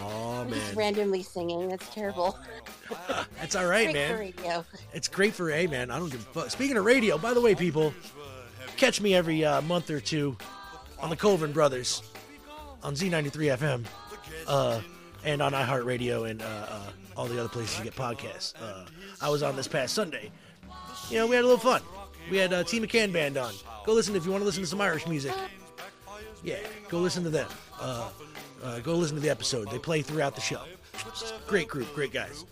Oh 0.00 0.40
I'm 0.42 0.50
just 0.52 0.66
man, 0.68 0.76
randomly 0.76 1.22
singing. 1.22 1.68
That's 1.68 1.88
terrible. 1.94 2.38
that's 3.40 3.56
all 3.56 3.66
right, 3.66 3.90
Great 3.92 4.08
for 4.08 4.12
man. 4.14 4.18
radio. 4.18 4.64
It's 4.92 5.08
great 5.08 5.32
for 5.34 5.50
a 5.50 5.66
man. 5.66 5.90
I 5.90 5.98
don't 5.98 6.10
give 6.10 6.20
a 6.20 6.24
fuck. 6.24 6.50
Speaking 6.50 6.76
of 6.76 6.84
radio, 6.84 7.16
by 7.16 7.32
the 7.32 7.40
way, 7.40 7.54
people, 7.54 7.94
catch 8.76 9.00
me 9.00 9.14
every 9.14 9.44
uh, 9.44 9.62
month 9.62 9.90
or 9.90 9.98
two 10.00 10.36
on 11.00 11.08
the 11.10 11.16
Colvin 11.16 11.52
Brothers 11.52 12.02
on 12.82 12.94
Z93 12.94 13.56
FM, 13.56 13.84
uh, 14.46 14.80
and 15.24 15.40
on 15.40 15.52
iHeartRadio 15.52 16.28
and 16.30 16.42
uh, 16.42 16.44
uh, 16.44 16.82
all 17.18 17.26
the 17.26 17.38
other 17.38 17.48
places 17.48 17.76
you 17.78 17.84
get 17.84 17.96
podcasts. 17.96 18.54
Uh, 18.62 18.86
I 19.20 19.28
was 19.28 19.42
on 19.42 19.56
this 19.56 19.66
past 19.66 19.92
Sunday. 19.92 20.30
You 21.10 21.18
know, 21.18 21.26
we 21.26 21.34
had 21.34 21.44
a 21.44 21.48
little 21.48 21.60
fun. 21.60 21.82
We 22.30 22.36
had 22.36 22.52
uh, 22.52 22.62
Team 22.62 22.84
McCann 22.84 23.12
Band 23.12 23.36
on. 23.36 23.52
Go 23.84 23.92
listen 23.92 24.14
if 24.14 24.24
you 24.24 24.30
want 24.30 24.42
to 24.42 24.46
listen 24.46 24.62
to 24.62 24.68
some 24.68 24.80
Irish 24.80 25.06
music. 25.06 25.32
Yeah, 26.44 26.58
go 26.88 27.00
listen 27.00 27.24
to 27.24 27.30
them. 27.30 27.48
Uh, 27.80 28.10
uh, 28.62 28.78
go 28.80 28.94
listen 28.94 29.16
to 29.16 29.20
the 29.22 29.30
episode. 29.30 29.68
They 29.70 29.78
play 29.78 30.02
throughout 30.02 30.36
the 30.36 30.40
show. 30.40 30.62
Great 31.48 31.68
group, 31.68 31.92
great 31.94 32.12
guys. 32.12 32.44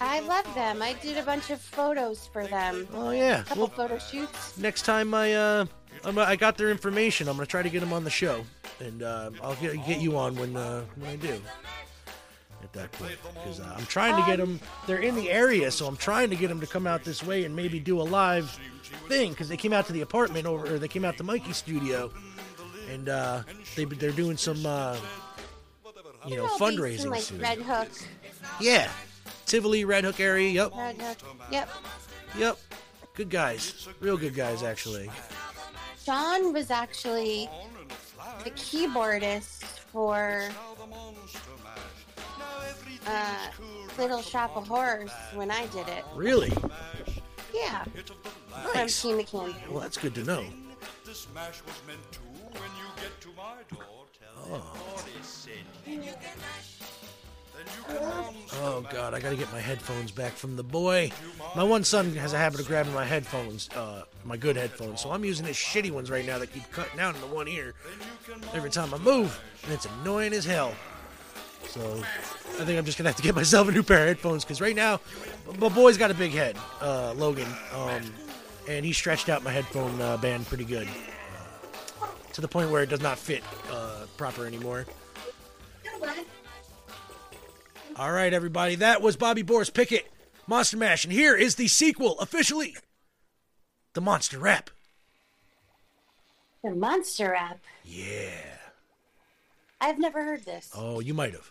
I 0.00 0.20
love 0.20 0.52
them. 0.54 0.80
I 0.80 0.94
did 0.94 1.18
a 1.18 1.22
bunch 1.22 1.50
of 1.50 1.60
photos 1.60 2.26
for 2.32 2.46
them. 2.46 2.88
Oh 2.94 3.10
yeah, 3.10 3.40
A 3.40 3.44
couple 3.44 3.64
well, 3.64 3.88
photo 3.88 3.98
shoots. 3.98 4.56
next 4.56 4.82
time 4.82 5.12
I 5.12 5.34
uh 5.34 5.66
I'm, 6.04 6.18
I 6.18 6.36
got 6.36 6.56
their 6.56 6.70
information, 6.70 7.28
I'm 7.28 7.34
gonna 7.36 7.46
try 7.46 7.62
to 7.62 7.68
get 7.68 7.80
them 7.80 7.92
on 7.92 8.04
the 8.04 8.10
show, 8.10 8.44
and 8.80 9.02
uh, 9.02 9.30
I'll 9.42 9.56
get, 9.56 9.74
get 9.84 10.00
you 10.00 10.16
on 10.16 10.36
when 10.36 10.56
uh, 10.56 10.84
when 10.96 11.10
I 11.10 11.16
do. 11.16 11.40
At 12.68 12.74
that 12.74 12.92
point, 12.92 13.16
because 13.32 13.60
uh, 13.60 13.74
I'm 13.78 13.86
trying 13.86 14.20
to 14.20 14.26
get 14.26 14.36
them. 14.36 14.60
They're 14.86 14.98
in 14.98 15.14
the 15.14 15.30
area, 15.30 15.70
so 15.70 15.86
I'm 15.86 15.96
trying 15.96 16.28
to 16.28 16.36
get 16.36 16.48
them 16.48 16.60
to 16.60 16.66
come 16.66 16.86
out 16.86 17.02
this 17.02 17.24
way 17.24 17.44
and 17.44 17.56
maybe 17.56 17.80
do 17.80 17.98
a 17.98 18.04
live 18.04 18.50
thing. 19.08 19.30
Because 19.30 19.48
they 19.48 19.56
came 19.56 19.72
out 19.72 19.86
to 19.86 19.94
the 19.94 20.02
apartment 20.02 20.46
over, 20.46 20.74
or 20.74 20.78
they 20.78 20.86
came 20.86 21.02
out 21.02 21.16
to 21.16 21.24
Mikey's 21.24 21.56
studio, 21.56 22.12
and 22.90 23.08
uh, 23.08 23.42
they 23.74 23.84
they're 23.86 24.10
doing 24.10 24.36
some 24.36 24.66
uh, 24.66 24.98
you 26.26 26.36
know 26.36 26.46
fundraising. 26.58 27.04
in, 27.04 27.10
like 27.10 27.22
soon. 27.22 27.40
Red 27.40 27.58
Hook. 27.58 27.88
Yeah, 28.60 28.90
Tivoli, 29.46 29.86
Red 29.86 30.04
Hook 30.04 30.20
area. 30.20 30.50
Yep, 30.50 30.72
Red 30.76 31.00
Hook. 31.00 31.18
Yep. 31.50 31.70
yep. 32.36 32.58
Good 33.14 33.30
guys, 33.30 33.88
real 34.00 34.18
good 34.18 34.34
guys 34.34 34.62
actually. 34.62 35.10
Sean 36.04 36.52
was 36.52 36.70
actually 36.70 37.48
the 38.44 38.50
keyboardist 38.50 39.64
for 39.90 40.48
uh, 43.08 43.36
Little 43.96 44.22
Shop 44.22 44.56
of 44.56 44.68
Horrors 44.68 45.10
when 45.34 45.50
I 45.50 45.66
did 45.66 45.88
it. 45.88 46.04
Really? 46.14 46.52
Yeah, 47.54 47.84
from 47.84 48.72
Nice. 48.74 49.02
Tina 49.02 49.24
Camden. 49.24 49.54
Well, 49.70 49.80
that's 49.80 49.96
good 49.96 50.14
to 50.16 50.24
know. 50.24 50.44
The 51.04 51.14
smash 51.14 51.62
was 51.64 51.80
meant 51.86 52.12
to. 52.12 52.18
When 52.52 52.70
you 52.78 52.84
get 52.96 53.20
to 53.22 53.28
my 53.36 53.54
door, 53.74 54.04
tell 54.18 54.52
them 54.52 54.60
what 54.60 55.06
is 55.20 55.26
said. 55.26 55.52
Then 55.84 56.02
you 56.02 56.12
Oh 58.60 58.84
God, 58.90 59.14
I 59.14 59.20
gotta 59.20 59.36
get 59.36 59.50
my 59.52 59.60
headphones 59.60 60.10
back 60.10 60.32
from 60.32 60.56
the 60.56 60.62
boy. 60.62 61.10
My 61.56 61.64
one 61.64 61.84
son 61.84 62.14
has 62.14 62.32
a 62.32 62.38
habit 62.38 62.60
of 62.60 62.66
grabbing 62.66 62.94
my 62.94 63.04
headphones, 63.04 63.68
uh, 63.70 64.04
my 64.24 64.36
good 64.36 64.56
headphones. 64.56 65.00
So 65.00 65.10
I'm 65.10 65.24
using 65.24 65.46
his 65.46 65.56
shitty 65.56 65.90
ones 65.90 66.10
right 66.10 66.24
now 66.24 66.38
that 66.38 66.52
keep 66.52 66.70
cutting 66.70 67.00
out 67.00 67.14
in 67.14 67.20
the 67.20 67.26
one 67.26 67.48
ear 67.48 67.74
every 68.54 68.70
time 68.70 68.94
I 68.94 68.98
move, 68.98 69.40
and 69.64 69.72
it's 69.72 69.86
annoying 69.86 70.32
as 70.32 70.44
hell. 70.44 70.72
So 71.68 72.02
I 72.60 72.64
think 72.64 72.78
I'm 72.78 72.84
just 72.84 72.96
gonna 72.98 73.10
have 73.10 73.16
to 73.16 73.22
get 73.22 73.34
myself 73.34 73.68
a 73.68 73.72
new 73.72 73.82
pair 73.82 74.02
of 74.02 74.08
headphones 74.08 74.44
because 74.44 74.60
right 74.60 74.74
now, 74.74 75.00
my 75.58 75.68
boy's 75.68 75.96
got 75.96 76.10
a 76.10 76.14
big 76.14 76.32
head, 76.32 76.56
uh, 76.80 77.12
Logan, 77.14 77.48
um, 77.74 78.02
and 78.68 78.84
he 78.84 78.92
stretched 78.92 79.28
out 79.28 79.42
my 79.44 79.52
headphone 79.52 80.00
uh, 80.00 80.16
band 80.16 80.46
pretty 80.46 80.64
good 80.64 80.88
to 82.32 82.40
the 82.40 82.48
point 82.48 82.70
where 82.70 82.82
it 82.82 82.88
does 82.88 83.02
not 83.02 83.18
fit 83.18 83.42
uh, 83.70 84.06
proper 84.16 84.46
anymore. 84.46 84.86
All 87.96 88.12
right, 88.12 88.32
everybody, 88.32 88.76
that 88.76 89.02
was 89.02 89.16
Bobby 89.16 89.42
Boris 89.42 89.70
Pickett, 89.70 90.10
Monster 90.46 90.76
Mash, 90.76 91.04
and 91.04 91.12
here 91.12 91.36
is 91.36 91.56
the 91.56 91.66
sequel 91.66 92.18
officially, 92.20 92.76
the 93.94 94.00
Monster 94.00 94.38
Rap. 94.38 94.70
The 96.62 96.70
Monster 96.70 97.34
app. 97.34 97.58
Yeah. 97.84 98.30
I've 99.80 99.98
never 99.98 100.24
heard 100.24 100.44
this. 100.44 100.70
Oh, 100.74 101.00
you 101.00 101.14
might 101.14 101.32
have. 101.32 101.50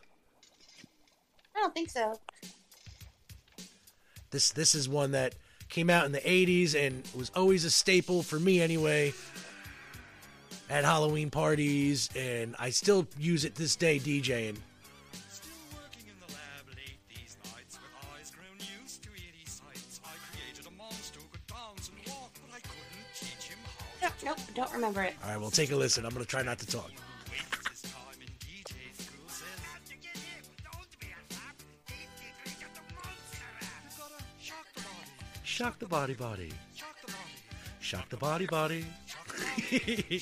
I 1.57 1.61
don't 1.61 1.73
think 1.73 1.89
so. 1.89 2.13
This 4.29 4.51
this 4.51 4.75
is 4.75 4.87
one 4.87 5.11
that 5.11 5.33
came 5.69 5.89
out 5.89 6.05
in 6.05 6.11
the 6.11 6.21
80s 6.21 6.75
and 6.75 7.03
was 7.15 7.31
always 7.35 7.65
a 7.65 7.71
staple 7.71 8.21
for 8.23 8.39
me 8.39 8.61
anyway 8.61 9.13
at 10.69 10.85
Halloween 10.85 11.29
parties 11.29 12.09
and 12.15 12.55
I 12.59 12.69
still 12.69 13.07
use 13.17 13.43
it 13.43 13.55
this 13.55 13.75
day 13.75 13.99
DJing. 13.99 14.57
Still 15.29 15.57
working 15.73 16.07
in 16.07 16.15
the 16.25 16.33
lab 16.33 16.67
late 16.75 16.99
these 17.09 17.37
nights 17.43 17.79
with 17.81 17.91
eyes 18.13 18.31
grown 18.31 18.59
used 18.81 19.03
to 19.03 19.09
eerie 19.09 19.45
sights. 19.45 19.99
I 20.05 20.13
created 20.31 20.67
a 20.67 20.77
monster 20.77 21.19
who 21.19 21.27
could 21.31 21.47
dance 21.47 21.89
and 21.89 22.13
walk, 22.13 22.31
but 22.45 22.55
I 22.55 22.59
couldn't 22.59 23.15
teach 23.15 23.49
him 23.49 23.57
how. 24.01 24.09
Nope, 24.09 24.37
nope, 24.37 24.55
don't 24.55 24.73
remember 24.73 25.01
it. 25.03 25.15
All 25.23 25.31
right, 25.31 25.41
well 25.41 25.51
take 25.51 25.71
a 25.71 25.75
listen. 25.75 26.05
I'm 26.05 26.11
going 26.11 26.23
to 26.23 26.29
try 26.29 26.43
not 26.43 26.59
to 26.59 26.67
talk. 26.67 26.91
Shock 35.57 35.79
the 35.79 35.87
body 35.87 36.13
body. 36.13 36.51
shock 36.75 38.07
the 38.11 38.17
body, 38.17 38.45
body 38.45 38.47
body. 38.47 38.85
shock 38.99 39.29
the 39.31 39.37
body, 39.87 40.07
body, 40.07 40.21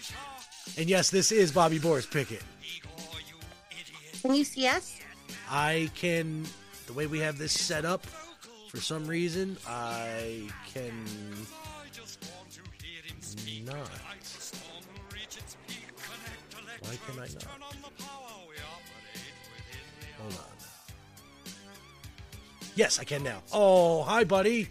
shock. 0.00 0.78
and 0.78 0.88
yes, 0.88 1.10
this 1.10 1.32
is 1.32 1.50
Bobby 1.50 1.80
Boris 1.80 2.06
Pickett. 2.06 2.40
Igor, 2.62 3.18
you 3.28 3.34
idiot. 3.72 4.22
Can 4.22 4.32
you 4.32 4.44
see 4.44 4.68
us? 4.68 5.00
I 5.50 5.90
can 5.96 6.44
the 6.86 6.92
way 6.92 7.08
we 7.08 7.18
have 7.18 7.36
this 7.36 7.50
set 7.50 7.84
up 7.84 8.06
for 8.68 8.76
some 8.76 9.08
reason 9.08 9.56
I 9.66 10.48
can 10.72 11.02
I 11.02 11.88
just 11.92 12.22
want 12.22 12.48
to 12.52 12.60
hear 12.86 13.02
him 13.02 13.16
speak. 13.22 13.66
not. 13.66 13.74
Like 13.76 14.20
the 14.20 14.40
storm 14.40 14.84
will 14.94 15.16
reach 15.16 15.36
its 15.36 15.56
peak. 15.66 15.88
Connect 16.52 16.80
Why 16.86 16.96
can 17.08 17.18
I 17.18 17.26
not? 17.26 17.40
Turn 17.40 17.60
on 17.60 17.74
Yes, 22.74 22.98
I 22.98 23.04
can 23.04 23.22
now. 23.22 23.42
Oh, 23.52 24.02
hi, 24.02 24.24
buddy. 24.24 24.68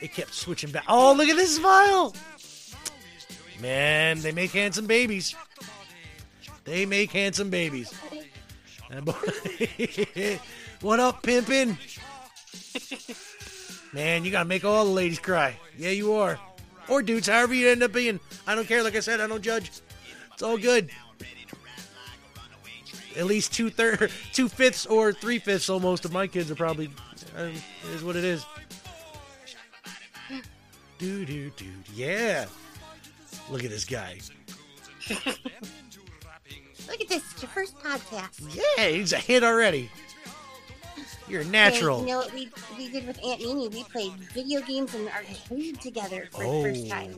It 0.00 0.12
kept 0.12 0.34
switching 0.34 0.70
back. 0.70 0.84
Oh, 0.88 1.14
look 1.14 1.28
at 1.28 1.36
this 1.36 1.56
smile. 1.56 2.14
Man, 3.60 4.20
they 4.20 4.32
make 4.32 4.50
handsome 4.52 4.86
babies. 4.86 5.34
They 6.64 6.86
make 6.86 7.10
handsome 7.12 7.50
babies. 7.50 7.92
What 10.80 11.00
up, 11.00 11.22
pimpin'? 11.22 11.78
Man, 13.94 14.22
you 14.22 14.30
gotta 14.30 14.44
make 14.46 14.66
all 14.66 14.84
the 14.84 14.90
ladies 14.90 15.18
cry. 15.18 15.56
Yeah, 15.78 15.90
you 15.90 16.12
are. 16.12 16.38
Or 16.88 17.00
dudes, 17.00 17.26
however 17.28 17.54
you 17.54 17.70
end 17.70 17.82
up 17.82 17.92
being. 17.92 18.20
I 18.46 18.54
don't 18.54 18.68
care. 18.68 18.82
Like 18.82 18.94
I 18.94 19.00
said, 19.00 19.18
I 19.22 19.26
don't 19.26 19.40
judge. 19.40 19.70
It's 20.34 20.42
all 20.42 20.58
good. 20.58 20.90
At 23.16 23.26
least 23.26 23.52
two 23.52 23.70
third, 23.70 24.10
two 24.32 24.48
fifths 24.48 24.86
or 24.86 25.12
three 25.12 25.38
fifths 25.38 25.68
almost 25.68 26.04
of 26.04 26.12
my 26.12 26.26
kids 26.26 26.50
are 26.50 26.56
probably. 26.56 26.90
Uh, 27.36 27.42
it 27.42 27.62
is 27.94 28.02
what 28.02 28.16
it 28.16 28.24
is. 28.24 28.44
Do 30.98 31.24
do 31.24 31.50
do. 31.50 31.66
Yeah. 31.94 32.46
Look 33.50 33.64
at 33.64 33.70
this 33.70 33.84
guy. 33.84 34.18
Look 36.88 37.00
at 37.00 37.08
this. 37.08 37.22
It's 37.32 37.42
your 37.42 37.50
first 37.50 37.78
podcast. 37.78 38.40
Yeah, 38.54 38.88
he's 38.88 39.12
a 39.12 39.18
hit 39.18 39.42
already. 39.42 39.90
You're 41.28 41.40
a 41.40 41.46
natural. 41.46 42.00
And 42.00 42.08
you 42.08 42.14
know 42.14 42.20
what 42.20 42.34
we, 42.34 42.50
we 42.76 42.90
did 42.90 43.06
with 43.06 43.18
Aunt 43.24 43.40
Nini? 43.40 43.68
We 43.68 43.84
played 43.84 44.12
video 44.32 44.60
games 44.60 44.94
in 44.94 45.02
an 45.02 45.08
arcade 45.08 45.80
together 45.80 46.28
for 46.30 46.44
oh, 46.44 46.62
the 46.62 46.68
first 46.68 46.88
time. 46.88 47.16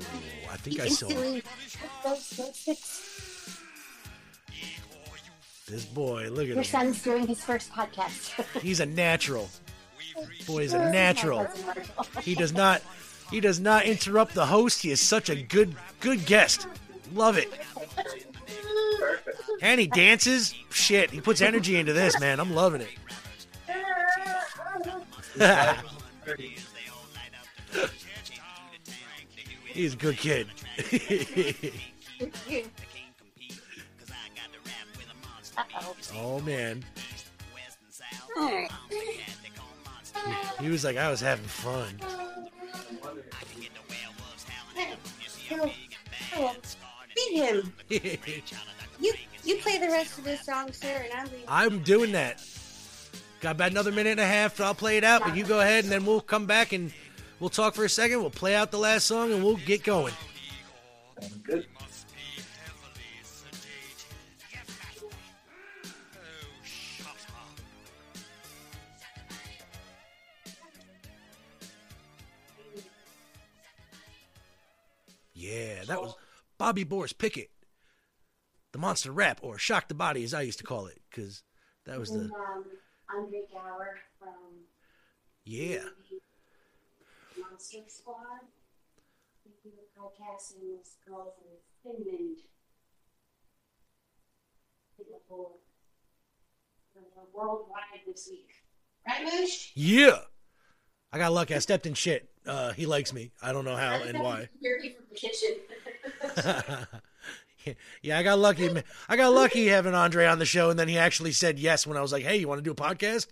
I 0.50 0.56
think 0.56 0.76
He 0.76 0.82
I 0.82 0.88
saw 0.88 1.06
instantly 1.08 1.42
goes, 2.04 2.32
goes, 2.36 2.64
goes. 2.64 3.15
This 5.66 5.84
boy. 5.84 6.28
Look 6.30 6.46
Your 6.46 6.58
at 6.58 6.58
him. 6.58 6.64
son's 6.64 7.02
doing 7.02 7.26
his 7.26 7.42
first 7.42 7.72
podcast. 7.72 8.60
He's 8.60 8.80
a 8.80 8.86
natural. 8.86 9.48
Boy, 10.46 10.62
he's 10.62 10.72
a 10.72 10.90
natural. 10.90 11.46
He 12.22 12.34
does 12.34 12.54
not. 12.54 12.80
He 13.30 13.40
does 13.40 13.60
not 13.60 13.84
interrupt 13.84 14.32
the 14.32 14.46
host. 14.46 14.80
He 14.80 14.90
is 14.90 15.00
such 15.00 15.28
a 15.28 15.36
good, 15.36 15.76
good 16.00 16.24
guest. 16.24 16.66
Love 17.12 17.36
it. 17.36 17.52
And 19.60 19.78
he 19.78 19.86
dances. 19.86 20.54
Shit, 20.70 21.10
he 21.10 21.20
puts 21.20 21.42
energy 21.42 21.76
into 21.76 21.92
this, 21.92 22.18
man. 22.18 22.40
I'm 22.40 22.54
loving 22.54 22.80
it. 22.80 22.88
He's 29.66 29.92
a 29.92 29.96
good 29.96 30.16
kid. 30.16 30.46
Uh-oh. 35.58 35.96
oh 36.14 36.40
man, 36.40 36.84
All 38.36 38.44
right. 38.52 38.70
he 40.60 40.68
was 40.68 40.84
like, 40.84 40.96
I 40.96 41.10
was 41.10 41.20
having 41.20 41.46
fun. 41.46 41.98
Beat 47.14 47.32
him. 47.32 47.72
You 48.98 49.12
you 49.44 49.56
play 49.58 49.78
the 49.78 49.88
rest 49.88 50.18
of 50.18 50.24
this 50.24 50.44
song, 50.44 50.72
sir, 50.72 50.88
and 50.88 51.12
I'm 51.12 51.26
leaving. 51.26 51.44
I'm 51.48 51.78
doing 51.82 52.12
that. 52.12 52.42
Got 53.40 53.52
about 53.56 53.70
another 53.70 53.92
minute 53.92 54.12
and 54.12 54.20
a 54.20 54.26
half. 54.26 54.60
I'll 54.60 54.74
play 54.74 54.96
it 54.96 55.04
out, 55.04 55.22
but 55.22 55.36
you 55.36 55.44
go 55.44 55.60
ahead, 55.60 55.84
and 55.84 55.92
then 55.92 56.04
we'll 56.06 56.20
come 56.20 56.46
back 56.46 56.72
and 56.72 56.92
we'll 57.38 57.50
talk 57.50 57.74
for 57.74 57.84
a 57.84 57.88
second. 57.88 58.20
We'll 58.20 58.30
play 58.30 58.54
out 58.54 58.70
the 58.70 58.78
last 58.78 59.06
song, 59.06 59.32
and 59.32 59.44
we'll 59.44 59.56
get 59.58 59.84
going. 59.84 60.14
Good. 61.42 61.66
Yeah, 75.46 75.84
that 75.84 76.00
was 76.02 76.14
Bobby 76.58 76.82
Boris 76.82 77.12
Pickett, 77.12 77.50
the 78.72 78.78
Monster 78.78 79.12
Rap, 79.12 79.38
or 79.42 79.58
Shock 79.58 79.88
the 79.88 79.94
Body, 79.94 80.24
as 80.24 80.34
I 80.34 80.42
used 80.42 80.58
to 80.58 80.64
call 80.64 80.86
it, 80.86 81.00
because 81.08 81.42
that 81.84 81.98
was 81.98 82.10
the 82.10 82.24
um, 82.24 82.64
Andre 83.14 83.42
Gower 83.52 83.98
from 84.18 84.64
yeah. 85.44 85.84
Monster 87.38 87.78
Squad. 87.86 88.16
We 89.44 89.52
do 89.62 89.70
a 89.70 89.98
this 90.60 90.96
girl 91.06 91.34
from 91.38 91.48
Finland. 91.82 92.38
Did 94.96 95.06
a 95.14 95.20
whole 95.28 95.60
worldwide 97.32 98.00
this 98.06 98.28
week. 98.30 98.50
Right, 99.06 99.24
Moosh? 99.24 99.70
Yeah. 99.74 100.18
I 101.12 101.18
got 101.18 101.32
lucky. 101.32 101.54
I 101.54 101.58
stepped 101.60 101.86
in 101.86 101.94
shit. 101.94 102.28
Uh, 102.46 102.72
he 102.72 102.86
likes 102.86 103.12
me. 103.12 103.32
I 103.42 103.52
don't 103.52 103.64
know 103.64 103.76
how 103.76 103.94
and 104.02 104.18
why. 104.20 104.48
Dirty 104.62 104.94
from 104.94 105.04
the 105.10 105.16
kitchen. 105.16 105.56
yeah, 108.02 108.18
I 108.18 108.22
got 108.22 108.38
lucky. 108.38 108.70
I 109.08 109.16
got 109.16 109.32
lucky 109.32 109.66
having 109.66 109.94
Andre 109.94 110.26
on 110.26 110.38
the 110.38 110.44
show, 110.44 110.70
and 110.70 110.78
then 110.78 110.88
he 110.88 110.96
actually 110.98 111.32
said 111.32 111.58
yes 111.58 111.86
when 111.86 111.96
I 111.96 112.00
was 112.02 112.12
like, 112.12 112.22
"Hey, 112.24 112.36
you 112.36 112.46
want 112.48 112.58
to 112.58 112.62
do 112.62 112.70
a 112.70 112.74
podcast?" 112.74 113.26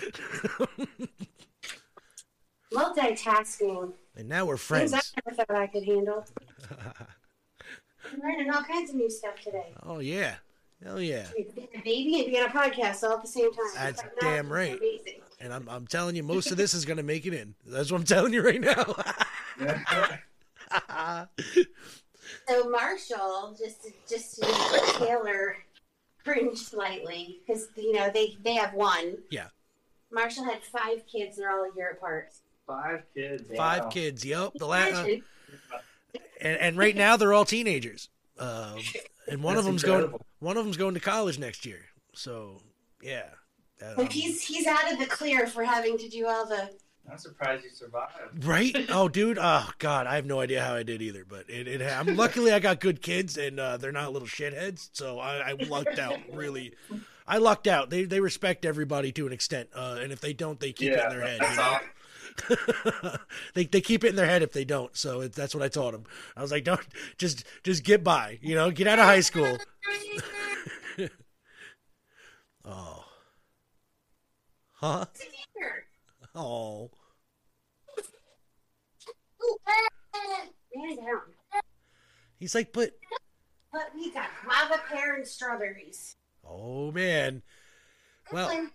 Multitasking. 2.72 3.92
and 4.16 4.28
now 4.28 4.44
we're 4.46 4.56
Things 4.56 4.90
friends. 4.90 4.94
I 4.94 5.00
never 5.26 5.36
thought 5.36 5.56
I 5.56 5.66
could 5.66 5.84
handle. 5.84 6.24
I'm 8.12 8.20
learning 8.20 8.50
all 8.50 8.62
kinds 8.62 8.90
of 8.90 8.96
new 8.96 9.10
stuff 9.10 9.40
today. 9.42 9.74
Oh 9.82 9.98
yeah, 9.98 10.36
hell 10.84 11.00
yeah. 11.00 11.26
Being 11.34 11.68
a 11.74 11.78
baby 11.78 12.20
and 12.20 12.26
being 12.26 12.42
on 12.42 12.50
a 12.50 12.52
podcast 12.52 13.02
all 13.02 13.14
at 13.16 13.22
the 13.22 13.28
same 13.28 13.52
time. 13.52 13.64
That's 13.74 14.02
Technology 14.02 14.36
damn 14.36 14.46
is 14.46 14.50
right. 14.50 14.78
Amazing. 14.78 15.20
And 15.40 15.52
I'm 15.52 15.68
I'm 15.68 15.86
telling 15.86 16.16
you, 16.16 16.22
most 16.22 16.50
of 16.50 16.56
this 16.58 16.74
is 16.74 16.84
gonna 16.84 17.02
make 17.02 17.26
it 17.26 17.34
in. 17.34 17.54
That's 17.66 17.90
what 17.90 17.98
I'm 17.98 18.06
telling 18.06 18.32
you 18.32 18.42
right 18.42 18.60
now. 18.60 18.96
So 22.48 22.68
Marshall, 22.68 23.56
just 23.58 23.84
to, 23.84 23.92
just 24.08 24.36
to 24.36 24.46
make 24.72 25.08
Taylor 25.08 25.56
cringe 26.24 26.58
slightly, 26.58 27.40
because 27.46 27.68
you 27.76 27.92
know 27.92 28.10
they 28.12 28.36
they 28.42 28.54
have 28.54 28.74
one. 28.74 29.18
Yeah. 29.30 29.46
Marshall 30.12 30.44
had 30.44 30.62
five 30.62 31.06
kids. 31.06 31.36
They're 31.36 31.50
all 31.50 31.64
a 31.64 31.76
year 31.76 31.92
apart. 31.92 32.32
Five 32.66 33.02
kids. 33.14 33.44
Five 33.56 33.90
kids. 33.90 34.24
Yep. 34.24 34.54
The 34.56 34.66
last. 34.66 34.90
Imagine. 34.90 35.22
and, 36.40 36.58
and 36.58 36.76
right 36.76 36.96
now 36.96 37.16
they're 37.16 37.32
all 37.32 37.44
teenagers. 37.44 38.08
Um, 38.38 38.78
and 39.28 39.42
one 39.42 39.56
of 39.56 39.64
That's 39.64 39.82
them's 39.82 39.82
going. 39.82 40.14
Incredible. 40.40 40.46
One 40.46 40.56
of 40.56 40.64
them's 40.64 40.76
going 40.76 40.94
to 40.94 41.00
college 41.00 41.38
next 41.38 41.66
year. 41.66 41.80
So 42.14 42.60
yeah. 43.02 43.26
Um, 43.96 44.06
he's 44.08 44.42
he's 44.42 44.66
out 44.66 44.92
of 44.92 44.98
the 44.98 45.06
clear 45.06 45.46
for 45.46 45.64
having 45.64 45.96
to 45.98 46.08
do 46.08 46.26
all 46.26 46.46
the. 46.46 46.70
I'm 47.10 47.18
surprised 47.18 47.64
you 47.64 47.70
survived. 47.70 48.44
right? 48.44 48.76
Oh, 48.90 49.08
dude. 49.08 49.38
Oh, 49.40 49.68
God. 49.78 50.06
I 50.06 50.14
have 50.16 50.26
no 50.26 50.38
idea 50.38 50.62
how 50.62 50.74
I 50.74 50.82
did 50.82 51.02
either. 51.02 51.24
But 51.26 51.48
it. 51.48 51.66
it 51.66 51.82
I'm 51.82 52.14
luckily 52.14 52.52
I 52.52 52.60
got 52.60 52.78
good 52.78 53.02
kids 53.02 53.36
and 53.36 53.58
uh, 53.58 53.78
they're 53.78 53.90
not 53.90 54.12
little 54.12 54.28
shitheads. 54.28 54.90
So 54.92 55.18
I, 55.18 55.50
I 55.50 55.52
lucked 55.52 55.98
out. 55.98 56.18
Really, 56.32 56.74
I 57.26 57.38
lucked 57.38 57.66
out. 57.66 57.90
They 57.90 58.04
they 58.04 58.20
respect 58.20 58.64
everybody 58.64 59.12
to 59.12 59.26
an 59.26 59.32
extent. 59.32 59.70
Uh, 59.74 59.98
and 60.00 60.12
if 60.12 60.20
they 60.20 60.32
don't, 60.32 60.60
they 60.60 60.72
keep 60.72 60.92
it 60.92 61.00
in 61.02 61.08
their 61.08 61.26
head. 61.26 61.40
that's 61.40 61.50
you 61.52 61.56
know? 61.56 61.78
they 63.54 63.64
they 63.64 63.80
keep 63.80 64.04
it 64.04 64.08
in 64.08 64.16
their 64.16 64.26
head 64.26 64.42
if 64.42 64.52
they 64.52 64.64
don't. 64.64 64.96
So 64.96 65.22
it, 65.22 65.32
that's 65.32 65.54
what 65.54 65.64
I 65.64 65.68
taught 65.68 65.92
them. 65.92 66.04
I 66.36 66.42
was 66.42 66.50
like, 66.50 66.64
don't 66.64 66.80
just 67.18 67.44
just 67.62 67.84
get 67.84 68.02
by. 68.04 68.38
You 68.42 68.54
know, 68.54 68.70
get 68.70 68.86
out 68.86 68.98
of 68.98 69.04
high 69.04 69.20
school. 69.20 69.58
Oh. 72.64 73.04
Huh? 74.72 75.06
Oh. 76.34 76.90
He's 82.38 82.54
like, 82.54 82.72
but 82.72 82.92
But 83.72 83.90
we 83.94 84.12
got 84.12 84.28
guava, 84.44 84.80
pear, 84.88 85.16
and 85.16 85.26
strawberries. 85.26 86.16
oh 86.44 86.90
man. 86.92 87.42
Well, 88.32 88.68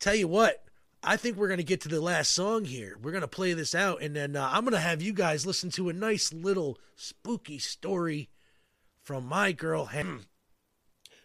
tell 0.00 0.14
you 0.14 0.28
what. 0.28 0.64
I 1.02 1.16
think 1.16 1.36
we're 1.36 1.48
gonna 1.48 1.62
get 1.62 1.80
to 1.82 1.88
the 1.88 2.00
last 2.00 2.32
song 2.32 2.64
here. 2.64 2.96
We're 3.00 3.12
gonna 3.12 3.28
play 3.28 3.52
this 3.52 3.74
out, 3.74 4.02
and 4.02 4.14
then 4.16 4.36
uh, 4.36 4.50
I'm 4.52 4.64
gonna 4.64 4.80
have 4.80 5.00
you 5.00 5.12
guys 5.12 5.46
listen 5.46 5.70
to 5.70 5.88
a 5.88 5.92
nice 5.92 6.32
little 6.32 6.78
spooky 6.96 7.58
story 7.58 8.28
from 9.02 9.26
my 9.26 9.52
girl. 9.52 9.86
Hen- 9.86 10.26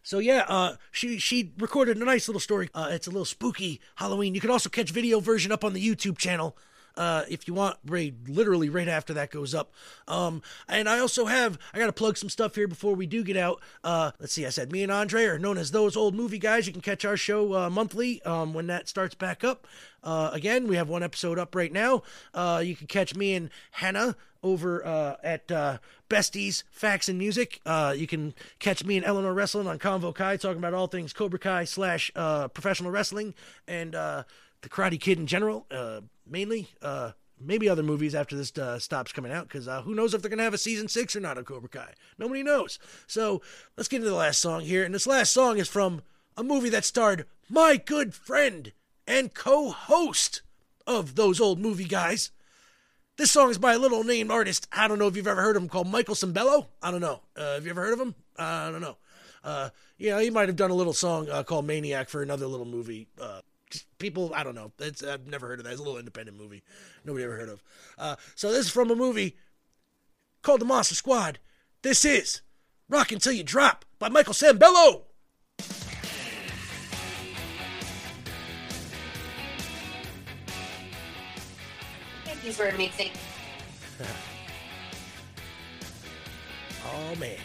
So 0.03 0.19
yeah, 0.19 0.45
uh, 0.47 0.75
she 0.91 1.17
she 1.17 1.53
recorded 1.57 1.97
a 1.97 2.05
nice 2.05 2.27
little 2.27 2.39
story. 2.39 2.69
Uh, 2.73 2.89
it's 2.91 3.07
a 3.07 3.11
little 3.11 3.25
spooky 3.25 3.81
Halloween. 3.95 4.35
You 4.35 4.41
can 4.41 4.51
also 4.51 4.69
catch 4.69 4.91
video 4.91 5.19
version 5.19 5.51
up 5.51 5.63
on 5.63 5.73
the 5.73 5.85
YouTube 5.85 6.17
channel. 6.17 6.55
Uh, 6.95 7.23
if 7.29 7.47
you 7.47 7.53
want, 7.53 7.77
right, 7.85 8.13
literally 8.27 8.69
right 8.69 8.87
after 8.87 9.13
that 9.13 9.31
goes 9.31 9.53
up. 9.55 9.71
Um, 10.07 10.41
and 10.67 10.87
I 10.87 10.99
also 10.99 11.25
have, 11.25 11.57
I 11.73 11.79
got 11.79 11.87
to 11.87 11.93
plug 11.93 12.17
some 12.17 12.29
stuff 12.29 12.55
here 12.55 12.67
before 12.67 12.95
we 12.95 13.05
do 13.05 13.23
get 13.23 13.37
out. 13.37 13.61
Uh, 13.83 14.11
let's 14.19 14.33
see, 14.33 14.45
I 14.45 14.49
said 14.49 14.71
me 14.71 14.83
and 14.83 14.91
Andre 14.91 15.25
are 15.25 15.39
known 15.39 15.57
as 15.57 15.71
those 15.71 15.97
old 15.97 16.15
movie 16.15 16.39
guys. 16.39 16.67
You 16.67 16.73
can 16.73 16.81
catch 16.81 17.05
our 17.05 17.17
show 17.17 17.53
uh, 17.53 17.69
monthly 17.69 18.21
um, 18.23 18.53
when 18.53 18.67
that 18.67 18.87
starts 18.87 19.15
back 19.15 19.43
up. 19.43 19.67
Uh, 20.03 20.29
again, 20.33 20.67
we 20.67 20.75
have 20.75 20.89
one 20.89 21.03
episode 21.03 21.39
up 21.39 21.55
right 21.55 21.71
now. 21.71 22.03
Uh, 22.33 22.61
you 22.63 22.75
can 22.75 22.87
catch 22.87 23.15
me 23.15 23.33
and 23.33 23.49
Hannah 23.71 24.15
over 24.43 24.85
uh, 24.85 25.15
at 25.23 25.49
uh, 25.51 25.77
Besties 26.09 26.63
Facts 26.71 27.07
and 27.07 27.17
Music. 27.17 27.61
Uh, 27.65 27.93
you 27.95 28.05
can 28.05 28.33
catch 28.59 28.83
me 28.83 28.97
and 28.97 29.05
Eleanor 29.05 29.33
Wrestling 29.33 29.67
on 29.67 29.79
Convo 29.79 30.13
Kai, 30.13 30.37
talking 30.37 30.57
about 30.57 30.73
all 30.73 30.87
things 30.87 31.13
Cobra 31.13 31.39
Kai 31.39 31.63
slash 31.63 32.11
uh, 32.15 32.49
professional 32.49 32.91
wrestling 32.91 33.33
and 33.67 33.95
uh, 33.95 34.23
the 34.63 34.69
Karate 34.69 34.99
Kid 34.99 35.19
in 35.19 35.27
general, 35.27 35.67
uh, 35.69 36.01
mainly. 36.27 36.69
Uh, 36.81 37.11
maybe 37.39 37.67
other 37.67 37.83
movies 37.83 38.15
after 38.15 38.35
this 38.35 38.57
uh, 38.57 38.79
stops 38.79 39.11
coming 39.11 39.31
out, 39.31 39.47
because 39.47 39.67
uh, 39.67 39.81
who 39.81 39.93
knows 39.93 40.13
if 40.13 40.21
they're 40.21 40.29
going 40.29 40.37
to 40.37 40.43
have 40.43 40.53
a 40.53 40.57
season 40.57 40.87
six 40.87 41.15
or 41.15 41.19
not 41.19 41.37
of 41.37 41.45
Cobra 41.45 41.69
Kai. 41.69 41.93
Nobody 42.17 42.41
knows. 42.41 42.79
So 43.05 43.41
let's 43.77 43.89
get 43.89 43.97
into 43.97 44.09
the 44.09 44.15
last 44.15 44.39
song 44.39 44.61
here. 44.61 44.83
And 44.83 44.95
this 44.95 45.05
last 45.05 45.33
song 45.33 45.57
is 45.57 45.67
from 45.67 46.01
a 46.37 46.43
movie 46.43 46.69
that 46.69 46.85
starred 46.85 47.25
my 47.49 47.77
good 47.77 48.13
friend 48.13 48.71
and 49.05 49.33
co 49.33 49.69
host 49.69 50.41
of 50.87 51.15
those 51.15 51.39
old 51.39 51.59
movie 51.59 51.85
guys. 51.85 52.31
This 53.17 53.31
song 53.31 53.51
is 53.51 53.57
by 53.57 53.73
a 53.73 53.79
little 53.79 54.03
named 54.03 54.31
artist. 54.31 54.67
I 54.71 54.87
don't 54.87 54.97
know 54.97 55.07
if 55.07 55.15
you've 55.15 55.27
ever 55.27 55.41
heard 55.41 55.55
of 55.55 55.61
him 55.61 55.69
called 55.69 55.87
Michael 55.87 56.15
Sembello. 56.15 56.67
I 56.81 56.89
don't 56.89 57.01
know. 57.01 57.21
Uh, 57.35 57.55
have 57.55 57.65
you 57.65 57.69
ever 57.69 57.81
heard 57.81 57.93
of 57.93 57.99
him? 57.99 58.15
I 58.37 58.71
don't 58.71 58.81
know. 58.81 58.97
Uh, 59.43 59.69
he 59.97 60.29
might 60.29 60.47
have 60.49 60.55
done 60.55 60.71
a 60.71 60.75
little 60.75 60.93
song 60.93 61.29
uh, 61.29 61.43
called 61.43 61.65
Maniac 61.65 62.09
for 62.09 62.23
another 62.23 62.47
little 62.47 62.65
movie. 62.65 63.07
People, 63.99 64.33
I 64.35 64.43
don't 64.43 64.55
know. 64.55 64.71
It's, 64.79 65.03
I've 65.03 65.27
never 65.27 65.47
heard 65.47 65.59
of 65.59 65.65
that. 65.65 65.71
It's 65.71 65.79
a 65.79 65.83
little 65.83 65.99
independent 65.99 66.37
movie. 66.37 66.63
Nobody 67.05 67.23
ever 67.23 67.37
heard 67.37 67.49
of. 67.49 67.63
Uh, 67.97 68.15
so 68.35 68.51
this 68.51 68.65
is 68.65 68.71
from 68.71 68.91
a 68.91 68.95
movie 68.95 69.37
called 70.41 70.61
The 70.61 70.65
Monster 70.65 70.95
Squad. 70.95 71.39
This 71.81 72.05
is 72.05 72.41
Rock 72.89 73.11
Until 73.11 73.33
You 73.33 73.43
Drop 73.43 73.85
by 73.99 74.09
Michael 74.09 74.33
Sembello. 74.33 75.03
These 82.43 82.59
were 82.59 82.67
amazing. 82.67 83.11
Oh, 86.85 87.15
man. 87.15 87.37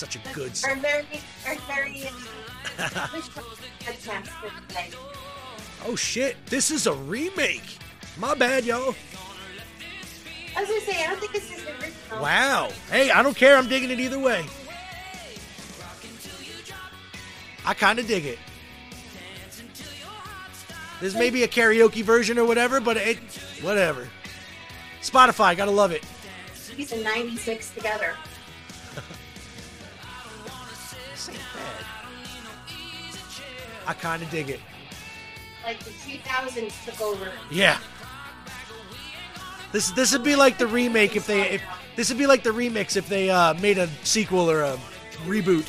Such 0.00 0.16
a 0.16 0.20
good 0.32 0.56
song. 0.56 0.80
very, 0.80 1.04
very 1.44 2.04
uh, 2.78 3.06
podcast. 3.84 4.96
Oh, 5.84 5.94
shit. 5.94 6.38
This 6.46 6.70
is 6.70 6.86
a 6.86 6.94
remake. 6.94 7.76
My 8.16 8.34
bad, 8.34 8.64
y'all. 8.64 8.94
I 10.56 10.60
was 10.62 10.70
gonna 10.70 10.80
say, 10.80 11.04
I 11.04 11.06
don't 11.08 11.20
think 11.20 11.32
this 11.32 11.54
is 11.54 11.62
the 11.62 11.72
original. 11.72 12.22
Wow. 12.22 12.70
Hey, 12.90 13.10
I 13.10 13.22
don't 13.22 13.36
care. 13.36 13.58
I'm 13.58 13.68
digging 13.68 13.90
it 13.90 14.00
either 14.00 14.18
way. 14.18 14.46
I 17.66 17.74
kind 17.74 17.98
of 17.98 18.06
dig 18.06 18.24
it. 18.24 18.38
This 21.02 21.14
may 21.14 21.28
be 21.28 21.42
a 21.42 21.48
karaoke 21.48 22.02
version 22.02 22.38
or 22.38 22.46
whatever, 22.46 22.80
but 22.80 22.96
it, 22.96 23.18
whatever. 23.60 24.08
Spotify, 25.02 25.54
gotta 25.54 25.70
love 25.70 25.92
it. 25.92 26.02
These 26.74 26.94
are 26.94 27.04
96 27.04 27.74
together. 27.74 28.14
I 33.86 33.92
kind 33.94 34.22
of 34.22 34.30
dig 34.30 34.50
it. 34.50 34.60
Like 35.64 35.78
the 35.80 35.90
2000s 35.90 36.84
took 36.84 37.00
over. 37.00 37.30
Yeah. 37.50 37.78
This 39.72 39.90
this 39.92 40.12
would 40.12 40.24
be 40.24 40.36
like 40.36 40.58
the 40.58 40.66
remake 40.66 41.16
if 41.16 41.26
they 41.26 41.42
if 41.50 41.62
this 41.96 42.08
would 42.08 42.18
be 42.18 42.26
like 42.26 42.42
the 42.42 42.50
remix 42.50 42.96
if 42.96 43.08
they 43.08 43.30
uh, 43.30 43.54
made 43.54 43.78
a 43.78 43.88
sequel 44.04 44.50
or 44.50 44.62
a 44.62 44.78
reboot. 45.26 45.68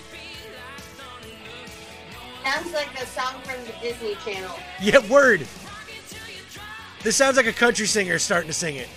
Sounds 2.43 2.73
like 2.73 2.97
the 2.99 3.05
song 3.05 3.35
from 3.43 3.63
the 3.65 3.73
Disney 3.81 4.15
Channel. 4.25 4.57
Yeah, 4.81 4.99
word. 5.07 5.47
This 7.03 7.15
sounds 7.15 7.37
like 7.37 7.47
a 7.47 7.53
country 7.53 7.85
singer 7.85 8.19
starting 8.19 8.47
to 8.47 8.53
sing 8.53 8.75
it. 8.75 8.87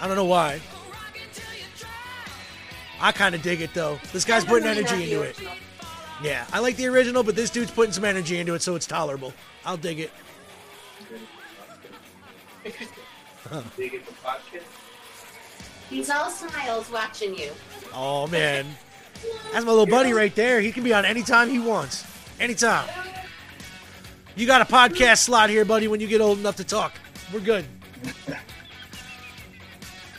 I 0.00 0.06
don't 0.06 0.16
know 0.16 0.24
why. 0.24 0.60
I 3.00 3.12
kind 3.12 3.34
of 3.34 3.42
dig 3.42 3.60
it 3.60 3.74
though. 3.74 3.98
This 4.12 4.24
guy's 4.24 4.44
I'm 4.44 4.48
putting 4.48 4.68
energy 4.68 5.04
into 5.04 5.22
it. 5.22 5.38
Yeah, 6.22 6.46
I 6.52 6.60
like 6.60 6.76
the 6.76 6.86
original, 6.86 7.22
but 7.22 7.36
this 7.36 7.50
dude's 7.50 7.70
putting 7.70 7.92
some 7.92 8.04
energy 8.04 8.38
into 8.38 8.54
it, 8.54 8.62
so 8.62 8.74
it's 8.74 8.86
tolerable. 8.86 9.34
I'll 9.64 9.76
dig 9.76 10.00
it. 10.00 10.10
Dig 12.64 12.74
the 13.76 14.12
podcast. 14.24 14.62
He's 15.90 16.10
all 16.10 16.30
smiles 16.30 16.90
watching 16.90 17.38
you. 17.38 17.52
Oh 17.94 18.26
man, 18.26 18.66
that's 19.52 19.64
my 19.64 19.70
little 19.70 19.86
buddy 19.86 20.12
right 20.12 20.34
there. 20.34 20.60
He 20.60 20.72
can 20.72 20.82
be 20.82 20.92
on 20.92 21.04
anytime 21.04 21.48
he 21.48 21.58
wants, 21.58 22.04
anytime. 22.40 22.88
You 24.34 24.46
got 24.46 24.62
a 24.62 24.64
podcast 24.64 25.18
slot 25.18 25.48
here, 25.50 25.64
buddy. 25.64 25.86
When 25.86 26.00
you 26.00 26.06
get 26.06 26.20
old 26.20 26.38
enough 26.38 26.56
to 26.56 26.64
talk, 26.64 26.94
we're 27.32 27.40
good. 27.40 27.66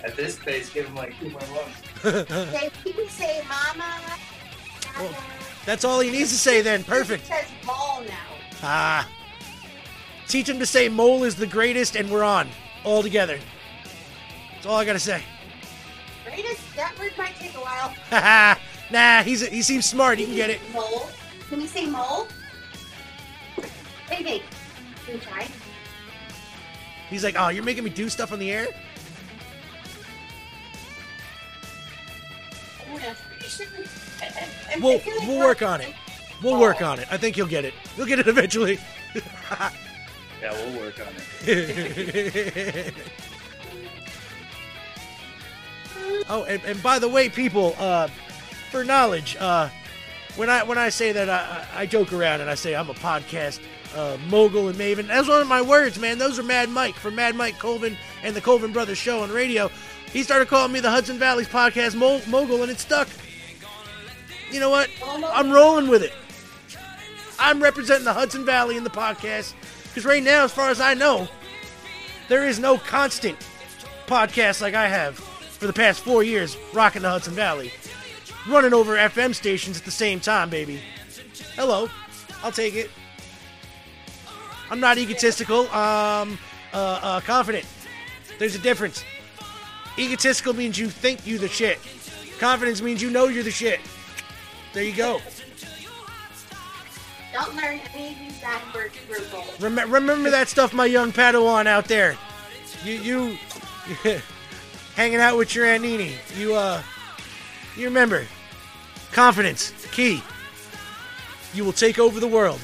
At 0.03 0.15
this 0.15 0.39
pace, 0.39 0.69
give 0.69 0.86
him 0.86 0.95
like 0.95 1.19
two 1.19 1.30
more 1.30 1.41
months. 1.41 1.82
He 2.03 3.07
say 3.09 3.41
mama. 3.47 3.95
Well, 4.99 5.15
That's 5.65 5.83
all 5.83 5.99
he 5.99 6.11
needs 6.11 6.29
to 6.31 6.37
say 6.37 6.61
then. 6.61 6.81
He 6.81 6.85
Perfect. 6.85 7.27
says 7.27 7.45
ball 7.65 8.03
now. 8.07 8.15
Ah. 8.63 9.09
Teach 10.27 10.49
him 10.49 10.59
to 10.59 10.65
say 10.65 10.89
mole 10.89 11.23
is 11.23 11.35
the 11.35 11.47
greatest 11.47 11.95
and 11.95 12.09
we're 12.09 12.23
on. 12.23 12.49
All 12.83 13.01
together. 13.01 13.39
That's 14.53 14.65
all 14.65 14.75
I 14.75 14.85
gotta 14.85 14.99
say. 14.99 15.21
Greatest, 16.25 16.75
that 16.75 16.97
word 16.99 17.13
might 17.17 17.35
take 17.35 17.55
a 17.55 17.59
while. 17.59 17.93
nah, 18.91 19.23
he's 19.23 19.47
he 19.47 19.61
seems 19.61 19.85
smart. 19.85 20.19
He 20.19 20.25
can 20.25 20.35
get 20.35 20.49
it. 20.49 20.59
Mole. 20.73 21.09
Can 21.49 21.61
you 21.61 21.67
say 21.67 21.85
mole? 21.85 22.27
Hey, 24.09 24.23
hey, 24.23 24.41
can 25.05 25.15
you 25.15 25.21
try? 25.21 25.47
He's 27.09 27.23
like, 27.23 27.35
oh, 27.37 27.49
you're 27.49 27.63
making 27.63 27.83
me 27.85 27.89
do 27.89 28.09
stuff 28.09 28.33
on 28.33 28.39
the 28.39 28.51
air? 28.51 28.67
We'll, 34.79 35.01
we'll 35.27 35.39
work 35.39 35.61
on 35.61 35.81
it. 35.81 35.93
We'll 36.43 36.59
work 36.59 36.81
on 36.81 36.99
it. 36.99 37.07
I 37.11 37.17
think 37.17 37.37
you'll 37.37 37.47
get 37.47 37.65
it. 37.65 37.73
You'll 37.97 38.05
get 38.07 38.19
it 38.19 38.27
eventually. 38.27 38.79
Yeah, 40.39 40.51
we'll 40.51 40.81
work 40.81 40.99
on 40.99 41.07
it. 41.47 42.93
oh, 46.29 46.43
and, 46.43 46.61
and 46.63 46.83
by 46.83 46.99
the 46.99 47.09
way, 47.09 47.27
people, 47.27 47.75
uh, 47.79 48.07
for 48.69 48.83
knowledge, 48.83 49.35
uh, 49.39 49.69
when 50.35 50.49
I 50.49 50.63
when 50.63 50.77
I 50.77 50.89
say 50.89 51.11
that, 51.11 51.29
I, 51.29 51.65
I 51.75 51.81
I 51.81 51.85
joke 51.87 52.13
around 52.13 52.41
and 52.41 52.49
I 52.49 52.55
say 52.55 52.75
I'm 52.75 52.89
a 52.91 52.93
podcast 52.93 53.59
uh, 53.95 54.17
mogul 54.29 54.67
and 54.67 54.77
maven. 54.77 55.07
That's 55.07 55.27
one 55.27 55.41
of 55.41 55.47
my 55.47 55.61
words, 55.61 55.97
man. 55.99 56.19
Those 56.19 56.37
are 56.37 56.43
Mad 56.43 56.69
Mike 56.69 56.95
from 56.95 57.15
Mad 57.15 57.35
Mike 57.35 57.57
Colvin 57.57 57.97
and 58.23 58.35
the 58.35 58.41
Colvin 58.41 58.71
Brothers 58.71 58.99
Show 58.99 59.21
on 59.21 59.31
radio. 59.31 59.71
He 60.13 60.21
started 60.21 60.47
calling 60.47 60.71
me 60.71 60.79
the 60.79 60.91
Hudson 60.91 61.17
Valley's 61.17 61.47
podcast 61.47 61.95
mo- 61.95 62.21
mogul, 62.27 62.61
and 62.61 62.71
it 62.71 62.79
stuck. 62.79 63.07
You 64.51 64.59
know 64.59 64.69
what? 64.69 64.89
I'm 65.03 65.51
rolling 65.51 65.87
with 65.87 66.03
it. 66.03 66.13
I'm 67.39 67.61
representing 67.61 68.05
the 68.05 68.13
Hudson 68.13 68.45
Valley 68.45 68.77
in 68.77 68.83
the 68.83 68.89
podcast 68.89 69.53
because 69.83 70.05
right 70.05 70.23
now, 70.23 70.43
as 70.45 70.51
far 70.51 70.69
as 70.69 70.79
I 70.79 70.93
know, 70.93 71.27
there 72.29 72.45
is 72.45 72.59
no 72.59 72.77
constant 72.77 73.37
podcast 74.07 74.61
like 74.61 74.73
I 74.73 74.87
have 74.87 75.15
for 75.17 75.67
the 75.67 75.73
past 75.73 76.01
four 76.01 76.23
years, 76.23 76.57
rocking 76.73 77.01
the 77.01 77.09
Hudson 77.09 77.33
Valley, 77.33 77.71
running 78.47 78.73
over 78.73 78.95
FM 78.95 79.35
stations 79.35 79.77
at 79.77 79.85
the 79.85 79.91
same 79.91 80.19
time, 80.19 80.49
baby. 80.49 80.79
Hello, 81.55 81.89
I'll 82.43 82.51
take 82.51 82.75
it. 82.75 82.89
I'm 84.69 84.79
not 84.79 84.97
egotistical. 84.97 85.67
Um, 85.69 86.37
uh, 86.73 86.99
uh, 87.01 87.19
confident. 87.21 87.65
There's 88.39 88.55
a 88.55 88.59
difference. 88.59 89.03
Egotistical 89.97 90.53
means 90.53 90.77
you 90.77 90.89
think 90.89 91.25
you 91.25 91.37
the 91.37 91.47
shit. 91.47 91.79
Confidence 92.39 92.81
means 92.81 93.01
you 93.01 93.09
know 93.09 93.27
you're 93.27 93.43
the 93.43 93.51
shit. 93.51 93.79
There 94.78 94.86
you 94.86 94.93
go. 94.95 95.19
Don't 97.34 97.55
learn 97.55 97.80
any 97.95 98.09
of 98.09 98.19
these 98.19 98.39
bad 98.39 98.61
words, 98.75 98.93
Rupel. 99.09 99.59
Rem- 99.59 99.91
remember 99.91 100.30
that 100.30 100.49
stuff, 100.49 100.71
my 100.71 100.86
young 100.86 101.11
Padawan 101.11 101.65
out 101.65 101.86
there. 101.86 102.15
You, 102.84 102.93
you, 102.93 103.38
hanging 104.95 105.19
out 105.19 105.36
with 105.36 105.55
your 105.55 105.65
Aunt 105.65 105.82
Nini. 105.82 106.13
You, 106.38 106.53
uh, 106.53 106.84
you 107.75 107.86
remember, 107.86 108.28
confidence, 109.13 109.73
key. 109.91 110.21
You 111.55 111.65
will 111.65 111.73
take 111.73 111.97
over 111.97 112.19
the 112.19 112.28
world. 112.28 112.59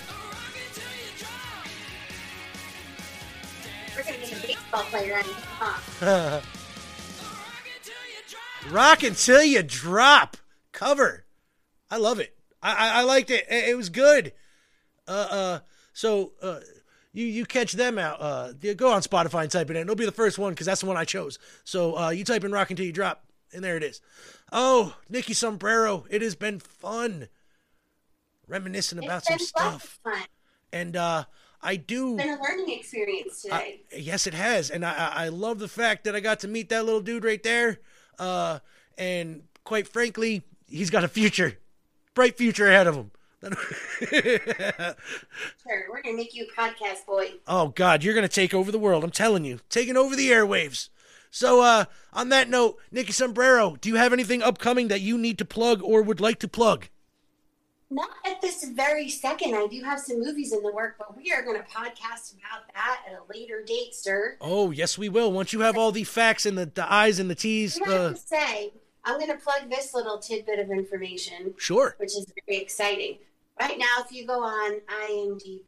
We're 3.95 4.03
gonna 4.03 4.17
get 4.17 4.33
a 4.33 4.47
baseball 4.47 4.83
player 4.83 5.17
on 5.17 5.23
huh? 5.23 6.41
Rock 8.69 9.01
until 9.01 9.41
you 9.41 9.63
drop. 9.63 10.37
Cover. 10.73 11.22
I 11.93 11.97
love 11.97 12.19
it. 12.19 12.35
I, 12.61 12.71
I, 12.73 12.99
I 12.99 13.03
liked 13.03 13.29
it. 13.29 13.45
it. 13.49 13.69
It 13.69 13.75
was 13.77 13.89
good. 13.89 14.33
Uh, 15.07 15.27
uh, 15.29 15.59
so, 15.93 16.31
uh, 16.41 16.59
you, 17.11 17.25
you 17.25 17.45
catch 17.45 17.73
them 17.73 17.97
out. 17.99 18.17
Uh, 18.21 18.53
go 18.75 18.91
on 18.91 19.01
Spotify 19.01 19.43
and 19.43 19.51
type 19.51 19.69
it 19.69 19.75
in. 19.75 19.83
It'll 19.83 19.95
be 19.95 20.05
the 20.05 20.11
first 20.11 20.39
one 20.39 20.53
because 20.53 20.65
that's 20.65 20.81
the 20.81 20.87
one 20.87 20.97
I 20.97 21.05
chose. 21.05 21.37
So, 21.63 21.97
uh, 21.97 22.09
you 22.09 22.23
type 22.23 22.43
in 22.43 22.51
Rock 22.51 22.71
Until 22.71 22.85
You 22.85 22.91
Drop, 22.93 23.23
and 23.53 23.63
there 23.63 23.77
it 23.77 23.83
is. 23.83 24.01
Oh, 24.51 24.95
Nikki 25.09 25.33
Sombrero. 25.33 26.05
It 26.09 26.21
has 26.21 26.35
been 26.35 26.59
fun. 26.59 27.27
Reminiscing 28.47 28.97
about 29.03 29.17
It's 29.17 29.27
some 29.27 29.39
stuff. 29.39 29.99
fun. 30.03 30.21
And, 30.71 30.95
uh, 30.97 31.25
I 31.61 31.77
do. 31.77 32.15
It's 32.15 32.23
been 32.23 32.33
a 32.37 32.41
learning 32.41 32.71
experience 32.77 33.41
today. 33.43 33.81
I- 33.93 33.95
yes, 33.95 34.27
it 34.27 34.33
has, 34.33 34.69
and 34.69 34.85
I, 34.85 34.93
I 34.93 35.25
I 35.25 35.27
love 35.29 35.59
the 35.59 35.69
fact 35.69 36.03
that 36.03 36.13
I 36.15 36.19
got 36.19 36.41
to 36.41 36.49
meet 36.49 36.67
that 36.69 36.83
little 36.83 36.99
dude 36.99 37.23
right 37.23 37.41
there. 37.41 37.79
Uh, 38.19 38.59
and 38.97 39.43
quite 39.63 39.87
frankly, 39.87 40.43
he's 40.67 40.89
got 40.89 41.05
a 41.05 41.07
future, 41.07 41.57
bright 42.13 42.37
future 42.37 42.67
ahead 42.67 42.87
of 42.87 42.95
them. 42.95 43.11
sure, 43.43 43.55
we're 45.89 46.01
gonna 46.01 46.15
make 46.15 46.33
you 46.33 46.45
a 46.45 46.59
podcast 46.59 47.05
boy. 47.05 47.33
oh 47.47 47.69
God, 47.69 48.03
you're 48.03 48.13
gonna 48.13 48.27
take 48.27 48.53
over 48.53 48.71
the 48.71 48.79
world. 48.79 49.03
I'm 49.03 49.11
telling 49.11 49.43
you, 49.45 49.59
taking 49.69 49.97
over 49.97 50.15
the 50.15 50.29
airwaves. 50.29 50.89
So, 51.29 51.61
uh, 51.61 51.85
on 52.13 52.29
that 52.29 52.47
note, 52.47 52.77
Nikki 52.91 53.11
Sombrero, 53.11 53.75
do 53.81 53.89
you 53.89 53.95
have 53.95 54.13
anything 54.13 54.43
upcoming 54.43 54.87
that 54.89 55.01
you 55.01 55.17
need 55.17 55.39
to 55.39 55.45
plug 55.45 55.81
or 55.83 56.03
would 56.03 56.21
like 56.21 56.39
to 56.39 56.47
plug? 56.47 56.87
Not 57.89 58.09
at 58.25 58.39
this 58.41 58.63
very 58.63 59.09
second. 59.09 59.55
I 59.55 59.67
do 59.67 59.81
have 59.83 59.99
some 59.99 60.19
movies 60.19 60.53
in 60.53 60.63
the 60.63 60.71
work, 60.71 60.95
but 60.97 61.17
we 61.17 61.31
are 61.31 61.43
gonna 61.43 61.63
podcast 61.63 62.33
about 62.33 62.71
that 62.73 63.01
at 63.07 63.13
a 63.13 63.21
later 63.31 63.63
date, 63.65 63.93
sir. 63.93 64.37
Oh, 64.41 64.71
yes, 64.71 64.97
we 64.97 65.09
will. 65.09 65.31
Once 65.31 65.53
you 65.53 65.59
have 65.61 65.77
all 65.77 65.91
the 65.91 66.03
facts 66.03 66.45
and 66.45 66.57
the, 66.57 66.67
the 66.67 66.91
I's 66.91 67.19
and 67.19 67.29
the 67.29 67.35
T's, 67.35 67.79
I 67.85 67.89
have 67.91 68.01
uh, 68.01 68.09
to 68.11 68.15
say, 68.15 68.73
I'm 69.05 69.19
gonna 69.19 69.37
plug 69.37 69.69
this 69.69 69.93
little 69.93 70.17
tidbit 70.17 70.59
of 70.59 70.71
information, 70.71 71.53
sure. 71.57 71.95
which 71.97 72.11
is 72.11 72.31
very 72.45 72.61
exciting. 72.61 73.17
Right 73.59 73.77
now, 73.77 74.03
if 74.03 74.11
you 74.11 74.25
go 74.25 74.43
on 74.43 74.81
IMDb, 75.09 75.61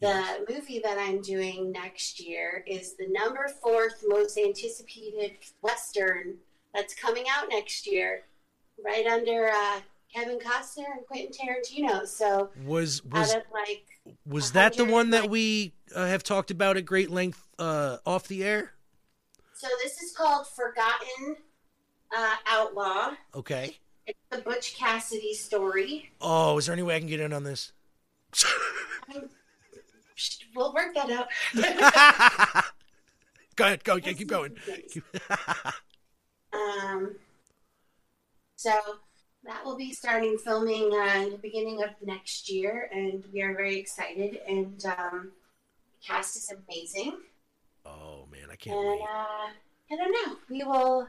the 0.00 0.46
movie 0.48 0.78
that 0.78 0.96
I'm 0.96 1.20
doing 1.20 1.72
next 1.72 2.20
year 2.20 2.64
is 2.66 2.94
the 2.94 3.08
number 3.08 3.48
fourth 3.60 4.04
most 4.06 4.38
anticipated 4.38 5.32
Western 5.60 6.36
that's 6.72 6.94
coming 6.94 7.24
out 7.30 7.48
next 7.50 7.86
year, 7.86 8.22
right 8.84 9.06
under 9.06 9.48
uh, 9.48 9.80
Kevin 10.14 10.38
Costner 10.38 10.84
and 10.96 11.06
Quentin 11.06 11.32
Tarantino. 11.32 12.06
So 12.06 12.50
Was 12.64 13.04
was 13.04 13.34
out 13.34 13.38
of 13.38 13.42
like, 13.52 13.86
was 14.24 14.52
that 14.52 14.76
the 14.76 14.84
one 14.84 15.10
that 15.10 15.28
we 15.28 15.74
uh, 15.94 16.06
have 16.06 16.22
talked 16.22 16.52
about 16.52 16.76
at 16.76 16.86
great 16.86 17.10
length 17.10 17.46
uh, 17.58 17.98
off 18.06 18.28
the 18.28 18.44
air? 18.44 18.74
so 19.58 19.66
this 19.82 20.00
is 20.00 20.12
called 20.12 20.46
Forgotten 20.46 21.36
uh, 22.16 22.34
Outlaw. 22.46 23.12
Okay. 23.34 23.76
It's 24.06 24.18
the 24.30 24.38
Butch 24.38 24.74
Cassidy 24.76 25.34
story. 25.34 26.10
Oh, 26.20 26.56
is 26.58 26.66
there 26.66 26.72
any 26.72 26.82
way 26.82 26.96
I 26.96 26.98
can 26.98 27.08
get 27.08 27.20
in 27.20 27.32
on 27.32 27.44
this? 27.44 27.72
We'll 30.56 30.74
work 30.74 30.94
that 30.96 31.10
out. 31.12 31.28
go 33.54 33.64
ahead, 33.66 33.84
go, 33.84 33.94
yeah, 33.96 34.12
keep 34.12 34.28
going. 34.28 34.56
Um, 36.50 37.14
so 38.56 38.72
that 39.44 39.64
will 39.64 39.76
be 39.76 39.92
starting 39.92 40.38
filming 40.38 40.90
uh, 40.92 41.22
in 41.22 41.30
the 41.32 41.38
beginning 41.38 41.82
of 41.82 41.90
next 42.02 42.50
year, 42.50 42.88
and 42.92 43.22
we 43.32 43.42
are 43.42 43.54
very 43.54 43.78
excited. 43.78 44.40
And 44.48 44.82
um, 44.86 45.32
the 46.00 46.06
cast 46.06 46.36
is 46.36 46.50
amazing, 46.50 47.18
Oh 47.84 48.26
man, 48.32 48.48
I 48.50 48.56
can't 48.56 48.76
and 48.78 48.88
wait. 48.88 49.00
uh, 49.02 49.50
I 49.92 49.96
don't 49.96 50.10
know. 50.10 50.36
We 50.50 50.64
will 50.64 51.06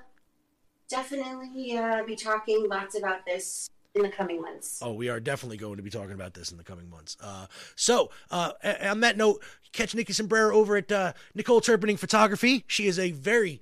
definitely 0.90 1.78
uh, 1.78 2.04
be 2.04 2.16
talking 2.16 2.68
lots 2.68 2.98
about 2.98 3.26
this 3.26 3.70
in 3.96 4.02
the 4.02 4.10
coming 4.10 4.42
months. 4.42 4.80
Oh, 4.84 4.94
we 4.94 5.10
are 5.10 5.20
definitely 5.20 5.58
going 5.58 5.78
to 5.78 5.84
be 5.84 5.90
talking 5.90 6.12
about 6.14 6.34
this 6.34 6.52
in 6.52 6.58
the 6.58 6.64
coming 6.64 6.90
months. 6.90 7.18
Uh, 7.22 7.48
so, 7.76 8.12
uh, 8.32 8.52
on 8.84 9.00
that 9.02 9.18
note, 9.18 9.44
catch 9.72 9.96
Nikki 9.96 10.14
Sombrero 10.14 10.54
over 10.56 10.78
at 10.78 10.92
uh, 10.92 11.14
Nicole 11.34 11.62
Turpening 11.62 11.98
Photography. 11.98 12.66
She 12.68 12.88
is 12.88 13.00
a 13.00 13.12
very, 13.12 13.62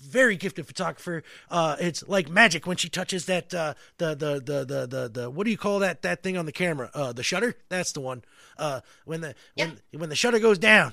very 0.00 0.36
gifted 0.36 0.66
photographer. 0.66 1.22
Uh, 1.50 1.76
it's 1.80 2.06
like 2.08 2.28
magic 2.28 2.66
when 2.66 2.76
she 2.76 2.88
touches 2.88 3.26
that 3.26 3.52
uh, 3.54 3.74
the, 3.98 4.14
the 4.14 4.40
the 4.40 4.64
the 4.64 4.86
the 4.86 5.08
the 5.08 5.30
what 5.30 5.44
do 5.44 5.50
you 5.50 5.58
call 5.58 5.80
that 5.80 6.02
that 6.02 6.22
thing 6.22 6.36
on 6.36 6.46
the 6.46 6.52
camera? 6.52 6.90
Uh, 6.94 7.12
the 7.12 7.22
shutter. 7.22 7.54
That's 7.68 7.92
the 7.92 8.00
one. 8.00 8.22
Uh, 8.56 8.80
when 9.04 9.20
the 9.20 9.34
when 9.56 9.78
when 9.92 10.08
the 10.08 10.16
shutter 10.16 10.38
goes 10.40 10.58
down, 10.58 10.92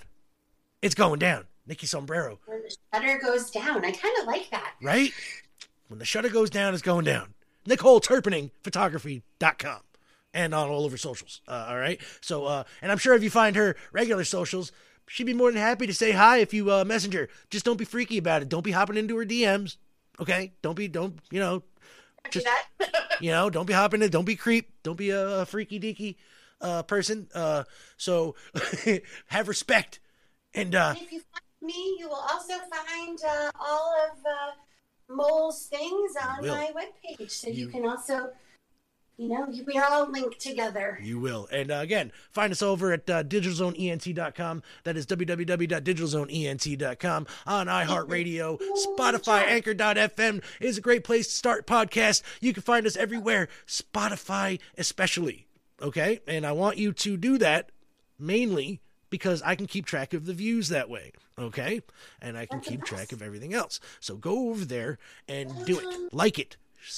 it's 0.81 0.95
going 0.95 1.19
down. 1.19 1.45
Nikki 1.67 1.87
Sombrero, 1.87 2.37
When 2.45 2.61
the 2.61 2.75
shutter 2.93 3.17
goes 3.17 3.49
down, 3.49 3.83
I 3.83 3.89
kind 3.91 4.15
of 4.21 4.27
like 4.27 4.51
that. 4.51 4.75
right? 4.83 5.11
When 5.87 5.99
the 5.99 6.05
shutter 6.05 6.29
goes 6.29 6.49
down, 6.49 6.73
it's 6.73 6.81
going 6.81 7.05
down. 7.05 7.33
Nicole 7.65 7.99
Turpening 7.99 8.51
Photography.com 8.63 9.81
and 10.33 10.53
on 10.53 10.69
all 10.69 10.85
over 10.85 10.97
socials. 10.97 11.41
Uh, 11.47 11.67
all 11.69 11.77
right. 11.77 11.99
So, 12.21 12.45
uh, 12.45 12.63
and 12.81 12.91
I'm 12.91 12.97
sure 12.97 13.13
if 13.15 13.23
you 13.23 13.29
find 13.29 13.55
her 13.55 13.75
regular 13.91 14.23
socials, 14.23 14.71
she'd 15.07 15.23
be 15.23 15.33
more 15.33 15.51
than 15.51 15.61
happy 15.61 15.87
to 15.87 15.93
say 15.93 16.11
hi 16.11 16.37
if 16.37 16.53
you 16.53 16.71
uh, 16.71 16.83
messenger. 16.85 17.29
Just 17.49 17.65
don't 17.65 17.77
be 17.77 17.85
freaky 17.85 18.17
about 18.17 18.41
it. 18.41 18.49
Don't 18.49 18.63
be 18.63 18.71
hopping 18.71 18.97
into 18.97 19.17
her 19.17 19.25
DMs. 19.25 19.77
Okay. 20.19 20.53
Don't 20.61 20.75
be, 20.75 20.87
don't, 20.87 21.19
you 21.31 21.39
know, 21.39 21.63
Just- 22.29 22.47
you 23.21 23.31
know, 23.31 23.49
don't 23.49 23.65
be 23.65 23.73
hopping 23.73 24.01
in. 24.01 24.09
Don't 24.09 24.25
be 24.25 24.35
creep. 24.35 24.71
Don't 24.83 24.97
be 24.97 25.11
a, 25.11 25.41
a 25.41 25.45
freaky 25.45 25.79
deaky 25.79 26.15
uh, 26.61 26.83
person. 26.83 27.27
Uh, 27.33 27.63
so 27.97 28.35
have 29.27 29.47
respect. 29.47 29.99
And 30.53 30.73
uh, 30.75 30.95
if 30.97 31.11
you 31.11 31.19
find 31.19 31.43
me, 31.61 31.95
you 31.99 32.07
will 32.07 32.15
also 32.15 32.53
find 32.71 33.19
uh, 33.27 33.51
all 33.59 33.93
of 34.11 34.17
uh, 34.19 34.51
Mole's 35.09 35.65
things 35.67 36.13
on 36.21 36.41
will. 36.41 36.55
my 36.55 36.71
webpage. 36.75 37.31
So 37.31 37.49
you, 37.49 37.65
You- 37.65 37.71
can 37.71 37.85
also, 37.87 38.31
you 39.17 39.29
know, 39.29 39.47
we 39.65 39.77
are 39.77 39.85
all 39.91 40.09
linked 40.11 40.39
together. 40.41 40.99
You 41.01 41.19
will. 41.19 41.47
And 41.51 41.71
uh, 41.71 41.75
again, 41.75 42.11
find 42.31 42.51
us 42.51 42.61
over 42.61 42.91
at 42.91 43.09
uh, 43.09 43.23
digitalzoneent.com. 43.23 44.63
That 44.83 44.97
is 44.97 45.05
www.digitalzoneent.com. 45.05 47.27
On 47.45 47.67
iHeartRadio, 47.67 48.59
Spotify, 48.85 49.43
Anchor.fm 49.47 50.43
is 50.59 50.77
a 50.77 50.81
great 50.81 51.03
place 51.03 51.27
to 51.27 51.33
start 51.33 51.67
podcasts. 51.67 52.21
You 52.41 52.53
can 52.53 52.63
find 52.63 52.85
us 52.85 52.97
everywhere, 52.97 53.47
Spotify 53.67 54.59
especially. 54.77 55.47
Okay? 55.81 56.19
And 56.27 56.45
I 56.45 56.51
want 56.51 56.77
you 56.77 56.91
to 56.93 57.17
do 57.17 57.37
that 57.37 57.71
mainly 58.19 58.81
because 59.15 59.41
I 59.43 59.55
can 59.55 59.65
keep 59.65 59.85
track 59.85 60.13
of 60.13 60.25
the 60.25 60.33
views 60.33 60.67
that 60.67 60.89
way. 60.89 61.13
Okay. 61.39 61.81
And 62.21 62.37
I 62.37 62.45
can 62.45 62.59
keep 62.59 62.83
track 62.83 63.13
of 63.13 63.21
everything 63.21 63.53
else. 63.53 63.79
So 64.01 64.17
go 64.17 64.49
over 64.49 64.65
there 64.65 64.97
and 65.29 65.65
do 65.65 65.79
it. 65.79 66.13
Like 66.13 66.37
it, 66.37 66.57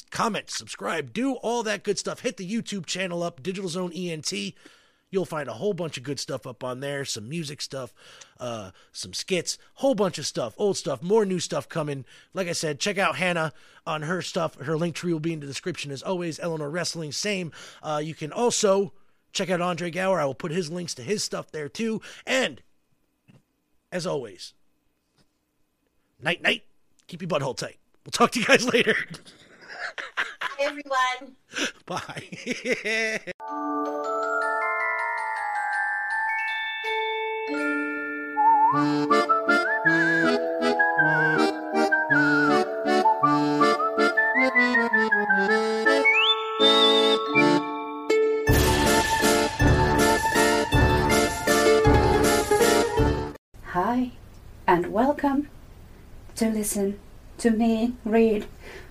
comment, 0.10 0.50
subscribe, 0.50 1.14
do 1.14 1.34
all 1.36 1.62
that 1.62 1.84
good 1.84 2.00
stuff. 2.00 2.22
Hit 2.22 2.38
the 2.38 2.50
YouTube 2.50 2.88
channel 2.88 3.22
up, 3.22 3.44
Digital 3.44 3.70
Zone 3.70 3.92
ENT. 3.94 4.34
You'll 5.12 5.26
find 5.26 5.48
a 5.48 5.54
whole 5.54 5.74
bunch 5.74 5.98
of 5.98 6.04
good 6.04 6.20
stuff 6.20 6.48
up 6.48 6.64
on 6.64 6.80
there, 6.80 7.06
some 7.06 7.30
music 7.30 7.62
stuff, 7.62 7.94
uh, 8.40 8.72
some 8.92 9.14
skits, 9.14 9.60
whole 9.76 9.96
bunch 9.96 10.18
of 10.18 10.26
stuff, 10.26 10.56
old 10.58 10.76
stuff, 10.76 11.04
more 11.04 11.24
new 11.24 11.40
stuff 11.40 11.70
coming. 11.70 12.04
Like 12.34 12.48
I 12.48 12.54
said, 12.54 12.80
check 12.80 12.98
out 12.98 13.16
Hannah 13.16 13.54
on 13.86 14.02
her 14.02 14.24
stuff. 14.24 14.56
Her 14.56 14.76
link 14.76 14.96
tree 14.96 15.14
will 15.14 15.20
be 15.20 15.34
in 15.34 15.40
the 15.40 15.46
description 15.46 15.92
as 15.92 16.02
always. 16.02 16.40
Eleanor 16.40 16.70
Wrestling, 16.70 17.12
same. 17.12 17.52
Uh, 17.84 18.02
you 18.04 18.16
can 18.16 18.34
also 18.34 18.92
check 19.38 19.50
out 19.52 19.62
Andre 19.62 19.92
Gower. 19.92 20.20
I 20.20 20.26
will 20.26 20.34
put 20.34 20.52
his 20.52 20.72
links 20.72 20.96
to 20.96 21.04
his 21.04 21.24
stuff 21.24 21.52
there 21.52 21.70
too. 21.70 22.02
And 22.26 22.62
as 23.92 24.08
always, 24.08 24.54
night 26.22 26.42
night. 26.42 26.64
Keep 27.08 27.22
your 27.22 27.30
butthole 27.30 27.56
tight. 27.56 27.78
We'll 28.04 28.12
talk 28.12 28.32
to 28.32 28.40
you 28.40 28.46
guys 28.46 28.66
later. 28.66 28.96
Hi, 30.42 30.64
everyone. 30.64 31.38
Bye. 31.86 32.24
and 54.70 54.88
welcome 54.88 55.48
to 56.36 56.50
listen 56.50 57.00
to 57.38 57.50
me 57.50 57.94
read 58.04 58.46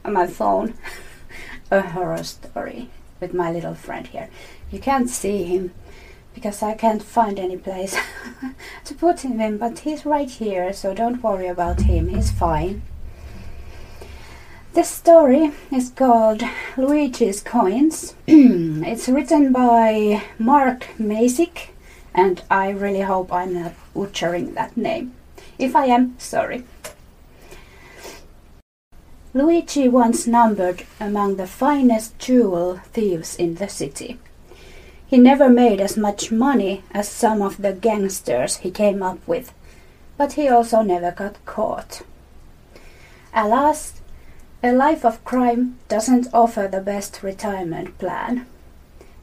on 0.06 0.14
my 0.14 0.26
phone 0.26 0.72
a 1.70 1.82
horror 1.82 2.24
story 2.24 2.88
with 3.20 3.34
my 3.34 3.52
little 3.52 3.74
friend 3.74 4.06
here. 4.06 4.30
You 4.70 4.78
can't 4.78 5.10
see 5.10 5.44
him 5.44 5.74
because 6.34 6.62
I 6.62 6.72
can't 6.72 7.02
find 7.02 7.38
any 7.38 7.58
place 7.58 7.94
to 8.86 8.94
put 8.94 9.20
him 9.20 9.38
in, 9.38 9.58
but 9.58 9.80
he's 9.80 10.06
right 10.06 10.30
here, 10.30 10.72
so 10.72 10.94
don't 10.94 11.22
worry 11.22 11.46
about 11.46 11.82
him, 11.82 12.08
he's 12.08 12.30
fine. 12.30 12.80
This 14.72 14.88
story 14.88 15.52
is 15.70 15.90
called 15.90 16.42
Luigi's 16.78 17.42
Coins. 17.42 18.14
it's 18.26 19.10
written 19.10 19.52
by 19.52 20.22
Mark 20.38 20.86
Masick, 20.98 21.68
and 22.14 22.42
I 22.50 22.70
really 22.70 23.02
hope 23.02 23.30
I'm 23.30 23.52
not 23.52 23.74
butchering 23.92 24.54
that 24.54 24.74
name. 24.74 25.12
If 25.58 25.74
I 25.74 25.86
am, 25.86 26.18
sorry. 26.18 26.64
Luigi 29.32 29.88
once 29.88 30.26
numbered 30.26 30.84
among 30.98 31.36
the 31.36 31.46
finest 31.46 32.18
jewel 32.18 32.80
thieves 32.92 33.36
in 33.36 33.56
the 33.56 33.68
city. 33.68 34.18
He 35.06 35.18
never 35.18 35.48
made 35.48 35.80
as 35.80 35.96
much 35.96 36.32
money 36.32 36.82
as 36.90 37.08
some 37.08 37.40
of 37.40 37.62
the 37.62 37.72
gangsters 37.72 38.56
he 38.56 38.70
came 38.70 39.02
up 39.02 39.18
with, 39.26 39.52
but 40.16 40.32
he 40.32 40.48
also 40.48 40.82
never 40.82 41.10
got 41.10 41.44
caught. 41.44 42.02
Alas, 43.34 44.00
a 44.62 44.72
life 44.72 45.04
of 45.04 45.24
crime 45.24 45.78
doesn't 45.88 46.32
offer 46.32 46.66
the 46.66 46.80
best 46.80 47.22
retirement 47.22 47.98
plan. 47.98 48.46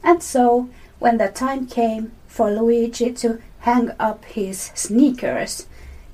And 0.02 0.22
so, 0.22 0.68
when 1.00 1.18
the 1.18 1.28
time 1.28 1.66
came 1.66 2.12
for 2.28 2.50
Luigi 2.50 3.12
to 3.14 3.42
hang 3.60 3.90
up 3.98 4.24
his 4.24 4.70
sneakers, 4.74 5.66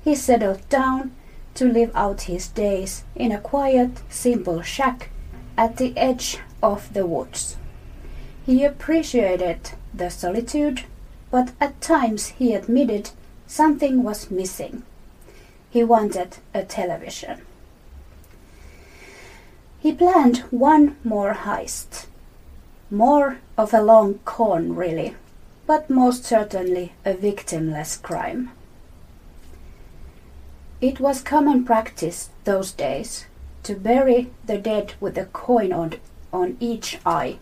he 0.03 0.15
settled 0.15 0.67
down 0.69 1.11
to 1.53 1.65
live 1.65 1.91
out 1.93 2.21
his 2.21 2.47
days 2.47 3.03
in 3.15 3.31
a 3.31 3.39
quiet, 3.39 4.01
simple 4.09 4.61
shack 4.61 5.09
at 5.57 5.77
the 5.77 5.95
edge 5.97 6.39
of 6.63 6.93
the 6.93 7.05
woods. 7.05 7.57
He 8.45 8.63
appreciated 8.63 9.71
the 9.93 10.09
solitude, 10.09 10.83
but 11.29 11.51
at 11.59 11.81
times 11.81 12.27
he 12.29 12.53
admitted 12.53 13.11
something 13.47 14.03
was 14.03 14.31
missing. 14.31 14.83
He 15.69 15.83
wanted 15.83 16.37
a 16.53 16.63
television. 16.63 17.41
He 19.79 19.93
planned 19.93 20.39
one 20.51 20.97
more 21.03 21.33
heist. 21.33 22.05
More 22.89 23.39
of 23.57 23.73
a 23.73 23.81
long 23.81 24.19
con, 24.25 24.75
really, 24.75 25.15
but 25.65 25.89
most 25.89 26.25
certainly 26.25 26.93
a 27.05 27.13
victimless 27.13 28.01
crime. 28.01 28.51
It 30.81 30.99
was 30.99 31.21
common 31.21 31.63
practice 31.63 32.31
those 32.43 32.71
days 32.71 33.25
to 33.63 33.75
bury 33.75 34.31
the 34.43 34.57
dead 34.57 34.95
with 34.99 35.15
a 35.15 35.25
coin 35.25 35.71
on, 35.71 35.93
on 36.33 36.57
each 36.59 36.97
eye, 37.05 37.37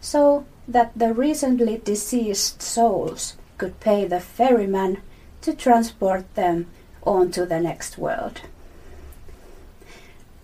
so 0.00 0.46
that 0.68 0.92
the 0.94 1.12
recently 1.12 1.78
deceased 1.78 2.62
souls 2.62 3.36
could 3.58 3.80
pay 3.80 4.04
the 4.06 4.20
ferryman 4.20 4.98
to 5.40 5.52
transport 5.52 6.32
them 6.36 6.68
on 7.02 7.32
to 7.32 7.44
the 7.44 7.58
next 7.58 7.98
world. 7.98 8.42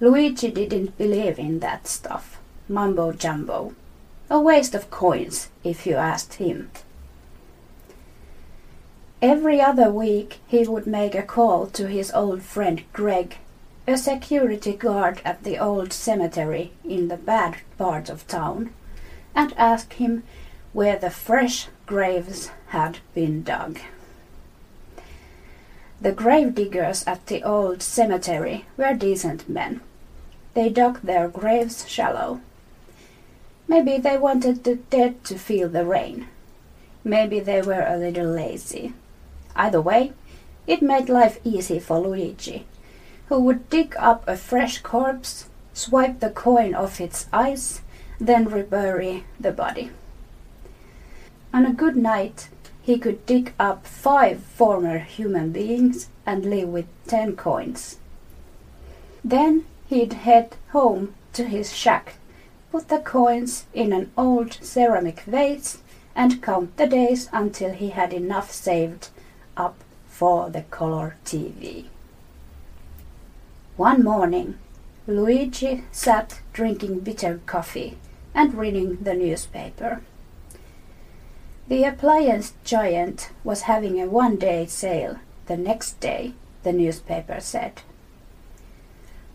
Luigi 0.01 0.51
didn't 0.51 0.99
believe 0.99 1.39
in 1.39 1.61
that 1.61 1.87
stuff, 1.87 2.39
mumbo 2.69 3.13
jumbo. 3.13 3.75
A 4.29 4.41
waste 4.41 4.75
of 4.75 4.91
coins, 4.91 5.49
if 5.63 5.87
you 5.87 5.95
asked 5.95 6.35
him. 6.35 6.73
Every 9.23 9.63
other 9.63 9.91
week 9.91 10.41
he 10.47 10.69
would 10.69 10.87
make 10.87 11.15
a 11.15 11.23
call 11.23 11.67
to 11.69 11.89
his 11.89 12.13
old 12.13 12.43
friend 12.43 12.83
Greg, 12.93 13.39
a 13.89 13.97
security 13.97 14.75
guard 14.75 15.23
at 15.25 15.43
the 15.43 15.59
old 15.59 15.95
cemetery 15.95 16.73
in 16.85 17.09
the 17.09 17.17
bad 17.17 17.57
part 17.79 18.11
of 18.11 18.27
town, 18.27 18.75
and 19.35 19.55
ask 19.57 19.95
him 19.95 20.23
where 20.75 20.99
the 20.99 21.09
fresh 21.09 21.69
graves 21.87 22.51
had 22.69 22.99
been 23.15 23.43
dug. 23.43 23.79
The 25.99 26.13
grave 26.13 26.55
diggers 26.55 27.03
at 27.07 27.27
the 27.27 27.43
old 27.43 27.83
cemetery 27.83 28.67
were 28.77 28.93
decent 28.93 29.49
men. 29.49 29.81
They 30.53 30.69
dug 30.69 31.01
their 31.01 31.27
graves 31.27 31.89
shallow. 31.89 32.43
Maybe 33.67 33.97
they 33.97 34.19
wanted 34.19 34.65
the 34.65 34.77
dead 34.77 35.25
to 35.25 35.39
feel 35.39 35.71
the 35.71 35.87
rain. 35.87 36.29
Maybe 37.03 37.41
they 37.41 37.63
were 37.63 37.87
a 37.87 37.97
little 37.97 38.27
lazy. 38.27 38.93
Either 39.57 39.81
way, 39.81 40.13
it 40.67 40.83
made 40.83 41.09
life 41.09 41.41
easy 41.43 41.79
for 41.79 41.99
Luigi, 41.99 42.67
who 43.29 43.41
would 43.41 43.71
dig 43.71 43.95
up 43.99 44.27
a 44.29 44.37
fresh 44.37 44.79
corpse, 44.79 45.49
swipe 45.73 46.21
the 46.21 46.31
coin 46.31 46.75
off 46.75 47.01
its 47.01 47.27
eyes, 47.33 47.81
then 48.21 48.45
rebury 48.45 49.25
the 49.41 49.53
body. 49.53 49.91
On 51.55 51.65
a 51.65 51.73
good 51.73 51.97
night, 51.97 52.49
he 52.83 52.99
could 52.99 53.25
dig 53.25 53.55
up 53.59 53.87
five 53.87 54.43
former 54.43 54.99
human 54.99 55.53
beings 55.53 56.09
and 56.27 56.45
live 56.45 56.69
with 56.69 56.87
ten 57.07 57.35
coins. 57.35 57.97
Then 59.25 59.65
he'd 59.89 60.13
head 60.13 60.57
home 60.73 61.15
to 61.33 61.47
his 61.47 61.75
shack, 61.75 62.17
put 62.71 62.89
the 62.89 62.99
coins 62.99 63.65
in 63.73 63.93
an 63.93 64.13
old 64.19 64.59
ceramic 64.61 65.21
vase, 65.21 65.79
and 66.15 66.43
count 66.43 66.77
the 66.77 66.87
days 66.87 67.29
until 67.33 67.73
he 67.73 67.91
had 67.91 68.13
enough 68.13 68.51
saved 68.51 69.09
up 69.57 69.83
for 70.07 70.51
the 70.51 70.63
color 70.63 71.17
TV. 71.25 71.87
One 73.77 74.03
morning, 74.03 74.59
Luigi 75.07 75.85
sat 75.93 76.41
drinking 76.53 77.01
bitter 77.01 77.41
coffee 77.47 77.99
and 78.35 78.55
reading 78.55 78.99
the 79.03 79.15
newspaper. 79.15 80.01
The 81.69 81.85
appliance 81.85 82.55
giant 82.65 83.31
was 83.45 83.63
having 83.63 84.01
a 84.01 84.07
one 84.07 84.37
day 84.37 84.67
sale 84.67 85.17
the 85.47 85.57
next 85.57 86.01
day, 86.01 86.35
the 86.63 86.73
newspaper 86.73 87.41
said. 87.41 87.83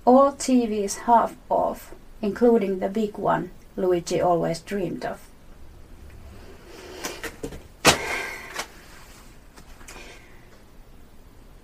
All 0.05 0.31
TVs 0.31 0.99
half 1.05 1.35
off, 1.49 1.93
including 2.21 2.79
the 2.79 2.89
big 2.89 3.17
one 3.17 3.51
Luigi 3.75 4.19
always 4.19 4.59
dreamed 4.59 5.05
of. 5.05 5.30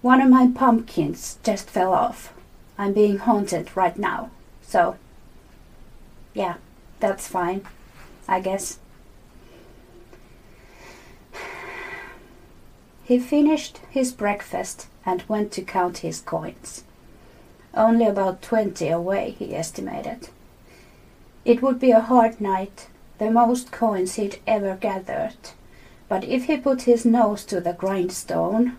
One 0.02 0.22
of 0.22 0.30
my 0.30 0.48
pumpkins 0.48 1.38
just 1.43 1.70
fell 1.70 1.93
off. 1.93 2.34
I'm 2.78 2.93
being 2.93 3.18
haunted 3.18 3.76
right 3.76 3.98
now. 3.98 4.30
So, 4.62 4.98
yeah, 6.34 6.56
that's 7.00 7.28
fine, 7.28 7.66
I 8.28 8.39
guess. 8.39 8.80
He 13.04 13.20
finished 13.20 13.80
his 13.89 14.12
breakfast 14.12 14.88
and 15.06 15.24
went 15.28 15.52
to 15.54 15.62
count 15.62 16.00
his 16.00 16.20
coins. 16.20 16.84
Only 17.74 18.06
about 18.06 18.41
twenty 18.41 18.89
away, 18.89 19.36
he 19.39 19.56
estimated. 19.56 20.30
It 21.45 21.62
would 21.62 21.80
be 21.80 21.91
a 21.91 22.02
hard 22.02 22.41
night, 22.41 22.88
the 23.18 23.32
most 23.32 23.72
coins 23.72 24.16
he'd 24.16 24.39
ever 24.45 24.76
gathered, 24.76 25.38
But 26.10 26.24
if 26.24 26.45
he 26.45 26.58
put 26.58 26.84
his 26.84 27.06
nose 27.06 27.43
to 27.45 27.60
the 27.60 27.74
grindstone, 27.74 28.78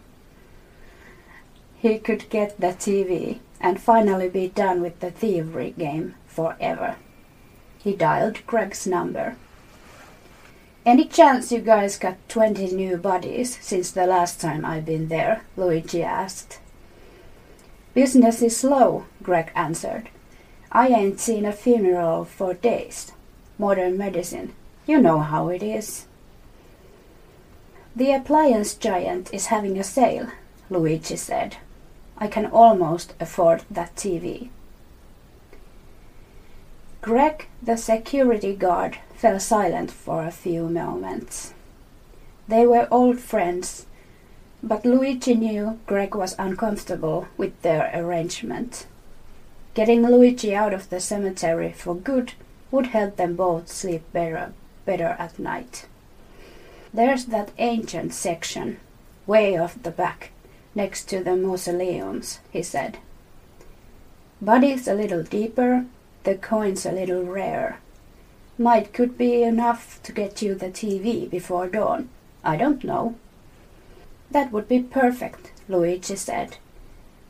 he 1.81 1.99
could 1.99 2.29
get 2.29 2.61
the 2.61 2.69
TV 2.69 3.39
and 3.61 3.81
finally 3.81 4.29
be 4.29 4.49
done 4.49 4.81
with 4.83 5.01
the 5.01 5.11
thievery 5.11 5.75
game 5.77 6.15
forever. 6.27 6.97
He 7.79 7.95
dialed 7.95 8.45
Greg's 8.47 8.87
number. 8.87 9.37
Any 10.85 11.05
chance 11.05 11.53
you 11.53 11.61
guys 11.61 11.99
got 11.99 12.17
20 12.29 12.73
new 12.73 12.97
bodies 12.97 13.59
since 13.61 13.91
the 13.91 14.07
last 14.07 14.41
time 14.41 14.65
I've 14.65 14.87
been 14.87 15.09
there? 15.09 15.45
Luigi 15.57 16.03
asked. 16.03 16.61
Business 17.95 18.43
is 18.43 18.57
slow, 18.57 19.05
Greg 19.23 19.51
answered. 19.55 20.09
I 20.71 20.89
ain't 20.89 21.21
seen 21.21 21.45
a 21.45 21.53
funeral 21.53 22.25
for 22.25 22.55
days. 22.55 23.13
Modern 23.59 23.97
medicine. 23.99 24.53
You 24.87 25.01
know 25.01 25.21
how 25.21 25.49
it 25.49 25.63
is. 25.63 26.07
The 27.95 28.13
appliance 28.13 28.75
giant 28.75 29.33
is 29.35 29.47
having 29.47 29.79
a 29.79 29.85
sale, 29.85 30.29
Luigi 30.71 31.17
said. 31.17 31.57
I 32.19 32.27
can 32.27 32.47
almost 32.47 33.15
afford 33.21 33.63
that 33.71 33.95
TV. 33.95 34.51
Greg, 37.01 37.47
the 37.63 37.77
security 37.77 38.55
guard, 38.55 38.99
fell 39.15 39.39
silent 39.39 39.91
for 39.91 40.25
a 40.25 40.33
few 40.33 40.69
moments. 40.69 41.55
They 42.49 42.67
were 42.67 42.89
old 42.91 43.21
friends, 43.21 43.87
but 44.63 44.85
Luigi 44.85 45.35
knew 45.35 45.79
Greg 45.87 46.15
was 46.17 46.35
uncomfortable 46.39 47.29
with 47.37 47.61
their 47.63 47.91
arrangement. 47.95 48.87
Getting 49.75 50.03
Luigi 50.03 50.57
out 50.57 50.75
of 50.75 50.91
the 50.91 50.99
cemetery 50.99 51.73
for 51.73 51.95
good 51.95 52.33
would 52.73 52.87
help 52.89 53.17
them 53.17 53.37
both 53.37 53.69
sleep 53.69 54.03
better, 54.13 54.53
better 54.85 55.15
at 55.21 55.39
night. 55.39 55.87
There's 56.93 57.27
that 57.27 57.53
ancient 57.59 58.13
section, 58.13 58.81
way 59.27 59.57
off 59.57 59.81
the 59.81 59.93
back, 59.93 60.33
next 60.75 61.05
to 61.09 61.23
the 61.23 61.37
mausoleums, 61.37 62.41
he 62.51 62.63
said. 62.63 62.99
Bodies 64.41 64.87
a 64.87 64.95
little 64.95 65.23
deeper, 65.23 65.87
the 66.25 66.37
coins 66.37 66.87
a 66.87 66.93
little 66.93 67.25
rarer. 67.25 67.79
Might 68.59 68.93
could 68.93 69.17
be 69.17 69.43
enough 69.43 70.01
to 70.03 70.13
get 70.13 70.43
you 70.43 70.55
the 70.55 70.71
TV 70.71 71.29
before 71.29 71.69
dawn. 71.69 72.09
I 72.45 72.57
don't 72.57 72.85
know. 72.85 73.15
That 74.31 74.53
would 74.53 74.69
be 74.69 74.83
perfect, 74.83 75.53
Luigi 75.69 76.17
said. 76.17 76.57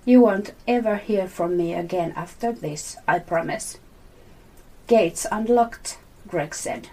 You 0.04 0.22
won't 0.22 0.54
ever 0.66 0.96
hear 0.96 1.28
from 1.28 1.56
me 1.56 1.74
again 1.74 2.12
after 2.16 2.52
this, 2.52 2.96
I 3.06 3.18
promise. 3.18 3.78
Gates 4.86 5.26
unlocked, 5.30 5.98
Greg 6.26 6.54
said. 6.54 6.88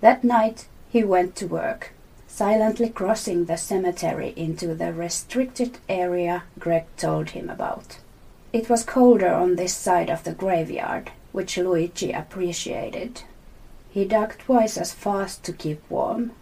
That 0.00 0.22
night 0.22 0.68
he 0.88 1.02
went 1.02 1.34
to 1.36 1.46
work, 1.46 1.92
silently 2.36 2.90
crossing 2.90 3.46
the 3.46 3.56
cemetery 3.56 4.34
into 4.36 4.74
the 4.74 4.92
restricted 4.92 5.78
area 5.88 6.42
Greg 6.58 6.84
told 6.98 7.30
him 7.30 7.48
about. 7.48 7.98
It 8.52 8.68
was 8.68 8.84
colder 8.84 9.32
on 9.32 9.56
this 9.56 9.74
side 9.74 10.10
of 10.10 10.22
the 10.22 10.34
graveyard, 10.34 11.12
which 11.32 11.56
Luigi 11.56 12.12
appreciated. 12.12 13.22
He 13.90 14.04
dug 14.04 14.36
twice 14.36 14.76
as 14.76 14.92
fast 14.92 15.44
to 15.44 15.52
keep 15.54 15.80
warm. 15.88 16.32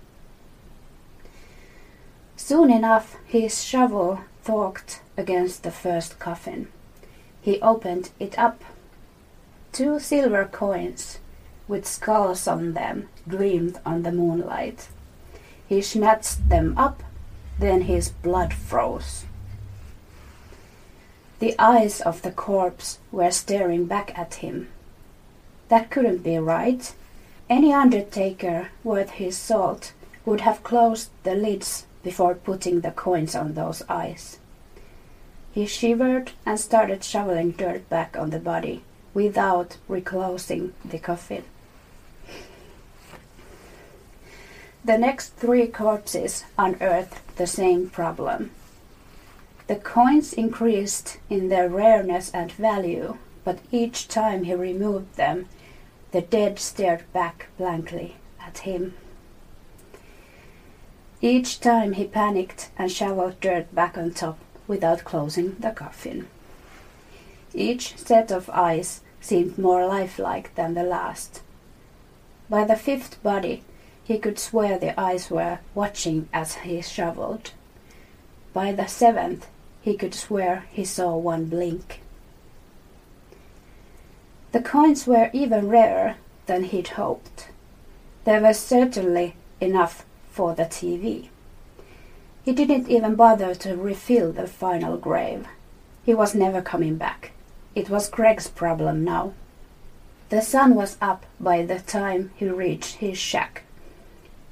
Soon 2.34 2.72
enough 2.72 3.16
his 3.24 3.62
shovel 3.62 4.18
thwacked 4.42 5.00
against 5.16 5.62
the 5.62 5.70
first 5.70 6.18
coffin. 6.18 6.66
He 7.40 7.60
opened 7.60 8.10
it 8.18 8.36
up. 8.36 8.64
Two 9.70 10.00
silver 10.00 10.44
coins, 10.50 11.20
with 11.68 11.86
skulls 11.86 12.48
on 12.48 12.72
them, 12.72 13.08
gleamed 13.28 13.78
on 13.86 14.02
the 14.02 14.10
moonlight. 14.10 14.88
He 15.68 15.80
snatched 15.82 16.48
them 16.48 16.76
up, 16.76 17.02
then 17.58 17.82
his 17.82 18.10
blood 18.10 18.52
froze. 18.52 19.24
The 21.38 21.54
eyes 21.58 22.00
of 22.00 22.22
the 22.22 22.30
corpse 22.30 22.98
were 23.10 23.30
staring 23.30 23.86
back 23.86 24.16
at 24.18 24.34
him. 24.36 24.68
That 25.68 25.90
couldn't 25.90 26.22
be 26.22 26.38
right. 26.38 26.94
Any 27.48 27.72
undertaker 27.72 28.68
worth 28.82 29.10
his 29.10 29.36
salt 29.36 29.92
would 30.24 30.42
have 30.42 30.62
closed 30.62 31.10
the 31.22 31.34
lids 31.34 31.86
before 32.02 32.34
putting 32.34 32.80
the 32.80 32.90
coins 32.90 33.34
on 33.34 33.54
those 33.54 33.82
eyes. 33.88 34.38
He 35.52 35.66
shivered 35.66 36.32
and 36.44 36.58
started 36.58 37.04
shoveling 37.04 37.52
dirt 37.52 37.88
back 37.88 38.16
on 38.16 38.30
the 38.30 38.38
body 38.38 38.82
without 39.12 39.76
reclosing 39.88 40.72
the 40.84 40.98
coffin. 40.98 41.44
The 44.84 44.98
next 44.98 45.30
three 45.36 45.66
corpses 45.66 46.44
unearthed 46.58 47.36
the 47.36 47.46
same 47.46 47.88
problem. 47.88 48.50
The 49.66 49.76
coins 49.76 50.34
increased 50.34 51.16
in 51.30 51.48
their 51.48 51.70
rareness 51.70 52.30
and 52.34 52.52
value, 52.52 53.16
but 53.44 53.60
each 53.72 54.08
time 54.08 54.44
he 54.44 54.54
removed 54.54 55.16
them, 55.16 55.48
the 56.12 56.20
dead 56.20 56.58
stared 56.58 57.10
back 57.14 57.46
blankly 57.56 58.16
at 58.38 58.58
him. 58.58 58.94
Each 61.22 61.60
time 61.60 61.94
he 61.94 62.04
panicked 62.04 62.68
and 62.76 62.92
shoveled 62.92 63.40
dirt 63.40 63.74
back 63.74 63.96
on 63.96 64.10
top 64.10 64.38
without 64.66 65.04
closing 65.04 65.56
the 65.58 65.70
coffin. 65.70 66.28
Each 67.54 67.96
set 67.96 68.30
of 68.30 68.50
eyes 68.50 69.00
seemed 69.22 69.56
more 69.56 69.86
lifelike 69.86 70.54
than 70.56 70.74
the 70.74 70.82
last. 70.82 71.40
By 72.50 72.64
the 72.64 72.76
fifth 72.76 73.22
body, 73.22 73.62
he 74.04 74.18
could 74.18 74.38
swear 74.38 74.78
the 74.78 74.98
eyes 75.00 75.30
were 75.30 75.58
watching 75.74 76.28
as 76.32 76.56
he 76.56 76.80
shoveled. 76.82 77.52
By 78.52 78.70
the 78.72 78.86
seventh, 78.86 79.48
he 79.80 79.96
could 79.96 80.14
swear 80.14 80.66
he 80.70 80.84
saw 80.84 81.16
one 81.16 81.46
blink. 81.46 82.00
The 84.52 84.60
coins 84.60 85.06
were 85.06 85.30
even 85.32 85.68
rarer 85.68 86.16
than 86.46 86.64
he'd 86.64 86.88
hoped. 86.88 87.48
There 88.24 88.40
was 88.40 88.58
certainly 88.58 89.34
enough 89.60 90.04
for 90.30 90.54
the 90.54 90.64
TV. 90.64 91.28
He 92.44 92.52
didn't 92.52 92.88
even 92.88 93.14
bother 93.14 93.54
to 93.54 93.74
refill 93.74 94.32
the 94.32 94.46
final 94.46 94.98
grave. 94.98 95.46
He 96.04 96.12
was 96.12 96.34
never 96.34 96.60
coming 96.60 96.96
back. 96.96 97.32
It 97.74 97.88
was 97.88 98.08
Greg's 98.08 98.48
problem 98.48 99.02
now. 99.02 99.32
The 100.28 100.42
sun 100.42 100.74
was 100.74 100.98
up 101.00 101.24
by 101.40 101.64
the 101.64 101.80
time 101.80 102.30
he 102.36 102.48
reached 102.48 102.96
his 102.96 103.16
shack. 103.18 103.62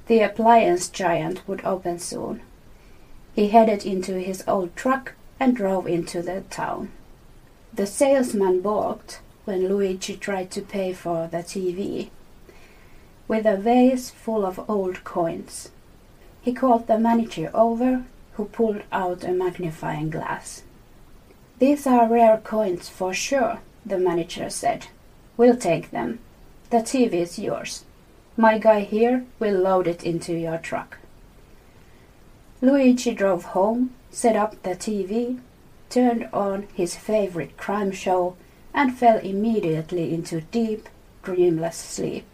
The 0.07 0.20
appliance 0.20 0.88
giant 0.88 1.46
would 1.46 1.64
open 1.64 1.98
soon. 1.98 2.42
He 3.34 3.48
headed 3.48 3.86
into 3.86 4.18
his 4.18 4.44
old 4.46 4.74
truck 4.76 5.14
and 5.38 5.57
drove 5.57 5.86
into 5.86 6.22
the 6.22 6.42
town. 6.50 6.90
The 7.72 7.86
salesman 7.86 8.61
balked 8.61 9.20
when 9.44 9.68
Luigi 9.68 10.16
tried 10.16 10.50
to 10.53 10.62
pay 10.62 10.92
for 10.92 11.26
the 11.28 11.38
TV 11.38 12.11
with 13.32 13.46
a 13.46 13.57
vase 13.57 14.11
full 14.11 14.44
of 14.44 14.68
old 14.68 15.05
coins. 15.05 15.70
He 16.42 16.53
called 16.53 16.86
the 16.86 16.98
manager 16.98 17.50
over, 17.55 18.05
who 18.34 18.44
pulled 18.44 18.82
out 18.92 19.24
a 19.24 19.32
magnifying 19.32 20.11
glass. 20.11 20.64
These 21.59 21.86
are 21.86 22.09
rare 22.09 22.36
coins 22.38 22.88
for 22.88 23.14
sure, 23.14 23.61
the 23.86 23.98
manager 23.98 24.50
said. 24.50 24.88
We'll 25.36 25.57
take 25.57 25.92
them. 25.92 26.18
The 26.68 26.78
TV 26.78 27.14
is 27.14 27.38
yours. 27.38 27.84
My 28.37 28.57
guy 28.57 28.80
here 28.80 29.26
will 29.39 29.59
load 29.59 29.87
it 29.87 30.03
into 30.05 30.33
your 30.33 30.57
truck. 30.57 30.97
Luigi 32.62 33.12
drove 33.12 33.45
home, 33.45 33.91
set 34.11 34.37
up 34.37 34.62
the 34.62 34.70
TV, 34.70 35.39
turned 35.91 36.28
on 36.33 36.66
his 36.72 36.97
favorite 36.97 37.59
crime 37.59 37.93
show, 37.93 38.37
and 38.72 38.97
fell 38.97 39.18
immediately 39.18 40.14
into 40.14 40.41
deep, 40.41 40.89
dreamless 41.22 41.76
sleep. 41.76 42.26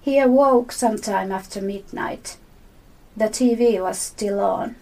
He 0.00 0.18
awoke 0.18 0.72
sometime 0.72 1.30
after 1.32 1.60
midnight. 1.60 2.38
The 3.14 3.26
TV 3.26 3.78
was 3.82 3.98
still 3.98 4.40
on. 4.40 4.76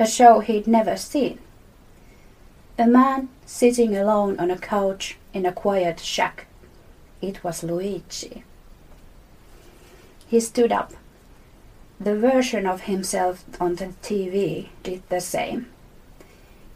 A 0.00 0.06
show 0.06 0.40
he'd 0.40 0.66
never 0.66 0.96
seen. 0.96 1.38
A 2.78 2.86
man 2.86 3.28
sitting 3.44 3.96
alone 3.96 4.40
on 4.40 4.50
a 4.50 4.58
couch 4.58 5.18
in 5.32 5.46
a 5.46 5.52
quiet 5.52 6.00
shack. 6.00 6.46
It 7.22 7.44
was 7.44 7.62
Luigi. 7.62 8.42
He 10.28 10.40
stood 10.40 10.72
up. 10.72 10.92
The 12.00 12.16
version 12.16 12.66
of 12.66 12.82
himself 12.82 13.44
on 13.60 13.76
the 13.76 13.94
TV 14.02 14.68
did 14.82 15.02
the 15.08 15.20
same. 15.20 15.68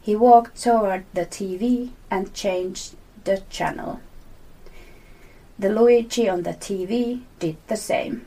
He 0.01 0.15
walked 0.15 0.63
toward 0.63 1.05
the 1.13 1.25
TV 1.25 1.91
and 2.09 2.33
changed 2.33 2.95
the 3.23 3.43
channel. 3.49 3.99
The 5.59 5.69
Luigi 5.69 6.27
on 6.27 6.43
the 6.43 6.53
TV 6.53 7.21
did 7.39 7.57
the 7.67 7.75
same. 7.75 8.25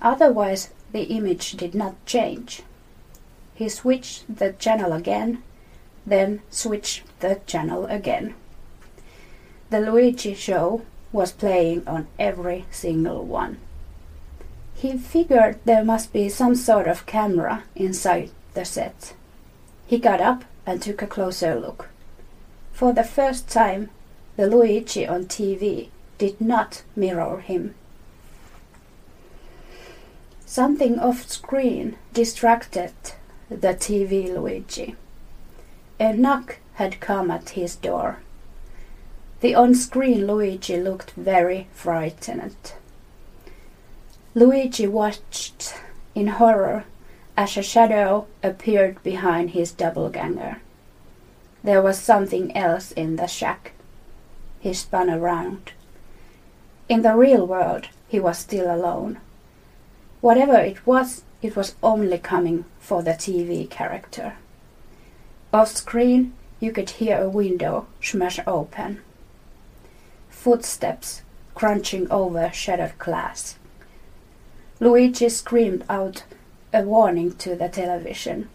Otherwise, 0.00 0.70
the 0.92 1.04
image 1.04 1.52
did 1.52 1.74
not 1.74 1.94
change. 2.06 2.62
He 3.54 3.68
switched 3.68 4.22
the 4.32 4.52
channel 4.52 4.92
again, 4.92 5.42
then 6.06 6.40
switched 6.50 7.02
the 7.20 7.40
channel 7.46 7.86
again. 7.86 8.34
The 9.70 9.80
Luigi 9.80 10.34
show 10.34 10.82
was 11.10 11.32
playing 11.32 11.88
on 11.88 12.06
every 12.18 12.66
single 12.70 13.24
one. 13.24 13.58
He 14.78 14.96
figured 14.96 15.58
there 15.64 15.84
must 15.84 16.12
be 16.12 16.28
some 16.28 16.54
sort 16.54 16.86
of 16.86 17.04
camera 17.04 17.64
inside 17.74 18.30
the 18.54 18.64
set. 18.64 19.12
He 19.88 19.98
got 19.98 20.20
up 20.20 20.44
and 20.64 20.80
took 20.80 21.02
a 21.02 21.06
closer 21.08 21.56
look. 21.56 21.88
For 22.72 22.92
the 22.92 23.02
first 23.02 23.48
time, 23.48 23.90
the 24.36 24.46
Luigi 24.46 25.04
on 25.04 25.24
TV 25.24 25.88
did 26.16 26.40
not 26.40 26.84
mirror 26.94 27.40
him. 27.40 27.74
Something 30.46 31.00
off 31.00 31.28
screen 31.28 31.96
distracted 32.12 32.92
the 33.48 33.74
TV 33.74 34.32
Luigi. 34.32 34.94
A 35.98 36.12
knock 36.12 36.58
had 36.74 37.00
come 37.00 37.32
at 37.32 37.50
his 37.50 37.74
door. 37.74 38.20
The 39.40 39.56
on 39.56 39.74
screen 39.74 40.28
Luigi 40.28 40.76
looked 40.80 41.10
very 41.12 41.66
frightened. 41.72 42.74
Luigi 44.34 44.86
watched 44.86 45.74
in 46.14 46.26
horror 46.26 46.84
as 47.36 47.56
a 47.56 47.62
shadow 47.62 48.26
appeared 48.42 49.02
behind 49.02 49.50
his 49.50 49.72
doppelganger. 49.72 50.60
There 51.64 51.80
was 51.80 51.98
something 51.98 52.54
else 52.56 52.92
in 52.92 53.16
the 53.16 53.26
shack. 53.26 53.72
He 54.60 54.74
spun 54.74 55.08
around. 55.08 55.72
In 56.88 57.02
the 57.02 57.14
real 57.14 57.46
world, 57.46 57.88
he 58.06 58.20
was 58.20 58.38
still 58.38 58.72
alone. 58.74 59.18
Whatever 60.20 60.56
it 60.56 60.86
was, 60.86 61.22
it 61.40 61.56
was 61.56 61.76
only 61.82 62.18
coming 62.18 62.64
for 62.78 63.02
the 63.02 63.12
TV 63.12 63.68
character. 63.68 64.34
Off 65.52 65.68
screen, 65.68 66.34
you 66.60 66.70
could 66.72 66.90
hear 66.90 67.18
a 67.18 67.28
window 67.28 67.86
smash 68.02 68.40
open. 68.46 69.00
Footsteps 70.28 71.22
crunching 71.54 72.10
over 72.10 72.50
shattered 72.52 72.98
glass. 72.98 73.56
Luigi 74.80 75.28
screamed 75.28 75.84
out 75.88 76.22
a 76.72 76.82
warning 76.82 77.34
to 77.36 77.56
the 77.56 77.68
television. 77.68 78.48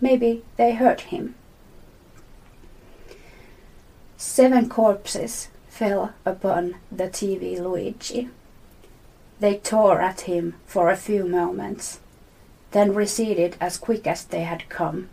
Maybe 0.00 0.44
they 0.56 0.74
heard 0.74 1.00
him. 1.02 1.34
Seven 4.18 4.68
corpses 4.68 5.48
fell 5.68 6.12
upon 6.24 6.76
the 6.92 7.08
TV 7.08 7.58
Luigi. 7.58 8.28
They 9.40 9.56
tore 9.56 10.00
at 10.00 10.22
him 10.22 10.54
for 10.66 10.90
a 10.90 10.96
few 10.96 11.24
moments, 11.24 12.00
then 12.72 12.94
receded 12.94 13.56
as 13.60 13.78
quick 13.78 14.06
as 14.06 14.24
they 14.24 14.42
had 14.42 14.68
come. 14.68 15.08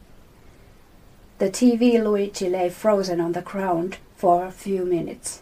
The 1.37 1.49
TV 1.49 2.01
Luigi 2.01 2.49
lay 2.49 2.69
frozen 2.69 3.19
on 3.19 3.31
the 3.31 3.41
ground 3.41 3.97
for 4.15 4.45
a 4.45 4.51
few 4.51 4.85
minutes. 4.85 5.41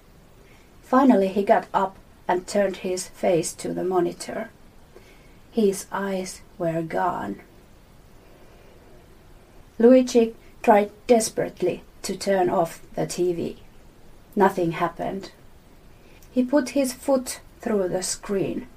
Finally, 0.82 1.30
he 1.30 1.44
got 1.44 1.68
up 1.74 1.96
and 2.28 2.48
turned 2.48 2.78
his 2.78 3.08
face 3.08 3.54
to 3.54 3.74
the 3.74 3.84
monitor. 3.84 4.50
His 5.52 5.86
eyes 5.92 6.42
were 6.58 6.82
gone. 6.82 7.42
Luigi 9.78 10.36
tried 10.64 10.92
desperately 11.08 11.84
to 12.04 12.16
turn 12.16 12.50
off 12.50 12.82
the 12.96 13.06
TV. 13.06 13.58
Nothing 14.36 14.72
happened. 14.72 15.32
He 16.32 16.44
put 16.44 16.70
his 16.70 16.94
foot 16.94 17.42
through 17.60 17.90
the 17.90 18.02
screen. 18.02 18.68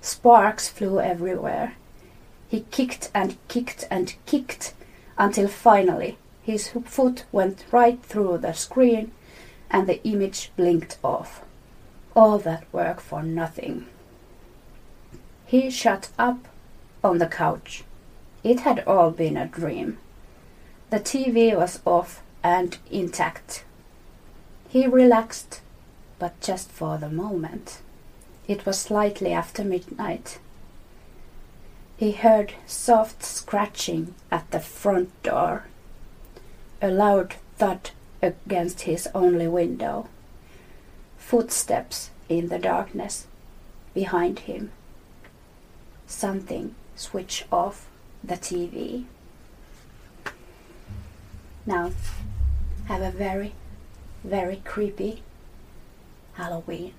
Sparks 0.00 0.68
flew 0.68 0.98
everywhere. 0.98 1.74
He 2.48 2.64
kicked 2.70 3.10
and 3.14 3.36
kicked 3.48 3.86
and 3.90 4.14
kicked 4.24 4.74
until 5.18 5.48
finally 5.48 6.16
his 6.42 6.68
foot 6.68 7.24
went 7.30 7.64
right 7.70 8.02
through 8.02 8.38
the 8.38 8.52
screen 8.52 9.12
and 9.70 9.86
the 9.86 10.02
image 10.04 10.50
blinked 10.56 10.98
off. 11.04 11.42
All 12.16 12.38
that 12.38 12.64
work 12.72 13.00
for 13.00 13.22
nothing. 13.22 13.86
He 15.52 15.68
shut 15.68 16.08
up 16.18 16.48
on 17.04 17.18
the 17.18 17.26
couch. 17.26 17.84
It 18.42 18.60
had 18.60 18.82
all 18.86 19.10
been 19.10 19.36
a 19.36 19.46
dream. 19.46 19.98
The 20.88 20.98
TV 20.98 21.54
was 21.54 21.78
off 21.84 22.22
and 22.42 22.78
intact. 22.90 23.62
He 24.70 24.86
relaxed, 24.86 25.60
but 26.18 26.40
just 26.40 26.70
for 26.70 26.96
the 26.96 27.10
moment. 27.10 27.82
It 28.48 28.64
was 28.64 28.78
slightly 28.78 29.34
after 29.34 29.62
midnight. 29.62 30.38
He 31.98 32.12
heard 32.12 32.54
soft 32.64 33.22
scratching 33.22 34.14
at 34.30 34.50
the 34.52 34.60
front 34.60 35.10
door, 35.22 35.66
a 36.80 36.88
loud 36.88 37.34
thud 37.58 37.90
against 38.22 38.88
his 38.88 39.06
only 39.14 39.48
window, 39.48 40.08
footsteps 41.18 42.08
in 42.30 42.48
the 42.48 42.58
darkness 42.58 43.26
behind 43.92 44.38
him. 44.38 44.72
Something 46.12 46.74
switch 46.94 47.46
off 47.50 47.88
the 48.22 48.34
TV. 48.34 49.06
Now, 51.66 51.90
have 52.84 53.00
a 53.00 53.10
very, 53.10 53.54
very 54.22 54.56
creepy 54.64 55.22
Halloween. 56.34 56.92